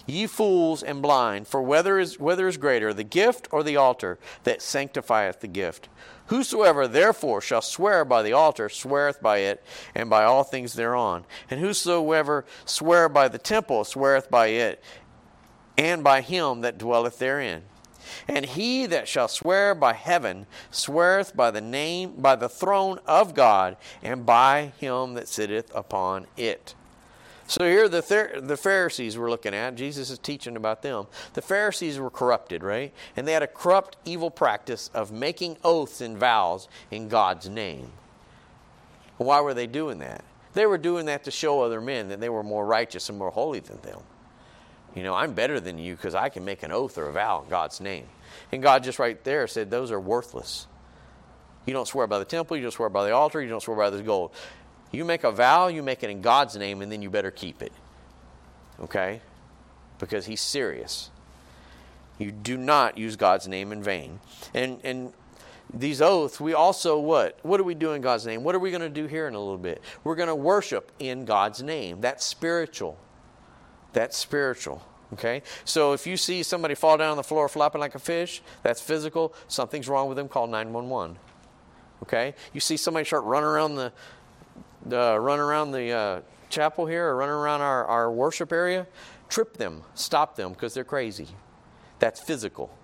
Ye 0.06 0.28
fools 0.28 0.82
and 0.84 1.02
blind, 1.02 1.48
for 1.48 1.60
whether 1.62 1.98
is, 1.98 2.18
whether 2.18 2.46
is 2.46 2.58
greater, 2.58 2.94
the 2.94 3.04
gift 3.04 3.48
or 3.50 3.62
the 3.62 3.76
altar 3.76 4.18
that 4.44 4.62
sanctifieth 4.62 5.40
the 5.40 5.48
gift? 5.48 5.88
Whosoever 6.26 6.88
therefore 6.88 7.40
shall 7.40 7.60
swear 7.60 8.04
by 8.04 8.22
the 8.22 8.32
altar 8.32 8.68
sweareth 8.68 9.20
by 9.20 9.38
it, 9.38 9.62
and 9.94 10.08
by 10.08 10.24
all 10.24 10.42
things 10.42 10.72
thereon. 10.72 11.24
And 11.50 11.60
whosoever 11.60 12.44
swear 12.64 13.08
by 13.08 13.28
the 13.28 13.38
temple 13.38 13.84
sweareth 13.84 14.30
by 14.30 14.46
it, 14.46 14.82
and 15.76 16.02
by 16.02 16.22
him 16.22 16.62
that 16.62 16.78
dwelleth 16.78 17.18
therein. 17.18 17.62
And 18.28 18.44
he 18.44 18.86
that 18.86 19.08
shall 19.08 19.28
swear 19.28 19.74
by 19.74 19.92
heaven 19.92 20.46
sweareth 20.70 21.36
by 21.36 21.50
the 21.50 21.60
name, 21.60 22.14
by 22.16 22.36
the 22.36 22.48
throne 22.48 23.00
of 23.06 23.34
God, 23.34 23.76
and 24.02 24.24
by 24.24 24.72
him 24.78 25.14
that 25.14 25.28
sitteth 25.28 25.74
upon 25.74 26.26
it. 26.36 26.74
So 27.46 27.64
here 27.64 27.88
the 27.88 28.40
the 28.42 28.56
Pharisees 28.56 29.18
we're 29.18 29.30
looking 29.30 29.54
at. 29.54 29.74
Jesus 29.74 30.10
is 30.10 30.18
teaching 30.18 30.56
about 30.56 30.82
them. 30.82 31.06
The 31.34 31.42
Pharisees 31.42 31.98
were 31.98 32.10
corrupted, 32.10 32.62
right? 32.62 32.92
And 33.16 33.28
they 33.28 33.32
had 33.32 33.42
a 33.42 33.46
corrupt, 33.46 33.96
evil 34.04 34.30
practice 34.30 34.90
of 34.94 35.12
making 35.12 35.58
oaths 35.62 36.00
and 36.00 36.16
vows 36.16 36.68
in 36.90 37.08
God's 37.08 37.48
name. 37.48 37.92
Why 39.18 39.40
were 39.40 39.54
they 39.54 39.66
doing 39.66 39.98
that? 39.98 40.24
They 40.54 40.66
were 40.66 40.78
doing 40.78 41.06
that 41.06 41.24
to 41.24 41.30
show 41.30 41.60
other 41.60 41.80
men 41.80 42.08
that 42.08 42.20
they 42.20 42.28
were 42.28 42.42
more 42.42 42.64
righteous 42.64 43.08
and 43.08 43.18
more 43.18 43.30
holy 43.30 43.60
than 43.60 43.80
them. 43.80 44.00
You 44.94 45.02
know, 45.02 45.14
I'm 45.14 45.32
better 45.34 45.58
than 45.58 45.78
you 45.78 45.96
because 45.96 46.14
I 46.14 46.28
can 46.28 46.44
make 46.44 46.62
an 46.62 46.70
oath 46.70 46.96
or 46.96 47.08
a 47.08 47.12
vow 47.12 47.42
in 47.42 47.50
God's 47.50 47.80
name. 47.80 48.06
And 48.52 48.62
God 48.62 48.84
just 48.84 48.98
right 48.98 49.22
there 49.24 49.46
said, 49.48 49.70
those 49.70 49.90
are 49.90 50.00
worthless. 50.00 50.68
You 51.66 51.72
don't 51.72 51.88
swear 51.88 52.06
by 52.06 52.18
the 52.18 52.24
temple, 52.24 52.56
you 52.56 52.62
don't 52.62 52.72
swear 52.72 52.88
by 52.88 53.04
the 53.04 53.12
altar, 53.12 53.42
you 53.42 53.48
don't 53.48 53.62
swear 53.62 53.76
by 53.76 53.90
the 53.90 54.02
gold. 54.02 54.32
You 54.94 55.04
make 55.04 55.24
a 55.24 55.32
vow, 55.32 55.66
you 55.66 55.82
make 55.82 56.02
it 56.02 56.10
in 56.10 56.20
God's 56.20 56.56
name, 56.56 56.82
and 56.82 56.90
then 56.90 57.02
you 57.02 57.10
better 57.10 57.30
keep 57.30 57.62
it. 57.62 57.72
Okay? 58.80 59.20
Because 59.98 60.26
He's 60.26 60.40
serious. 60.40 61.10
You 62.18 62.30
do 62.30 62.56
not 62.56 62.96
use 62.96 63.16
God's 63.16 63.48
name 63.48 63.72
in 63.72 63.82
vain. 63.82 64.20
And 64.52 64.80
and 64.84 65.12
these 65.72 66.00
oaths, 66.00 66.40
we 66.40 66.54
also 66.54 66.98
what? 66.98 67.38
What 67.42 67.56
do 67.56 67.64
we 67.64 67.74
do 67.74 67.92
in 67.92 68.02
God's 68.02 68.26
name? 68.26 68.44
What 68.44 68.54
are 68.54 68.58
we 68.58 68.70
going 68.70 68.82
to 68.82 68.88
do 68.88 69.06
here 69.06 69.26
in 69.26 69.34
a 69.34 69.38
little 69.38 69.58
bit? 69.58 69.82
We're 70.04 70.14
going 70.14 70.28
to 70.28 70.34
worship 70.34 70.92
in 70.98 71.24
God's 71.24 71.62
name. 71.62 72.00
That's 72.00 72.24
spiritual. 72.24 72.98
That's 73.92 74.16
spiritual. 74.16 74.82
Okay? 75.14 75.42
So 75.64 75.92
if 75.92 76.06
you 76.06 76.16
see 76.16 76.42
somebody 76.42 76.74
fall 76.74 76.96
down 76.96 77.10
on 77.10 77.16
the 77.16 77.24
floor 77.24 77.48
flopping 77.48 77.80
like 77.80 77.94
a 77.94 77.98
fish, 77.98 78.42
that's 78.62 78.80
physical. 78.80 79.34
Something's 79.48 79.88
wrong 79.88 80.08
with 80.08 80.16
them, 80.16 80.28
call 80.28 80.46
911. 80.46 81.16
Okay? 82.02 82.34
You 82.52 82.60
see 82.60 82.76
somebody 82.76 83.04
start 83.04 83.24
running 83.24 83.48
around 83.48 83.76
the, 83.76 83.92
the 84.84 85.18
run 85.18 85.40
around 85.40 85.72
the 85.72 85.90
uh, 85.90 86.20
chapel 86.50 86.86
here 86.86 87.08
or 87.08 87.16
running 87.16 87.34
around 87.34 87.60
our, 87.60 87.84
our 87.86 88.10
worship 88.10 88.52
area, 88.52 88.86
trip 89.28 89.56
them, 89.56 89.82
stop 89.94 90.36
them 90.36 90.52
because 90.52 90.74
they're 90.74 90.84
crazy. 90.84 91.28
That's 91.98 92.20
physical. 92.20 92.76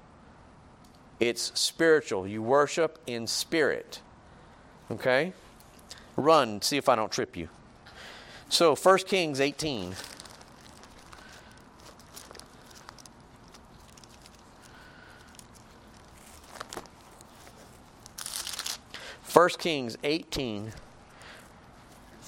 It's 1.19 1.53
spiritual. 1.59 2.27
You 2.27 2.43
worship 2.43 2.99
in 3.07 3.27
spirit. 3.27 4.01
Okay? 4.91 5.33
Run, 6.17 6.63
see 6.63 6.77
if 6.77 6.89
I 6.89 6.97
don't 6.97 7.13
trip 7.13 7.37
you. 7.37 7.49
So, 8.49 8.75
1 8.75 8.99
Kings 9.01 9.41
18. 9.41 9.95
1 19.33 19.49
Kings 19.59 19.97
18, 20.03 20.73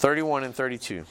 31 0.02 0.42
and 0.42 0.52
32. 0.52 1.04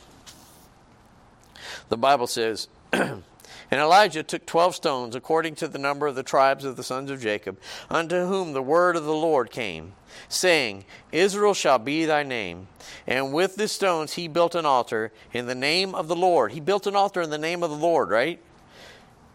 The 1.88 1.96
Bible 1.96 2.28
says, 2.28 2.68
And 2.92 3.24
Elijah 3.72 4.22
took 4.22 4.46
twelve 4.46 4.76
stones, 4.76 5.16
according 5.16 5.56
to 5.56 5.70
the 5.70 5.80
number 5.80 6.08
of 6.08 6.16
the 6.16 6.24
tribes 6.24 6.66
of 6.66 6.76
the 6.76 6.84
sons 6.84 7.10
of 7.10 7.22
Jacob, 7.22 7.58
unto 7.90 8.26
whom 8.26 8.52
the 8.52 8.62
word 8.62 8.98
of 8.98 9.06
the 9.06 9.14
Lord 9.14 9.50
came, 9.50 9.94
saying, 10.28 10.84
Israel 11.14 11.54
shall 11.54 11.80
be 11.80 12.04
thy 12.04 12.24
name. 12.24 12.68
And 13.08 13.32
with 13.32 13.56
the 13.56 13.70
stones 13.70 14.16
he 14.16 14.28
built 14.28 14.56
an 14.56 14.66
altar 14.66 15.14
in 15.32 15.48
the 15.48 15.56
name 15.56 15.96
of 15.96 16.10
the 16.10 16.16
Lord. 16.18 16.52
He 16.52 16.60
built 16.60 16.86
an 16.86 16.98
altar 16.98 17.22
in 17.22 17.30
the 17.30 17.38
name 17.38 17.64
of 17.64 17.70
the 17.70 17.78
Lord, 17.78 18.10
right? 18.10 18.42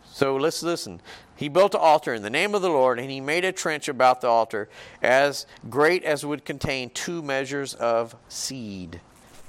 So 0.05 0.37
let's 0.37 0.63
listen. 0.63 1.01
He 1.35 1.49
built 1.49 1.75
an 1.75 1.81
altar 1.81 2.13
in 2.13 2.21
the 2.21 2.29
name 2.29 2.55
of 2.55 2.61
the 2.61 2.69
Lord, 2.69 2.99
and 2.99 3.11
he 3.11 3.23
made 3.23 3.47
a 3.47 3.53
trench 3.53 3.89
about 3.89 4.21
the 4.21 4.29
altar 4.29 4.69
as 5.01 5.47
great 5.71 6.05
as 6.05 6.27
would 6.27 6.45
contain 6.45 6.91
two 6.91 7.23
measures 7.23 7.73
of 7.73 8.15
seed. 8.29 9.01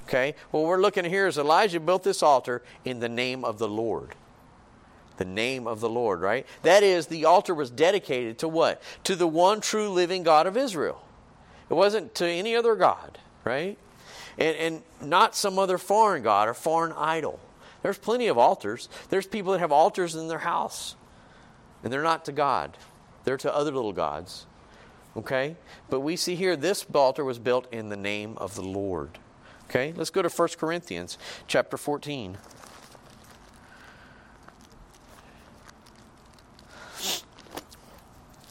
Okay? 0.08 0.34
What 0.50 0.64
we're 0.64 0.80
looking 0.80 1.04
at 1.04 1.10
here 1.10 1.26
is 1.26 1.36
Elijah 1.36 1.80
built 1.80 2.02
this 2.02 2.22
altar 2.22 2.62
in 2.84 3.00
the 3.00 3.10
name 3.10 3.44
of 3.44 3.58
the 3.58 3.68
Lord. 3.68 4.14
The 5.18 5.26
name 5.26 5.66
of 5.66 5.80
the 5.80 5.88
Lord, 5.88 6.22
right? 6.22 6.46
That 6.62 6.82
is, 6.82 7.08
the 7.08 7.26
altar 7.26 7.54
was 7.54 7.70
dedicated 7.70 8.38
to 8.38 8.48
what? 8.48 8.80
To 9.04 9.14
the 9.14 9.26
one 9.26 9.60
true 9.60 9.90
living 9.90 10.22
God 10.22 10.46
of 10.46 10.56
Israel. 10.56 11.02
It 11.68 11.74
wasn't 11.74 12.14
to 12.16 12.26
any 12.26 12.56
other 12.56 12.74
God, 12.74 13.18
right? 13.44 13.76
And, 14.38 14.56
and 14.56 14.82
not 15.02 15.36
some 15.36 15.58
other 15.58 15.76
foreign 15.76 16.22
God 16.22 16.48
or 16.48 16.54
foreign 16.54 16.92
idol. 16.92 17.38
There's 17.82 17.98
plenty 17.98 18.28
of 18.28 18.38
altars. 18.38 18.88
There's 19.10 19.26
people 19.26 19.52
that 19.52 19.58
have 19.58 19.72
altars 19.72 20.14
in 20.14 20.28
their 20.28 20.38
house. 20.38 20.96
And 21.84 21.92
they're 21.92 22.02
not 22.02 22.24
to 22.24 22.32
God, 22.32 22.78
they're 23.24 23.36
to 23.36 23.54
other 23.54 23.72
little 23.72 23.92
gods. 23.92 24.46
Okay? 25.16 25.56
But 25.90 26.00
we 26.00 26.16
see 26.16 26.34
here 26.34 26.56
this 26.56 26.86
altar 26.94 27.24
was 27.24 27.38
built 27.38 27.70
in 27.72 27.90
the 27.90 27.96
name 27.96 28.38
of 28.38 28.54
the 28.54 28.62
Lord. 28.62 29.18
Okay? 29.68 29.92
Let's 29.94 30.10
go 30.10 30.22
to 30.22 30.28
1 30.28 30.48
Corinthians 30.58 31.18
chapter 31.46 31.76
14. 31.76 32.38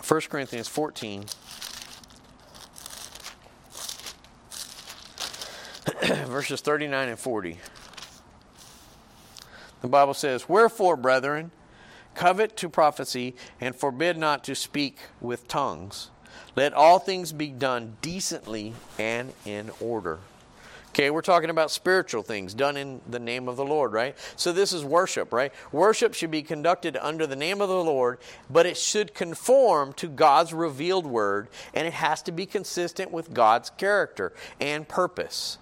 First 0.01 0.29
Corinthians 0.29 0.67
14. 0.67 1.25
verses 6.27 6.61
39 6.61 7.09
and 7.09 7.19
40. 7.19 7.57
The 9.81 9.87
Bible 9.87 10.13
says, 10.13 10.47
Wherefore, 10.47 10.95
brethren, 10.95 11.51
covet 12.13 12.55
to 12.57 12.69
prophecy, 12.69 13.35
and 13.59 13.75
forbid 13.75 14.17
not 14.17 14.43
to 14.45 14.55
speak 14.55 14.99
with 15.19 15.47
tongues. 15.47 16.09
Let 16.55 16.73
all 16.73 16.99
things 16.99 17.33
be 17.33 17.47
done 17.49 17.97
decently 18.01 18.73
and 18.97 19.33
in 19.45 19.71
order. 19.79 20.19
Okay, 20.97 21.11
we're 21.11 21.21
talking 21.21 21.51
about 21.51 21.69
spiritual 21.69 22.23
things 22.23 22.55
done 22.55 22.75
in 22.75 23.01
the 23.07 23.19
name 23.19 23.47
of 23.47 23.55
the 23.55 23.63
Lord, 23.63 23.93
right? 23.93 24.17
So 24.35 24.51
this 24.51 24.73
is 24.73 24.83
worship, 24.83 25.31
right? 25.31 25.53
Worship 25.71 26.15
should 26.15 26.31
be 26.31 26.41
conducted 26.41 26.97
under 26.99 27.27
the 27.27 27.35
name 27.35 27.61
of 27.61 27.69
the 27.69 27.83
Lord, 27.83 28.17
but 28.49 28.65
it 28.65 28.77
should 28.77 29.13
conform 29.13 29.93
to 29.93 30.07
God's 30.07 30.55
revealed 30.55 31.05
word, 31.05 31.49
and 31.75 31.85
it 31.85 31.93
has 31.93 32.23
to 32.23 32.31
be 32.31 32.47
consistent 32.47 33.11
with 33.11 33.31
God's 33.31 33.69
character 33.69 34.33
and 34.59 34.87
purpose. 34.87 35.59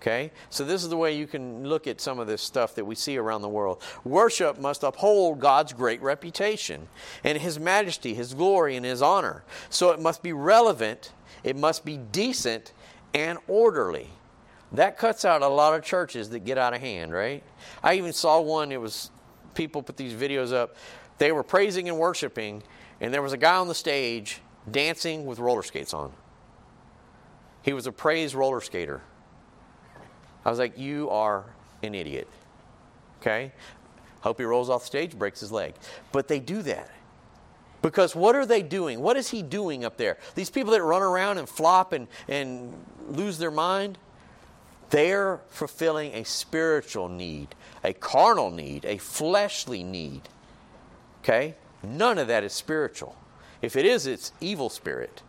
Okay? 0.00 0.32
So, 0.50 0.64
this 0.64 0.82
is 0.82 0.88
the 0.88 0.96
way 0.96 1.16
you 1.16 1.28
can 1.28 1.62
look 1.62 1.86
at 1.86 2.00
some 2.00 2.18
of 2.18 2.26
this 2.26 2.42
stuff 2.42 2.74
that 2.74 2.84
we 2.84 2.96
see 2.96 3.16
around 3.16 3.42
the 3.42 3.48
world. 3.48 3.80
Worship 4.02 4.58
must 4.58 4.82
uphold 4.82 5.38
God's 5.38 5.72
great 5.72 6.02
reputation 6.02 6.88
and 7.22 7.38
His 7.38 7.56
majesty, 7.56 8.14
His 8.14 8.34
glory, 8.34 8.74
and 8.74 8.84
His 8.84 9.00
honor. 9.00 9.44
So, 9.70 9.92
it 9.92 10.00
must 10.00 10.24
be 10.24 10.32
relevant, 10.32 11.12
it 11.44 11.54
must 11.54 11.84
be 11.84 11.98
decent, 11.98 12.72
and 13.14 13.38
orderly. 13.46 14.08
That 14.74 14.96
cuts 14.96 15.24
out 15.24 15.42
a 15.42 15.48
lot 15.48 15.74
of 15.74 15.84
churches 15.84 16.30
that 16.30 16.40
get 16.40 16.56
out 16.56 16.74
of 16.74 16.80
hand, 16.80 17.12
right? 17.12 17.42
I 17.82 17.94
even 17.94 18.12
saw 18.12 18.40
one, 18.40 18.72
it 18.72 18.80
was 18.80 19.10
people 19.54 19.82
put 19.82 19.96
these 19.96 20.14
videos 20.14 20.52
up. 20.52 20.76
They 21.18 21.30
were 21.32 21.42
praising 21.42 21.88
and 21.88 21.98
worshiping, 21.98 22.62
and 23.00 23.12
there 23.12 23.22
was 23.22 23.32
a 23.32 23.36
guy 23.36 23.56
on 23.56 23.68
the 23.68 23.74
stage 23.74 24.40
dancing 24.70 25.26
with 25.26 25.38
roller 25.38 25.62
skates 25.62 25.92
on. 25.92 26.12
He 27.62 27.72
was 27.72 27.86
a 27.86 27.92
praise 27.92 28.34
roller 28.34 28.60
skater. 28.60 29.02
I 30.44 30.50
was 30.50 30.58
like, 30.58 30.78
You 30.78 31.10
are 31.10 31.44
an 31.82 31.94
idiot. 31.94 32.28
Okay? 33.20 33.52
Hope 34.22 34.38
he 34.38 34.44
rolls 34.44 34.70
off 34.70 34.82
the 34.82 34.86
stage, 34.86 35.18
breaks 35.18 35.40
his 35.40 35.52
leg. 35.52 35.74
But 36.12 36.28
they 36.28 36.40
do 36.40 36.62
that. 36.62 36.90
Because 37.82 38.14
what 38.14 38.36
are 38.36 38.46
they 38.46 38.62
doing? 38.62 39.00
What 39.00 39.16
is 39.16 39.28
he 39.28 39.42
doing 39.42 39.84
up 39.84 39.96
there? 39.96 40.18
These 40.36 40.50
people 40.50 40.72
that 40.72 40.82
run 40.82 41.02
around 41.02 41.38
and 41.38 41.48
flop 41.48 41.92
and, 41.92 42.06
and 42.28 42.72
lose 43.08 43.38
their 43.38 43.50
mind, 43.50 43.98
they're 44.92 45.40
fulfilling 45.48 46.12
a 46.12 46.22
spiritual 46.22 47.08
need, 47.08 47.48
a 47.82 47.94
carnal 47.94 48.50
need, 48.50 48.84
a 48.84 48.98
fleshly 48.98 49.82
need. 49.82 50.20
Okay? 51.22 51.54
None 51.82 52.18
of 52.18 52.28
that 52.28 52.44
is 52.44 52.52
spiritual. 52.52 53.16
If 53.62 53.74
it 53.74 53.86
is, 53.86 54.06
it's 54.06 54.32
evil 54.40 54.68
spirit. 54.68 55.22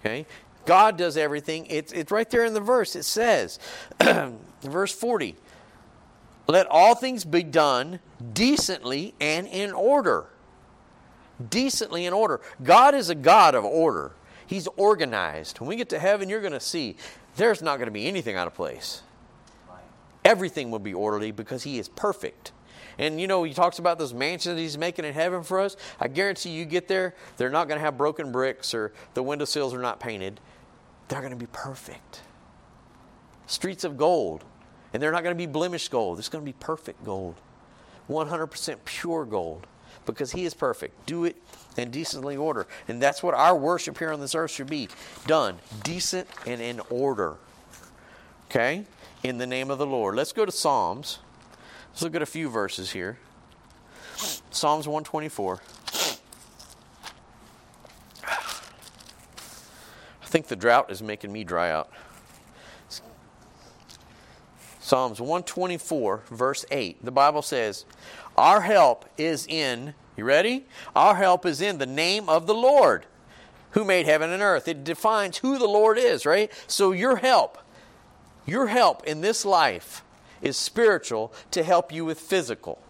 Okay? 0.00 0.24
God 0.64 0.96
does 0.96 1.18
everything. 1.18 1.66
It's, 1.66 1.92
it's 1.92 2.10
right 2.10 2.28
there 2.30 2.46
in 2.46 2.54
the 2.54 2.60
verse. 2.60 2.96
It 2.96 3.04
says, 3.04 3.58
verse 4.62 4.92
40, 4.92 5.36
let 6.46 6.66
all 6.66 6.94
things 6.94 7.26
be 7.26 7.42
done 7.42 8.00
decently 8.32 9.14
and 9.20 9.46
in 9.46 9.72
order. 9.72 10.28
Decently 11.50 12.06
in 12.06 12.14
order. 12.14 12.40
God 12.62 12.94
is 12.94 13.10
a 13.10 13.14
God 13.14 13.54
of 13.54 13.66
order. 13.66 14.12
He's 14.46 14.66
organized. 14.78 15.60
When 15.60 15.68
we 15.68 15.76
get 15.76 15.90
to 15.90 15.98
heaven, 15.98 16.30
you're 16.30 16.40
going 16.40 16.54
to 16.54 16.60
see 16.60 16.96
there's 17.38 17.62
not 17.62 17.78
going 17.78 17.86
to 17.86 17.92
be 17.92 18.06
anything 18.06 18.36
out 18.36 18.46
of 18.46 18.54
place. 18.54 19.02
Everything 20.24 20.70
will 20.70 20.78
be 20.78 20.92
orderly 20.92 21.30
because 21.30 21.62
He 21.62 21.78
is 21.78 21.88
perfect. 21.88 22.52
And 22.98 23.18
you 23.20 23.26
know, 23.26 23.44
He 23.44 23.54
talks 23.54 23.78
about 23.78 23.98
those 23.98 24.12
mansions 24.12 24.58
He's 24.58 24.76
making 24.76 25.06
in 25.06 25.14
heaven 25.14 25.42
for 25.42 25.58
us. 25.60 25.76
I 25.98 26.08
guarantee 26.08 26.50
you 26.50 26.66
get 26.66 26.88
there, 26.88 27.14
they're 27.38 27.50
not 27.50 27.68
going 27.68 27.78
to 27.78 27.84
have 27.84 27.96
broken 27.96 28.30
bricks 28.30 28.74
or 28.74 28.92
the 29.14 29.22
windowsills 29.22 29.72
are 29.72 29.80
not 29.80 29.98
painted 30.00 30.40
they're 31.08 31.20
going 31.20 31.32
to 31.32 31.38
be 31.38 31.46
perfect. 31.46 32.20
Streets 33.46 33.84
of 33.84 33.96
gold. 33.96 34.44
And 34.92 35.02
they're 35.02 35.12
not 35.12 35.22
going 35.22 35.34
to 35.34 35.38
be 35.38 35.46
blemished 35.46 35.90
gold. 35.90 36.18
It's 36.18 36.28
going 36.28 36.42
to 36.42 36.48
be 36.50 36.56
perfect 36.58 37.04
gold. 37.04 37.34
100% 38.08 38.76
pure 38.84 39.24
gold. 39.24 39.66
Because 40.06 40.32
He 40.32 40.44
is 40.44 40.54
perfect. 40.54 41.06
Do 41.06 41.24
it 41.24 41.36
in 41.76 41.90
decently 41.90 42.36
order. 42.36 42.66
And 42.88 43.00
that's 43.00 43.22
what 43.22 43.34
our 43.34 43.56
worship 43.56 43.98
here 43.98 44.12
on 44.12 44.20
this 44.20 44.34
earth 44.34 44.50
should 44.50 44.68
be 44.68 44.88
done 45.26 45.58
decent 45.82 46.28
and 46.46 46.60
in 46.60 46.80
order. 46.90 47.36
Okay? 48.50 48.84
In 49.22 49.38
the 49.38 49.46
name 49.46 49.70
of 49.70 49.78
the 49.78 49.86
Lord. 49.86 50.14
Let's 50.14 50.32
go 50.32 50.44
to 50.44 50.52
Psalms. 50.52 51.18
Let's 51.90 52.02
look 52.02 52.14
at 52.14 52.22
a 52.22 52.26
few 52.26 52.48
verses 52.48 52.92
here. 52.92 53.18
Psalms 54.50 54.88
124. 54.88 55.60
I 60.28 60.30
think 60.30 60.48
the 60.48 60.56
drought 60.56 60.90
is 60.90 61.02
making 61.02 61.32
me 61.32 61.44
dry 61.44 61.70
out. 61.70 61.90
Psalms 64.80 65.20
124, 65.20 66.22
verse 66.30 66.64
8. 66.70 67.04
The 67.04 67.10
Bible 67.10 67.42
says, 67.42 67.84
Our 68.38 68.60
help 68.60 69.04
is 69.18 69.46
in, 69.48 69.94
you 70.16 70.24
ready? 70.24 70.66
Our 70.94 71.16
help 71.16 71.44
is 71.44 71.60
in 71.60 71.78
the 71.78 71.86
name 71.86 72.28
of 72.28 72.46
the 72.46 72.54
Lord 72.54 73.04
who 73.72 73.84
made 73.84 74.06
heaven 74.06 74.30
and 74.30 74.42
earth. 74.42 74.68
It 74.68 74.84
defines 74.84 75.38
who 75.38 75.58
the 75.58 75.66
Lord 75.66 75.98
is, 75.98 76.24
right? 76.24 76.52
So 76.68 76.92
your 76.92 77.16
help, 77.16 77.58
your 78.46 78.68
help 78.68 79.04
in 79.04 79.20
this 79.20 79.44
life 79.44 80.04
is 80.40 80.56
spiritual 80.56 81.32
to 81.50 81.64
help 81.64 81.92
you 81.92 82.04
with 82.04 82.20
physical. 82.20 82.80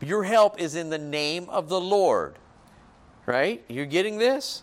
Your 0.00 0.24
help 0.24 0.58
is 0.58 0.74
in 0.74 0.88
the 0.88 0.98
name 0.98 1.50
of 1.50 1.68
the 1.68 1.80
Lord, 1.80 2.36
right? 3.26 3.62
You're 3.68 3.84
getting 3.84 4.16
this? 4.16 4.62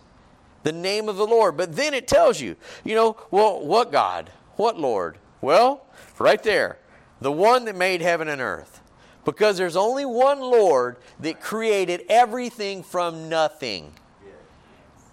the 0.64 0.72
name 0.72 1.08
of 1.08 1.16
the 1.16 1.26
Lord. 1.26 1.56
But 1.56 1.76
then 1.76 1.94
it 1.94 2.08
tells 2.08 2.40
you, 2.40 2.56
you 2.84 2.94
know, 2.94 3.16
well, 3.30 3.64
what 3.64 3.92
God? 3.92 4.30
What 4.56 4.78
Lord? 4.78 5.18
Well, 5.40 5.86
right 6.18 6.42
there, 6.42 6.78
the 7.20 7.32
one 7.32 7.64
that 7.66 7.76
made 7.76 8.00
heaven 8.00 8.28
and 8.28 8.40
earth. 8.40 8.82
Because 9.28 9.58
there's 9.58 9.76
only 9.76 10.06
one 10.06 10.40
Lord 10.40 10.96
that 11.20 11.38
created 11.38 12.02
everything 12.08 12.82
from 12.82 13.28
nothing. 13.28 13.92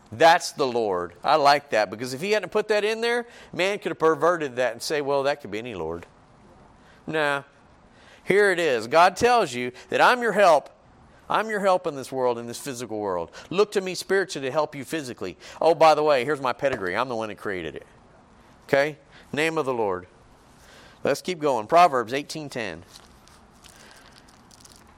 That's 0.10 0.54
the 0.54 0.66
Lord. 0.66 1.16
I 1.22 1.36
like 1.36 1.72
that 1.72 1.90
because 1.90 2.14
if 2.14 2.22
he 2.22 2.32
hadn't 2.32 2.54
put 2.54 2.70
that 2.70 2.86
in 2.86 3.02
there, 3.02 3.28
man 3.52 3.78
could 3.78 3.90
have 3.90 4.00
perverted 4.00 4.56
that 4.56 4.72
and 4.72 4.82
say, 4.82 5.02
well, 5.02 5.24
that 5.24 5.42
could 5.42 5.52
be 5.52 5.60
any 5.60 5.76
Lord. 5.76 6.06
Nah. 7.06 7.44
Here 8.24 8.52
it 8.52 8.60
is. 8.60 8.88
God 8.88 9.18
tells 9.18 9.54
you 9.54 9.74
that 9.90 10.00
I'm 10.00 10.22
your 10.22 10.32
help. 10.32 10.70
I'm 11.30 11.50
your 11.50 11.60
help 11.60 11.86
in 11.86 11.98
this 11.98 12.10
world, 12.10 12.38
in 12.38 12.48
this 12.48 12.60
physical 12.60 13.02
world. 13.02 13.32
Look 13.50 13.74
to 13.74 13.82
me 13.82 13.96
spiritually 13.96 14.48
to 14.48 14.52
help 14.52 14.76
you 14.76 14.86
physically. 14.86 15.36
Oh, 15.60 15.76
by 15.76 15.94
the 15.94 16.04
way, 16.04 16.24
here's 16.24 16.40
my 16.40 16.54
pedigree. 16.54 16.96
I'm 16.96 17.10
the 17.10 17.18
one 17.18 17.28
that 17.28 17.36
created 17.36 17.76
it. 17.76 17.86
Okay? 18.70 18.98
Name 19.34 19.58
of 19.58 19.66
the 19.66 19.74
Lord. 19.74 20.08
Let's 21.04 21.22
keep 21.22 21.40
going. 21.40 21.68
Proverbs 21.68 22.14
18:10. 22.14 22.84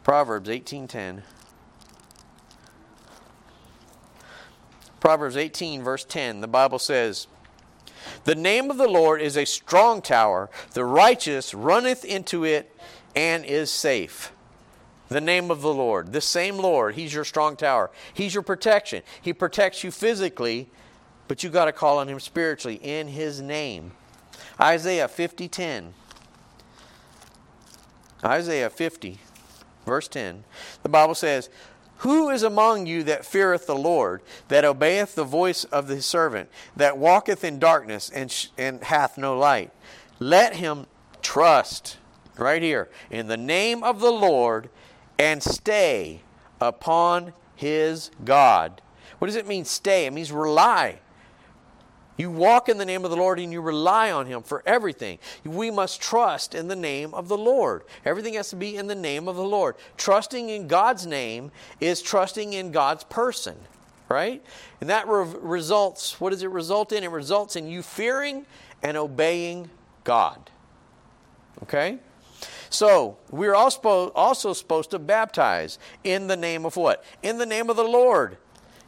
Proverbs 0.07 0.47
18:10. 0.47 1.23
Proverbs 5.01 5.35
18 5.35 5.83
verse 5.83 6.05
10. 6.05 6.39
The 6.39 6.47
Bible 6.47 6.79
says, 6.79 7.27
"The 8.23 8.33
name 8.33 8.71
of 8.71 8.77
the 8.77 8.87
Lord 8.87 9.21
is 9.21 9.35
a 9.35 9.43
strong 9.43 10.01
tower; 10.01 10.49
the 10.71 10.85
righteous 10.85 11.53
runneth 11.53 12.05
into 12.05 12.45
it 12.45 12.73
and 13.17 13.43
is 13.43 13.69
safe." 13.69 14.31
The 15.09 15.19
name 15.19 15.51
of 15.51 15.61
the 15.61 15.73
Lord, 15.73 16.13
the 16.13 16.21
same 16.21 16.55
Lord, 16.55 16.95
he's 16.95 17.13
your 17.13 17.25
strong 17.25 17.57
tower. 17.57 17.91
He's 18.13 18.33
your 18.33 18.43
protection. 18.43 19.03
He 19.21 19.33
protects 19.33 19.83
you 19.83 19.91
physically, 19.91 20.69
but 21.27 21.43
you 21.43 21.49
got 21.49 21.65
to 21.65 21.73
call 21.73 21.97
on 21.97 22.07
him 22.07 22.21
spiritually 22.21 22.79
in 22.81 23.09
his 23.09 23.41
name. 23.41 23.91
Isaiah 24.57 25.09
50:10. 25.09 25.95
Isaiah 28.23 28.69
50 28.69 29.19
verse 29.87 30.07
10. 30.07 30.43
The 30.83 30.89
Bible 30.89 31.15
says, 31.15 31.49
"Who 31.99 32.29
is 32.29 32.43
among 32.43 32.85
you 32.85 33.03
that 33.03 33.25
feareth 33.25 33.65
the 33.65 33.75
Lord, 33.75 34.21
that 34.49 34.63
obeyeth 34.63 35.15
the 35.15 35.23
voice 35.23 35.63
of 35.63 35.87
his 35.87 36.05
servant, 36.05 36.49
that 36.75 36.97
walketh 36.97 37.43
in 37.43 37.57
darkness 37.57 38.11
and, 38.13 38.31
sh- 38.31 38.47
and 38.57 38.83
hath 38.83 39.17
no 39.17 39.35
light? 39.35 39.71
Let 40.19 40.57
him 40.57 40.85
trust 41.21 41.97
right 42.37 42.61
here 42.61 42.89
in 43.09 43.27
the 43.27 43.37
name 43.37 43.83
of 43.83 43.99
the 43.99 44.11
Lord 44.11 44.69
and 45.17 45.41
stay 45.41 46.21
upon 46.61 47.33
his 47.55 48.11
God." 48.23 48.81
What 49.17 49.27
does 49.27 49.35
it 49.35 49.47
mean 49.47 49.65
stay? 49.65 50.05
It 50.05 50.13
means 50.13 50.31
rely. 50.31 50.99
You 52.17 52.31
walk 52.31 52.67
in 52.67 52.79
the 52.79 52.85
name 52.85 53.05
of 53.05 53.11
the 53.11 53.17
Lord 53.17 53.39
and 53.39 53.53
you 53.53 53.61
rely 53.61 54.11
on 54.11 54.25
Him 54.25 54.41
for 54.41 54.63
everything. 54.65 55.19
We 55.45 55.69
must 55.69 56.01
trust 56.01 56.55
in 56.55 56.67
the 56.67 56.75
name 56.75 57.13
of 57.13 57.27
the 57.27 57.37
Lord. 57.37 57.83
Everything 58.03 58.33
has 58.33 58.49
to 58.49 58.55
be 58.55 58.75
in 58.75 58.87
the 58.87 58.95
name 58.95 59.27
of 59.27 59.35
the 59.35 59.43
Lord. 59.43 59.75
Trusting 59.97 60.49
in 60.49 60.67
God's 60.67 61.05
name 61.05 61.51
is 61.79 62.01
trusting 62.01 62.53
in 62.53 62.71
God's 62.71 63.03
person, 63.03 63.55
right? 64.09 64.43
And 64.81 64.89
that 64.89 65.07
re- 65.07 65.31
results, 65.39 66.19
what 66.19 66.31
does 66.31 66.41
it 66.41 66.49
result 66.49 66.91
in? 66.91 67.03
It 67.03 67.11
results 67.11 67.55
in 67.55 67.67
you 67.67 67.83
fearing 67.83 68.47
and 68.81 68.97
obeying 68.97 69.69
God. 70.03 70.49
Okay? 71.63 71.99
So, 72.69 73.17
we're 73.29 73.55
also 73.55 74.53
supposed 74.53 74.91
to 74.91 74.99
baptize 74.99 75.79
in 76.03 76.27
the 76.27 76.35
name 76.35 76.65
of 76.65 76.75
what? 76.75 77.03
In 77.21 77.37
the 77.37 77.45
name 77.45 77.69
of 77.69 77.77
the 77.77 77.83
Lord. 77.83 78.37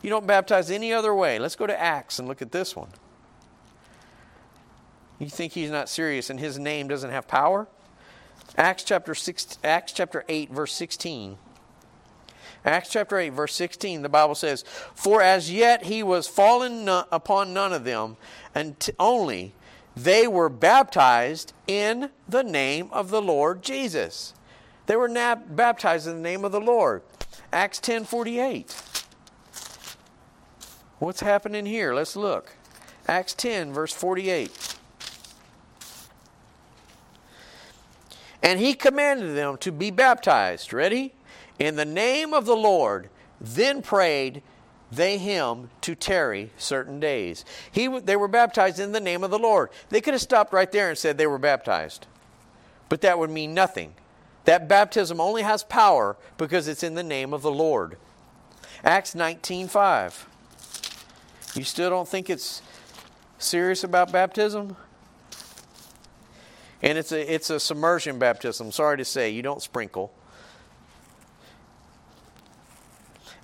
You 0.02 0.10
don't 0.10 0.28
baptize 0.28 0.72
any 0.72 0.94
other 0.94 1.14
way. 1.14 1.40
Let's 1.40 1.56
go 1.56 1.68
to 1.68 1.80
Acts 1.80 2.20
and 2.20 2.28
look 2.28 2.42
at 2.42 2.52
this 2.52 2.76
one. 2.76 2.90
You 5.20 5.28
think 5.28 5.54
he's 5.54 5.70
not 5.70 5.90
serious 5.90 6.30
and 6.30 6.40
his 6.40 6.58
name 6.58 6.88
doesn't 6.88 7.12
have 7.12 7.28
power? 7.28 7.68
Acts 8.58 8.84
chapter 8.84 9.14
6 9.14 9.60
Acts 9.64 9.92
chapter 9.92 10.24
8 10.28 10.50
verse 10.50 10.74
16. 10.74 11.38
Acts 12.66 12.90
chapter 12.90 13.20
8 13.20 13.30
verse 13.30 13.54
16 13.54 14.02
the 14.02 14.10
Bible 14.10 14.36
says, 14.36 14.64
"For 14.96 15.22
as 15.22 15.52
yet 15.52 15.84
he 15.84 16.02
was 16.02 16.28
fallen 16.28 16.88
upon 16.90 17.54
none 17.54 17.74
of 17.74 17.84
them, 17.84 18.18
and 18.56 18.80
t- 18.80 18.94
only 18.98 19.54
they 19.96 20.28
were 20.28 20.50
baptized 20.50 21.54
in 21.68 22.10
the 22.28 22.44
name 22.44 22.90
of 22.92 23.10
the 23.10 23.22
Lord 23.22 23.62
Jesus." 23.62 24.34
They 24.88 24.96
were 24.96 25.10
baptized 25.10 26.08
in 26.08 26.16
the 26.16 26.22
name 26.22 26.44
of 26.44 26.52
the 26.52 26.60
Lord. 26.60 27.04
Acts 27.54 27.80
10:48. 27.80 28.76
What's 30.98 31.22
happening 31.22 31.66
here? 31.66 31.94
Let's 31.94 32.16
look. 32.16 32.54
Acts 33.08 33.34
10 33.34 33.72
verse 33.72 33.94
48. 33.94 34.69
And 38.42 38.60
he 38.60 38.74
commanded 38.74 39.36
them 39.36 39.58
to 39.58 39.72
be 39.72 39.92
baptized. 39.92 40.74
Ready? 40.74 41.14
In 41.58 41.76
the 41.76 41.86
name 41.86 42.34
of 42.34 42.46
the 42.46 42.56
Lord. 42.56 43.10
Then 43.42 43.82
prayed 43.82 44.42
they 44.92 45.18
him 45.18 45.70
to 45.82 45.94
tarry 45.94 46.52
certain 46.58 47.00
days. 47.00 47.46
He, 47.72 47.88
they 47.88 48.16
were 48.16 48.28
baptized 48.28 48.80
in 48.80 48.92
the 48.92 49.00
name 49.00 49.24
of 49.24 49.32
the 49.32 49.40
Lord. 49.40 49.70
They 49.90 50.02
could 50.02 50.14
have 50.14 50.22
stopped 50.22 50.52
right 50.52 50.72
there 50.72 50.90
and 50.90 50.98
said 50.98 51.18
they 51.18 51.28
were 51.28 51.38
baptized. 51.38 52.08
But 52.88 53.02
that 53.02 53.20
would 53.20 53.30
mean 53.30 53.54
nothing. 53.54 53.94
That 54.46 54.68
baptism 54.68 55.22
only 55.22 55.44
has 55.44 55.64
power 55.64 56.18
because 56.38 56.68
it's 56.68 56.82
in 56.82 56.96
the 56.96 57.04
name 57.04 57.34
of 57.34 57.44
the 57.44 57.52
Lord. 57.52 57.98
Acts 58.84 59.14
19:5. 59.14 60.26
You 61.56 61.64
still 61.64 61.90
don't 61.90 62.08
think 62.08 62.30
it's 62.30 62.62
serious 63.38 63.84
about 63.84 64.12
baptism? 64.12 64.76
And 66.82 66.98
it's 66.98 67.12
a, 67.12 67.34
it's 67.34 67.50
a 67.50 67.60
submersion 67.60 68.20
baptism. 68.20 68.72
Sorry 68.72 68.98
to 68.98 69.06
say, 69.06 69.30
you 69.30 69.42
don't 69.42 69.62
sprinkle. 69.62 70.14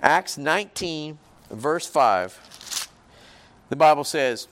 Acts 0.02 0.38
19, 0.38 1.18
verse 1.50 1.86
5, 1.86 2.88
the 3.70 3.76
Bible 3.76 4.04
says, 4.04 4.46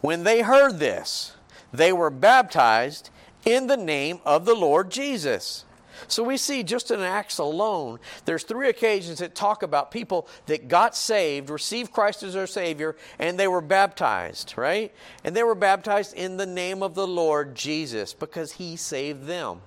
When 0.00 0.24
they 0.24 0.42
heard 0.42 0.78
this, 0.78 1.34
they 1.72 1.92
were 1.92 2.10
baptized 2.10 3.10
in 3.44 3.66
the 3.66 3.76
name 3.76 4.20
of 4.24 4.44
the 4.44 4.54
Lord 4.54 4.90
Jesus. 4.90 5.64
So 6.08 6.22
we 6.22 6.38
see 6.38 6.62
just 6.62 6.90
in 6.90 7.00
Acts 7.00 7.38
alone, 7.38 8.00
there's 8.24 8.42
three 8.42 8.70
occasions 8.70 9.18
that 9.18 9.34
talk 9.34 9.62
about 9.62 9.90
people 9.90 10.26
that 10.46 10.66
got 10.66 10.96
saved, 10.96 11.50
received 11.50 11.92
Christ 11.92 12.22
as 12.22 12.32
their 12.32 12.46
Savior, 12.46 12.96
and 13.18 13.38
they 13.38 13.46
were 13.46 13.60
baptized, 13.60 14.54
right? 14.56 14.92
And 15.22 15.36
they 15.36 15.42
were 15.42 15.54
baptized 15.54 16.14
in 16.14 16.38
the 16.38 16.46
name 16.46 16.82
of 16.82 16.94
the 16.94 17.06
Lord 17.06 17.54
Jesus 17.54 18.14
because 18.14 18.52
He 18.52 18.76
saved 18.76 19.24
them. 19.24 19.60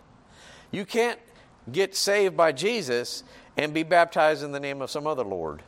You 0.72 0.84
can't 0.84 1.20
get 1.72 1.96
saved 1.96 2.36
by 2.36 2.52
Jesus 2.54 3.24
and 3.56 3.74
be 3.74 3.84
baptized 3.84 4.44
in 4.44 4.52
the 4.52 4.60
name 4.60 4.82
of 4.82 4.90
some 4.90 5.06
other 5.06 5.24
Lord. 5.24 5.62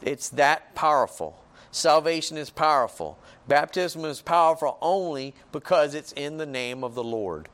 It's 0.00 0.30
that 0.30 0.74
powerful. 0.74 1.42
Salvation 1.70 2.38
is 2.38 2.48
powerful. 2.48 3.18
Baptism 3.46 4.04
is 4.06 4.22
powerful 4.22 4.78
only 4.80 5.34
because 5.52 5.94
it's 5.94 6.12
in 6.12 6.38
the 6.38 6.46
name 6.46 6.82
of 6.82 6.94
the 6.94 7.04
Lord. 7.04 7.48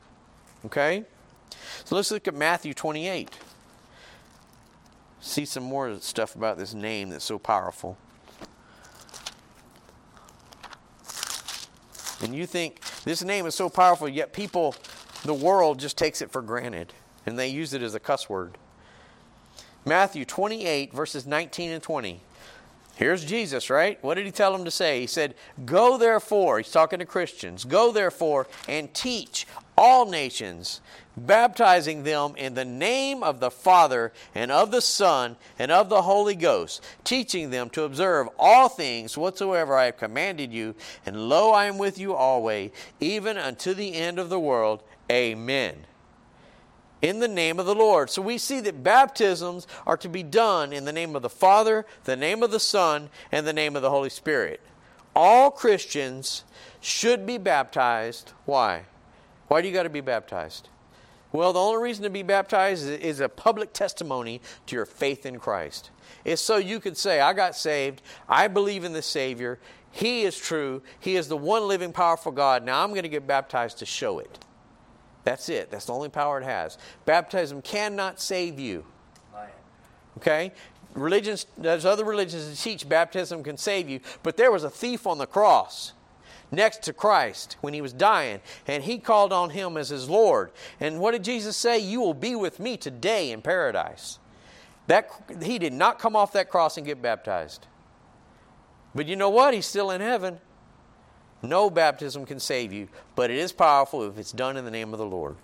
Okay? 0.67 1.05
So 1.85 1.97
let's 1.97 2.11
look 2.11 2.29
at 2.29 2.35
Matthew 2.35 2.75
28. 2.75 3.31
See 5.21 5.45
some 5.45 5.65
more 5.65 5.99
stuff 6.01 6.35
about 6.35 6.59
this 6.59 6.75
name 6.75 7.11
that's 7.11 7.25
so 7.25 7.39
powerful. 7.39 7.97
And 12.23 12.35
you 12.35 12.47
think 12.47 12.81
this 13.05 13.23
name 13.23 13.47
is 13.47 13.55
so 13.55 13.69
powerful, 13.69 14.09
yet 14.09 14.33
people, 14.33 14.75
the 15.25 15.35
world 15.35 15.79
just 15.79 15.99
takes 15.99 16.23
it 16.23 16.31
for 16.31 16.43
granted 16.43 16.93
and 17.27 17.39
they 17.39 17.49
use 17.49 17.75
it 17.75 17.83
as 17.83 17.95
a 17.95 18.01
cuss 18.01 18.29
word. 18.29 18.57
Matthew 19.85 20.25
28, 20.25 20.93
verses 20.93 21.27
19 21.27 21.71
and 21.71 21.83
20. 21.83 22.21
Here's 22.97 23.25
Jesus, 23.25 23.71
right? 23.71 24.03
What 24.03 24.15
did 24.15 24.25
he 24.25 24.33
tell 24.33 24.53
them 24.53 24.65
to 24.65 24.71
say? 24.71 25.01
He 25.01 25.07
said, 25.07 25.35
Go 25.65 25.99
therefore, 25.99 26.59
he's 26.59 26.71
talking 26.71 27.01
to 27.01 27.05
Christians, 27.05 27.65
go 27.65 27.93
therefore 27.93 28.47
and 28.69 28.93
teach 28.95 29.47
all 29.77 30.09
nations, 30.09 30.81
baptizing 31.16 32.03
them 32.03 32.35
in 32.37 32.55
the 32.55 32.64
name 32.64 33.22
of 33.22 33.41
the 33.41 33.51
Father 33.51 34.12
and 34.35 34.51
of 34.51 34.70
the 34.70 34.81
Son 34.81 35.37
and 35.59 35.70
of 35.70 35.89
the 35.89 36.03
Holy 36.03 36.35
Ghost, 36.35 36.83
teaching 37.05 37.51
them 37.51 37.70
to 37.70 37.85
observe 37.85 38.29
all 38.39 38.68
things 38.68 39.16
whatsoever 39.16 39.77
I 39.77 39.87
have 39.87 39.97
commanded 39.97 40.53
you. 40.53 40.75
And 41.07 41.29
lo, 41.29 41.51
I 41.51 41.66
am 41.66 41.79
with 41.79 41.99
you 41.99 42.14
always, 42.14 42.70
even 43.01 43.37
unto 43.37 43.75
the 43.75 43.95
end 43.95 44.18
of 44.18 44.29
the 44.29 44.41
world. 44.41 44.83
Amen 45.11 45.87
in 47.03 47.18
the 47.18 47.29
name 47.29 47.61
of 47.61 47.66
the 47.66 47.75
Lord. 47.75 48.09
So 48.09 48.22
we 48.22 48.39
see 48.39 48.61
that 48.61 48.83
baptisms 48.83 49.66
are 49.87 49.99
to 49.99 50.09
be 50.09 50.22
done 50.22 50.72
in 50.72 50.87
the 50.87 50.93
name 50.93 51.14
of 51.14 51.20
the 51.20 51.29
Father, 51.29 51.85
the 52.05 52.16
name 52.16 52.43
of 52.43 52.51
the 52.51 52.59
Son, 52.59 53.11
and 53.31 53.47
the 53.47 53.53
name 53.53 53.77
of 53.77 53.83
the 53.83 53.91
Holy 53.91 54.09
Spirit. 54.09 54.62
All 55.14 55.51
Christians 55.51 56.45
should 56.81 57.27
be 57.27 57.37
baptized. 57.37 58.33
Why? 58.47 58.85
Why 59.49 59.62
do 59.62 59.68
you 59.68 59.74
got 59.74 59.84
to 59.84 59.90
be 59.90 60.01
baptized? 60.01 60.68
Well, 61.32 61.53
the 61.53 61.59
only 61.59 61.82
reason 61.82 62.05
to 62.05 62.11
be 62.11 62.22
baptized 62.22 62.88
is 62.88 63.18
a 63.18 63.28
public 63.28 63.72
testimony 63.72 64.40
to 64.66 64.76
your 64.76 64.86
faith 64.86 65.26
in 65.26 65.40
Christ. 65.40 65.90
It's 66.24 66.40
so 66.40 66.59
you 66.59 66.78
could 66.78 66.97
say, 66.97 67.20
I 67.20 67.32
got 67.32 67.57
saved, 67.57 68.03
I 68.28 68.47
believe 68.47 68.84
in 68.84 68.92
the 68.92 69.03
Savior, 69.03 69.59
He 69.90 70.22
is 70.22 70.38
true, 70.38 70.82
He 71.01 71.16
is 71.16 71.26
the 71.26 71.36
one 71.36 71.66
living, 71.66 71.92
powerful 71.92 72.30
God. 72.30 72.64
Now 72.64 72.84
I'm 72.84 72.90
going 72.90 73.03
to 73.03 73.09
get 73.09 73.26
baptized 73.26 73.78
to 73.78 73.86
show 73.86 74.20
it. 74.20 74.38
That's 75.24 75.49
it. 75.49 75.72
That's 75.72 75.86
the 75.86 75.92
only 75.92 76.09
power 76.09 76.40
it 76.40 76.45
has. 76.45 76.78
Baptism 77.05 77.62
cannot 77.62 78.20
save 78.20 78.61
you. 78.61 78.84
Okay? 80.18 80.53
Religions, 80.95 81.47
there's 81.59 81.84
other 81.84 82.05
religions 82.05 82.49
that 82.49 82.57
teach 82.57 82.88
baptism 82.88 83.42
can 83.42 83.57
save 83.57 83.88
you, 83.88 83.99
but 84.22 84.36
there 84.36 84.53
was 84.53 84.62
a 84.62 84.70
thief 84.70 85.07
on 85.07 85.18
the 85.18 85.26
cross 85.26 85.95
next 86.55 86.83
to 86.85 86.93
Christ 86.93 87.57
when 87.61 87.75
he 87.75 87.81
was 87.81 87.93
dying, 87.93 88.41
and 88.67 88.83
he 88.83 88.99
called 88.99 89.33
on 89.33 89.51
him 89.51 89.77
as 89.77 89.89
his 89.89 90.09
Lord. 90.09 90.53
And 90.81 91.01
what 91.01 91.13
did 91.13 91.25
Jesus 91.25 91.57
say? 91.57 91.79
You 91.79 92.01
will 92.01 92.15
be 92.15 92.35
with 92.35 92.61
me 92.61 92.77
today 92.77 93.31
in 93.31 93.43
paradise. 93.43 94.19
That 94.87 95.11
he 95.43 95.59
did 95.59 95.73
not 95.73 95.99
come 95.99 96.15
off 96.15 96.33
that 96.33 96.51
cross 96.51 96.77
and 96.77 96.87
get 96.87 97.01
baptized. 97.01 97.67
But 98.95 99.07
you 99.07 99.17
know 99.17 99.31
what? 99.31 99.55
He's 99.55 99.67
still 99.67 99.91
in 99.91 100.01
heaven. 100.01 100.39
No 101.43 101.69
baptism 101.69 102.25
can 102.25 102.41
save 102.41 102.73
you, 102.73 102.89
but 103.17 103.31
it 103.31 103.37
is 103.37 103.53
powerful 103.53 104.03
if 104.05 104.17
it's 104.19 104.33
done 104.33 104.57
in 104.57 104.65
the 104.65 104.71
name 104.71 104.93
of 104.93 104.99
the 104.99 105.07
Lord. 105.07 105.37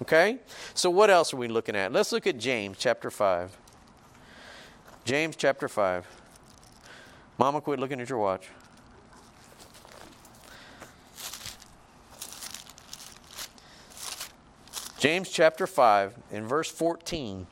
Okay? 0.00 0.38
So 0.74 0.88
what 0.88 1.10
else 1.10 1.34
are 1.34 1.36
we 1.36 1.48
looking 1.48 1.76
at? 1.76 1.92
Let's 1.92 2.10
look 2.10 2.26
at 2.26 2.38
James 2.38 2.76
chapter 2.78 3.10
5. 3.10 3.56
James 5.04 5.36
chapter 5.36 5.68
5. 5.68 6.06
Mama, 7.38 7.60
quit 7.60 7.78
looking 7.78 8.00
at 8.00 8.08
your 8.08 8.18
watch. 8.18 8.48
James 15.02 15.28
chapter 15.28 15.66
5 15.66 16.14
in 16.30 16.46
verse 16.46 16.70
14. 16.70 17.48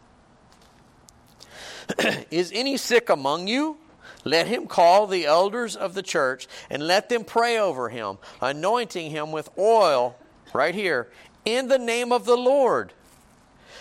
Is 2.31 2.53
any 2.55 2.77
sick 2.77 3.11
among 3.11 3.49
you? 3.49 3.77
Let 4.25 4.47
him 4.47 4.69
call 4.69 5.09
the 5.09 5.27
elders 5.27 5.75
of 5.75 5.95
the 5.95 6.03
church 6.05 6.47
and 6.71 6.87
let 6.87 7.09
them 7.09 7.25
pray 7.25 7.59
over 7.59 7.89
him, 7.89 8.19
anointing 8.41 9.11
him 9.11 9.33
with 9.33 9.51
oil, 9.59 10.17
right 10.53 10.77
here, 10.77 11.11
in 11.45 11.67
the 11.67 11.77
name 11.77 12.13
of 12.13 12.25
the 12.25 12.37
Lord. 12.37 12.93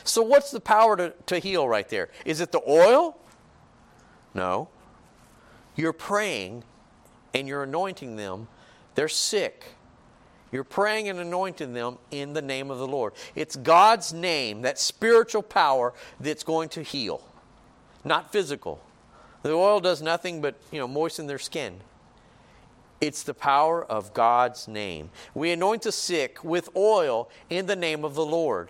So, 0.03 0.24
what's 0.24 0.49
the 0.49 0.59
power 0.59 0.97
to, 0.97 1.13
to 1.28 1.38
heal 1.38 1.67
right 1.67 1.88
there? 1.89 2.09
Is 2.26 2.41
it 2.41 2.51
the 2.51 2.67
oil? 2.67 3.20
No. 4.34 4.70
You're 5.76 5.93
praying 5.93 6.63
and 7.36 7.47
you're 7.47 7.61
anointing 7.61 8.15
them. 8.15 8.47
They're 8.95 9.07
sick. 9.07 9.76
You're 10.52 10.64
praying 10.64 11.10
and 11.10 11.20
anointing 11.20 11.74
them 11.74 11.97
in 12.12 12.34
the 12.34 12.41
name 12.41 12.72
of 12.72 12.80
the 12.80 12.88
Lord. 12.88 13.14
It's 13.36 13.56
God's 13.56 14.14
name, 14.14 14.64
that 14.64 14.80
spiritual 14.80 15.43
power, 15.43 15.93
that's 16.20 16.43
going 16.43 16.70
to 16.70 16.82
heal, 16.82 17.22
not 18.04 18.32
physical. 18.32 18.82
The 19.43 19.52
oil 19.52 19.80
does 19.80 20.02
nothing 20.02 20.41
but, 20.41 20.56
you 20.72 20.80
know, 20.80 20.88
moisten 20.88 21.28
their 21.28 21.39
skin. 21.39 21.80
It's 23.00 23.24
the 23.24 23.34
power 23.34 23.86
of 23.86 24.14
God's 24.14 24.68
name. 24.68 25.10
We 25.34 25.52
anoint 25.52 25.84
the 25.84 25.91
sick 25.91 26.43
with 26.43 26.70
oil 26.76 27.30
in 27.50 27.66
the 27.66 27.76
name 27.76 28.04
of 28.04 28.16
the 28.16 28.26
Lord. 28.26 28.70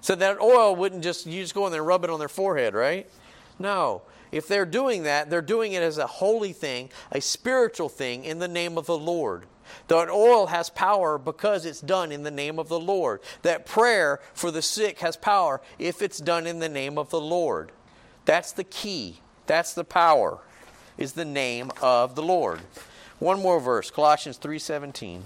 So 0.00 0.14
that 0.14 0.40
oil 0.40 0.76
wouldn't 0.76 1.02
just, 1.02 1.26
you 1.26 1.42
just 1.42 1.54
go 1.54 1.66
in 1.66 1.72
there 1.72 1.80
and 1.80 1.88
rub 1.88 2.04
it 2.04 2.10
on 2.10 2.18
their 2.18 2.28
forehead, 2.28 2.74
right? 2.74 3.10
No. 3.58 4.02
If 4.30 4.46
they're 4.46 4.66
doing 4.66 5.04
that, 5.04 5.30
they're 5.30 5.42
doing 5.42 5.72
it 5.72 5.82
as 5.82 5.98
a 5.98 6.06
holy 6.06 6.52
thing, 6.52 6.90
a 7.10 7.20
spiritual 7.20 7.88
thing 7.88 8.24
in 8.24 8.38
the 8.38 8.48
name 8.48 8.76
of 8.78 8.86
the 8.86 8.98
Lord. 8.98 9.46
That 9.88 10.10
oil 10.10 10.46
has 10.46 10.70
power 10.70 11.18
because 11.18 11.64
it's 11.64 11.80
done 11.80 12.12
in 12.12 12.22
the 12.22 12.30
name 12.30 12.58
of 12.58 12.68
the 12.68 12.80
Lord. 12.80 13.20
That 13.42 13.66
prayer 13.66 14.20
for 14.32 14.50
the 14.50 14.62
sick 14.62 15.00
has 15.00 15.16
power 15.16 15.60
if 15.78 16.02
it's 16.02 16.18
done 16.18 16.46
in 16.46 16.58
the 16.58 16.68
name 16.68 16.98
of 16.98 17.10
the 17.10 17.20
Lord. 17.20 17.72
That's 18.24 18.52
the 18.52 18.64
key. 18.64 19.20
That's 19.46 19.74
the 19.74 19.84
power. 19.84 20.38
Is 20.96 21.14
the 21.14 21.24
name 21.24 21.72
of 21.82 22.14
the 22.14 22.22
Lord. 22.22 22.60
One 23.18 23.40
more 23.40 23.58
verse, 23.60 23.90
Colossians 23.90 24.38
3:17. 24.38 25.24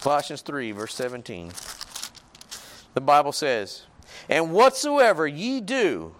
Colossians 0.00 0.42
3 0.42 0.72
verse 0.72 0.94
17. 0.96 1.52
The 2.94 3.00
Bible 3.00 3.30
says, 3.30 3.82
"And 4.28 4.52
whatsoever 4.52 5.28
ye 5.28 5.60
do, 5.60 6.16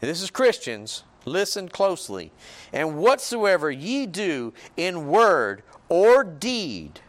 this 0.00 0.20
is 0.20 0.30
Christians, 0.30 1.04
listen 1.28 1.68
closely. 1.68 2.32
And 2.72 2.98
whatsoever 2.98 3.70
ye 3.70 4.06
do 4.06 4.52
in 4.76 5.08
word 5.08 5.62
or 5.88 6.24
deed, 6.24 7.00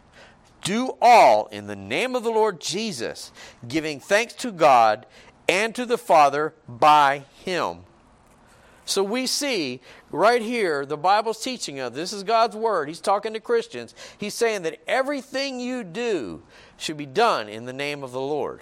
do 0.64 0.96
all 1.02 1.48
in 1.48 1.68
the 1.68 1.76
name 1.76 2.16
of 2.16 2.24
the 2.24 2.30
Lord 2.30 2.60
Jesus, 2.60 3.32
giving 3.68 4.00
thanks 4.00 4.34
to 4.36 4.52
God 4.52 5.06
and 5.48 5.74
to 5.76 5.86
the 5.86 5.98
Father 5.98 6.54
by 6.68 7.24
him. 7.44 7.80
So 8.86 9.04
we 9.04 9.28
see 9.28 9.82
right 10.12 10.42
here, 10.42 10.84
the 10.84 10.98
Bible's 10.98 11.44
teaching 11.44 11.80
us 11.80 11.94
this 11.94 12.12
is 12.12 12.24
God's 12.24 12.56
word. 12.56 12.88
He's 12.88 13.00
talking 13.00 13.34
to 13.34 13.40
Christians. 13.40 13.94
He's 14.18 14.34
saying 14.34 14.64
that 14.64 14.82
everything 14.88 15.60
you 15.60 15.84
do 15.84 16.42
should 16.76 16.98
be 16.98 17.06
done 17.06 17.48
in 17.48 17.66
the 17.66 17.74
name 17.74 18.04
of 18.04 18.12
the 18.12 18.22
Lord. 18.22 18.62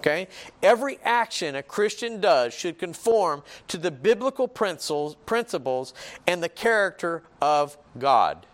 Okay? 0.00 0.28
Every 0.62 0.98
action 1.04 1.54
a 1.54 1.62
Christian 1.62 2.20
does 2.20 2.54
should 2.54 2.78
conform 2.78 3.42
to 3.68 3.78
the 3.78 3.90
biblical 3.90 4.48
principles, 4.48 5.94
and 6.26 6.42
the 6.42 6.48
character 6.48 7.22
of 7.40 7.76
God. 7.98 8.46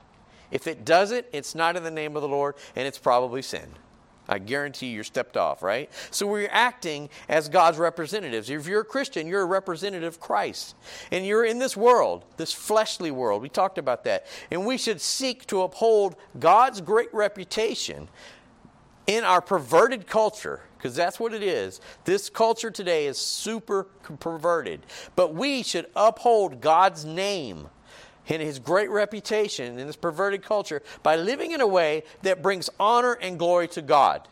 If 0.51 0.67
it 0.67 0.85
doesn't, 0.85 1.27
it's 1.33 1.55
not 1.55 1.77
in 1.77 1.83
the 1.83 1.91
name 1.91 2.15
of 2.15 2.23
the 2.23 2.29
Lord 2.29 2.55
and 2.77 2.87
it's 2.87 2.99
probably 2.99 3.43
sin. 3.43 3.67
I 4.29 4.39
guarantee 4.39 4.89
you're 4.89 5.03
stepped 5.03 5.37
off, 5.37 5.63
right? 5.63 5.91
So 6.11 6.27
we're 6.27 6.49
acting 6.53 7.09
as 7.29 7.49
God's 7.49 7.79
representatives. 7.79 8.49
If 8.51 8.69
you're 8.69 8.83
a 8.83 8.85
Christian, 8.85 9.27
you're 9.27 9.43
a 9.43 9.47
representative 9.47 10.15
of 10.15 10.21
Christ. 10.21 10.77
And 11.11 11.27
you're 11.27 11.45
in 11.45 11.59
this 11.59 11.77
world, 11.77 12.25
this 12.37 12.53
fleshly 12.53 13.11
world. 13.11 13.43
We 13.43 13.49
talked 13.49 13.79
about 13.79 14.05
that. 14.05 14.27
And 14.51 14.65
we 14.65 14.79
should 14.79 15.01
seek 15.01 15.47
to 15.49 15.63
uphold 15.63 16.17
God's 16.39 16.81
great 16.81 17.13
reputation 17.13 18.09
in 19.07 19.25
our 19.25 19.41
perverted 19.41 20.07
culture 20.07 20.61
because 20.77 20.97
that's 20.97 21.21
what 21.21 21.33
it 21.33 21.43
is. 21.45 21.81
This 22.05 22.29
culture 22.29 22.71
today 22.71 23.07
is 23.07 23.17
super 23.17 23.85
perverted. 24.19 24.81
But 25.15 25.33
we 25.33 25.63
should 25.63 25.87
uphold 25.95 26.61
God's 26.61 27.05
name 27.05 27.69
and 28.29 28.43
his 28.43 28.59
great 28.59 28.91
reputation 28.91 29.79
in 29.79 29.87
this 29.87 29.97
perverted 29.97 30.43
culture 30.43 30.83
by 31.03 31.17
living 31.17 31.53
in 31.53 31.61
a 31.61 31.67
way 31.67 32.03
that 32.23 32.43
brings 32.43 32.69
honor 32.81 33.13
and 33.15 33.39
glory 33.39 33.69
to 33.69 33.83
God. 33.83 34.27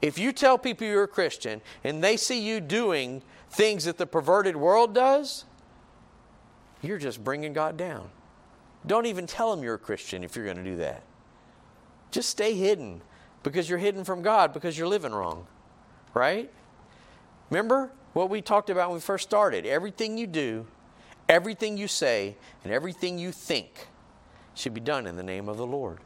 If 0.00 0.18
you 0.18 0.32
tell 0.32 0.58
people 0.58 0.86
you're 0.86 1.04
a 1.04 1.08
Christian 1.08 1.62
and 1.82 2.02
they 2.02 2.16
see 2.16 2.40
you 2.40 2.60
doing 2.60 3.22
things 3.50 3.84
that 3.86 3.98
the 3.98 4.06
perverted 4.06 4.54
world 4.54 4.94
does, 4.94 5.44
you're 6.82 6.98
just 6.98 7.24
bringing 7.24 7.52
God 7.52 7.76
down. 7.76 8.10
Don't 8.86 9.06
even 9.06 9.26
tell 9.26 9.54
them 9.54 9.64
you're 9.64 9.74
a 9.74 9.78
Christian 9.78 10.22
if 10.22 10.36
you're 10.36 10.44
going 10.44 10.58
to 10.58 10.64
do 10.64 10.76
that. 10.76 11.02
Just 12.10 12.28
stay 12.28 12.54
hidden 12.54 13.00
because 13.44 13.68
you're 13.68 13.78
hidden 13.78 14.02
from 14.02 14.22
God 14.22 14.52
because 14.52 14.76
you're 14.76 14.88
living 14.88 15.12
wrong. 15.12 15.46
Right? 16.12 16.50
Remember 17.50 17.92
what 18.12 18.30
we 18.30 18.42
talked 18.42 18.70
about 18.70 18.88
when 18.88 18.96
we 18.96 19.00
first 19.00 19.22
started? 19.22 19.66
Everything 19.66 20.18
you 20.18 20.26
do, 20.26 20.66
everything 21.28 21.76
you 21.76 21.86
say, 21.86 22.36
and 22.64 22.72
everything 22.72 23.18
you 23.18 23.30
think 23.30 23.86
should 24.54 24.74
be 24.74 24.80
done 24.80 25.06
in 25.06 25.16
the 25.16 25.22
name 25.22 25.48
of 25.48 25.56
the 25.56 25.66
Lord 25.66 25.98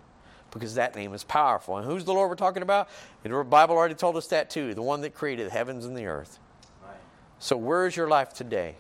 because 0.51 0.75
that 0.75 0.97
name 0.97 1.15
is 1.15 1.25
powerful. 1.25 1.77
And 1.77 1.87
who's 1.87 2.05
the 2.05 2.13
Lord 2.13 2.29
we're 2.29 2.37
talking 2.37 2.63
about? 2.63 2.89
The 3.23 3.45
Bible 3.45 3.77
already 3.77 3.95
told 3.95 4.17
us 4.17 4.27
that 4.29 4.51
too 4.51 4.75
the 4.75 4.83
one 4.83 5.01
that 5.03 5.15
created 5.15 5.47
the 5.47 5.53
heavens 5.53 5.85
and 5.85 5.97
the 5.97 6.07
earth. 6.07 6.39
Right. 6.83 6.97
So, 7.39 7.57
where 7.57 7.87
is 7.87 7.97
your 7.97 8.09
life 8.09 8.33
today? 8.33 8.77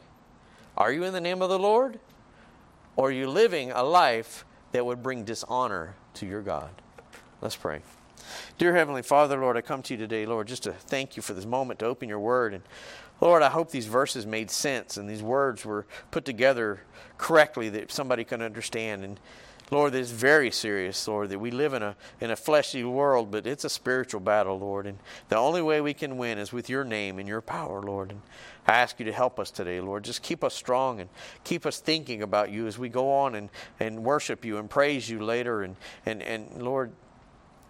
Are 0.76 0.92
you 0.92 1.04
in 1.04 1.12
the 1.12 1.20
name 1.20 1.42
of 1.42 1.50
the 1.50 1.58
Lord? 1.58 1.98
Or 2.96 3.08
are 3.08 3.12
you 3.12 3.28
living 3.28 3.70
a 3.70 3.82
life 3.82 4.44
that 4.72 4.84
would 4.84 5.02
bring 5.02 5.24
dishonor 5.24 5.94
to 6.14 6.26
your 6.26 6.42
God? 6.42 6.70
Let's 7.40 7.54
pray. 7.54 7.82
Dear 8.58 8.74
Heavenly 8.74 9.02
Father, 9.02 9.38
Lord, 9.38 9.56
I 9.56 9.60
come 9.60 9.82
to 9.82 9.94
you 9.94 9.98
today, 9.98 10.26
Lord, 10.26 10.48
just 10.48 10.64
to 10.64 10.72
thank 10.72 11.16
you 11.16 11.22
for 11.22 11.34
this 11.34 11.46
moment 11.46 11.80
to 11.80 11.86
open 11.86 12.08
your 12.08 12.20
word. 12.20 12.54
And 12.54 12.62
Lord, 13.20 13.42
I 13.42 13.48
hope 13.48 13.70
these 13.70 13.86
verses 13.86 14.26
made 14.26 14.50
sense 14.50 14.96
and 14.96 15.08
these 15.08 15.22
words 15.22 15.64
were 15.64 15.86
put 16.10 16.24
together 16.24 16.80
correctly 17.16 17.68
that 17.70 17.90
somebody 17.90 18.24
can 18.24 18.42
understand. 18.42 19.04
And 19.04 19.20
Lord, 19.70 19.92
that 19.92 19.98
is 19.98 20.10
very 20.10 20.50
serious, 20.50 21.06
Lord, 21.06 21.28
that 21.28 21.38
we 21.38 21.50
live 21.50 21.74
in 21.74 21.82
a 21.82 21.94
in 22.20 22.30
a 22.30 22.36
fleshy 22.36 22.84
world, 22.84 23.30
but 23.30 23.46
it's 23.46 23.64
a 23.64 23.68
spiritual 23.68 24.20
battle, 24.20 24.58
Lord. 24.58 24.86
And 24.86 24.98
the 25.28 25.36
only 25.36 25.60
way 25.60 25.80
we 25.80 25.92
can 25.92 26.16
win 26.16 26.38
is 26.38 26.52
with 26.52 26.70
your 26.70 26.84
name 26.84 27.18
and 27.18 27.28
your 27.28 27.42
power, 27.42 27.82
Lord. 27.82 28.10
And 28.10 28.22
I 28.66 28.78
ask 28.78 28.98
you 28.98 29.04
to 29.06 29.12
help 29.12 29.38
us 29.38 29.50
today, 29.50 29.80
Lord. 29.80 30.04
Just 30.04 30.22
keep 30.22 30.42
us 30.42 30.54
strong 30.54 31.00
and 31.00 31.10
keep 31.44 31.66
us 31.66 31.80
thinking 31.80 32.22
about 32.22 32.50
you 32.50 32.66
as 32.66 32.78
we 32.78 32.88
go 32.88 33.12
on 33.12 33.34
and, 33.34 33.50
and 33.78 34.04
worship 34.04 34.44
you 34.44 34.58
and 34.58 34.70
praise 34.70 35.10
you 35.10 35.20
later. 35.22 35.62
And, 35.62 35.76
and, 36.06 36.22
and 36.22 36.62
Lord, 36.62 36.92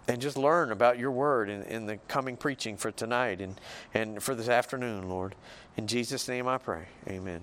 and 0.08 0.20
just 0.20 0.38
learn 0.38 0.72
about 0.72 0.98
your 0.98 1.10
word 1.10 1.50
in, 1.50 1.62
in 1.64 1.86
the 1.86 1.98
coming 2.08 2.36
preaching 2.36 2.76
for 2.76 2.90
tonight 2.90 3.40
and, 3.40 3.60
and 3.92 4.22
for 4.22 4.34
this 4.34 4.48
afternoon, 4.48 5.08
Lord. 5.08 5.34
In 5.76 5.86
Jesus' 5.86 6.26
name 6.26 6.48
I 6.48 6.58
pray. 6.58 6.86
Amen. 7.06 7.42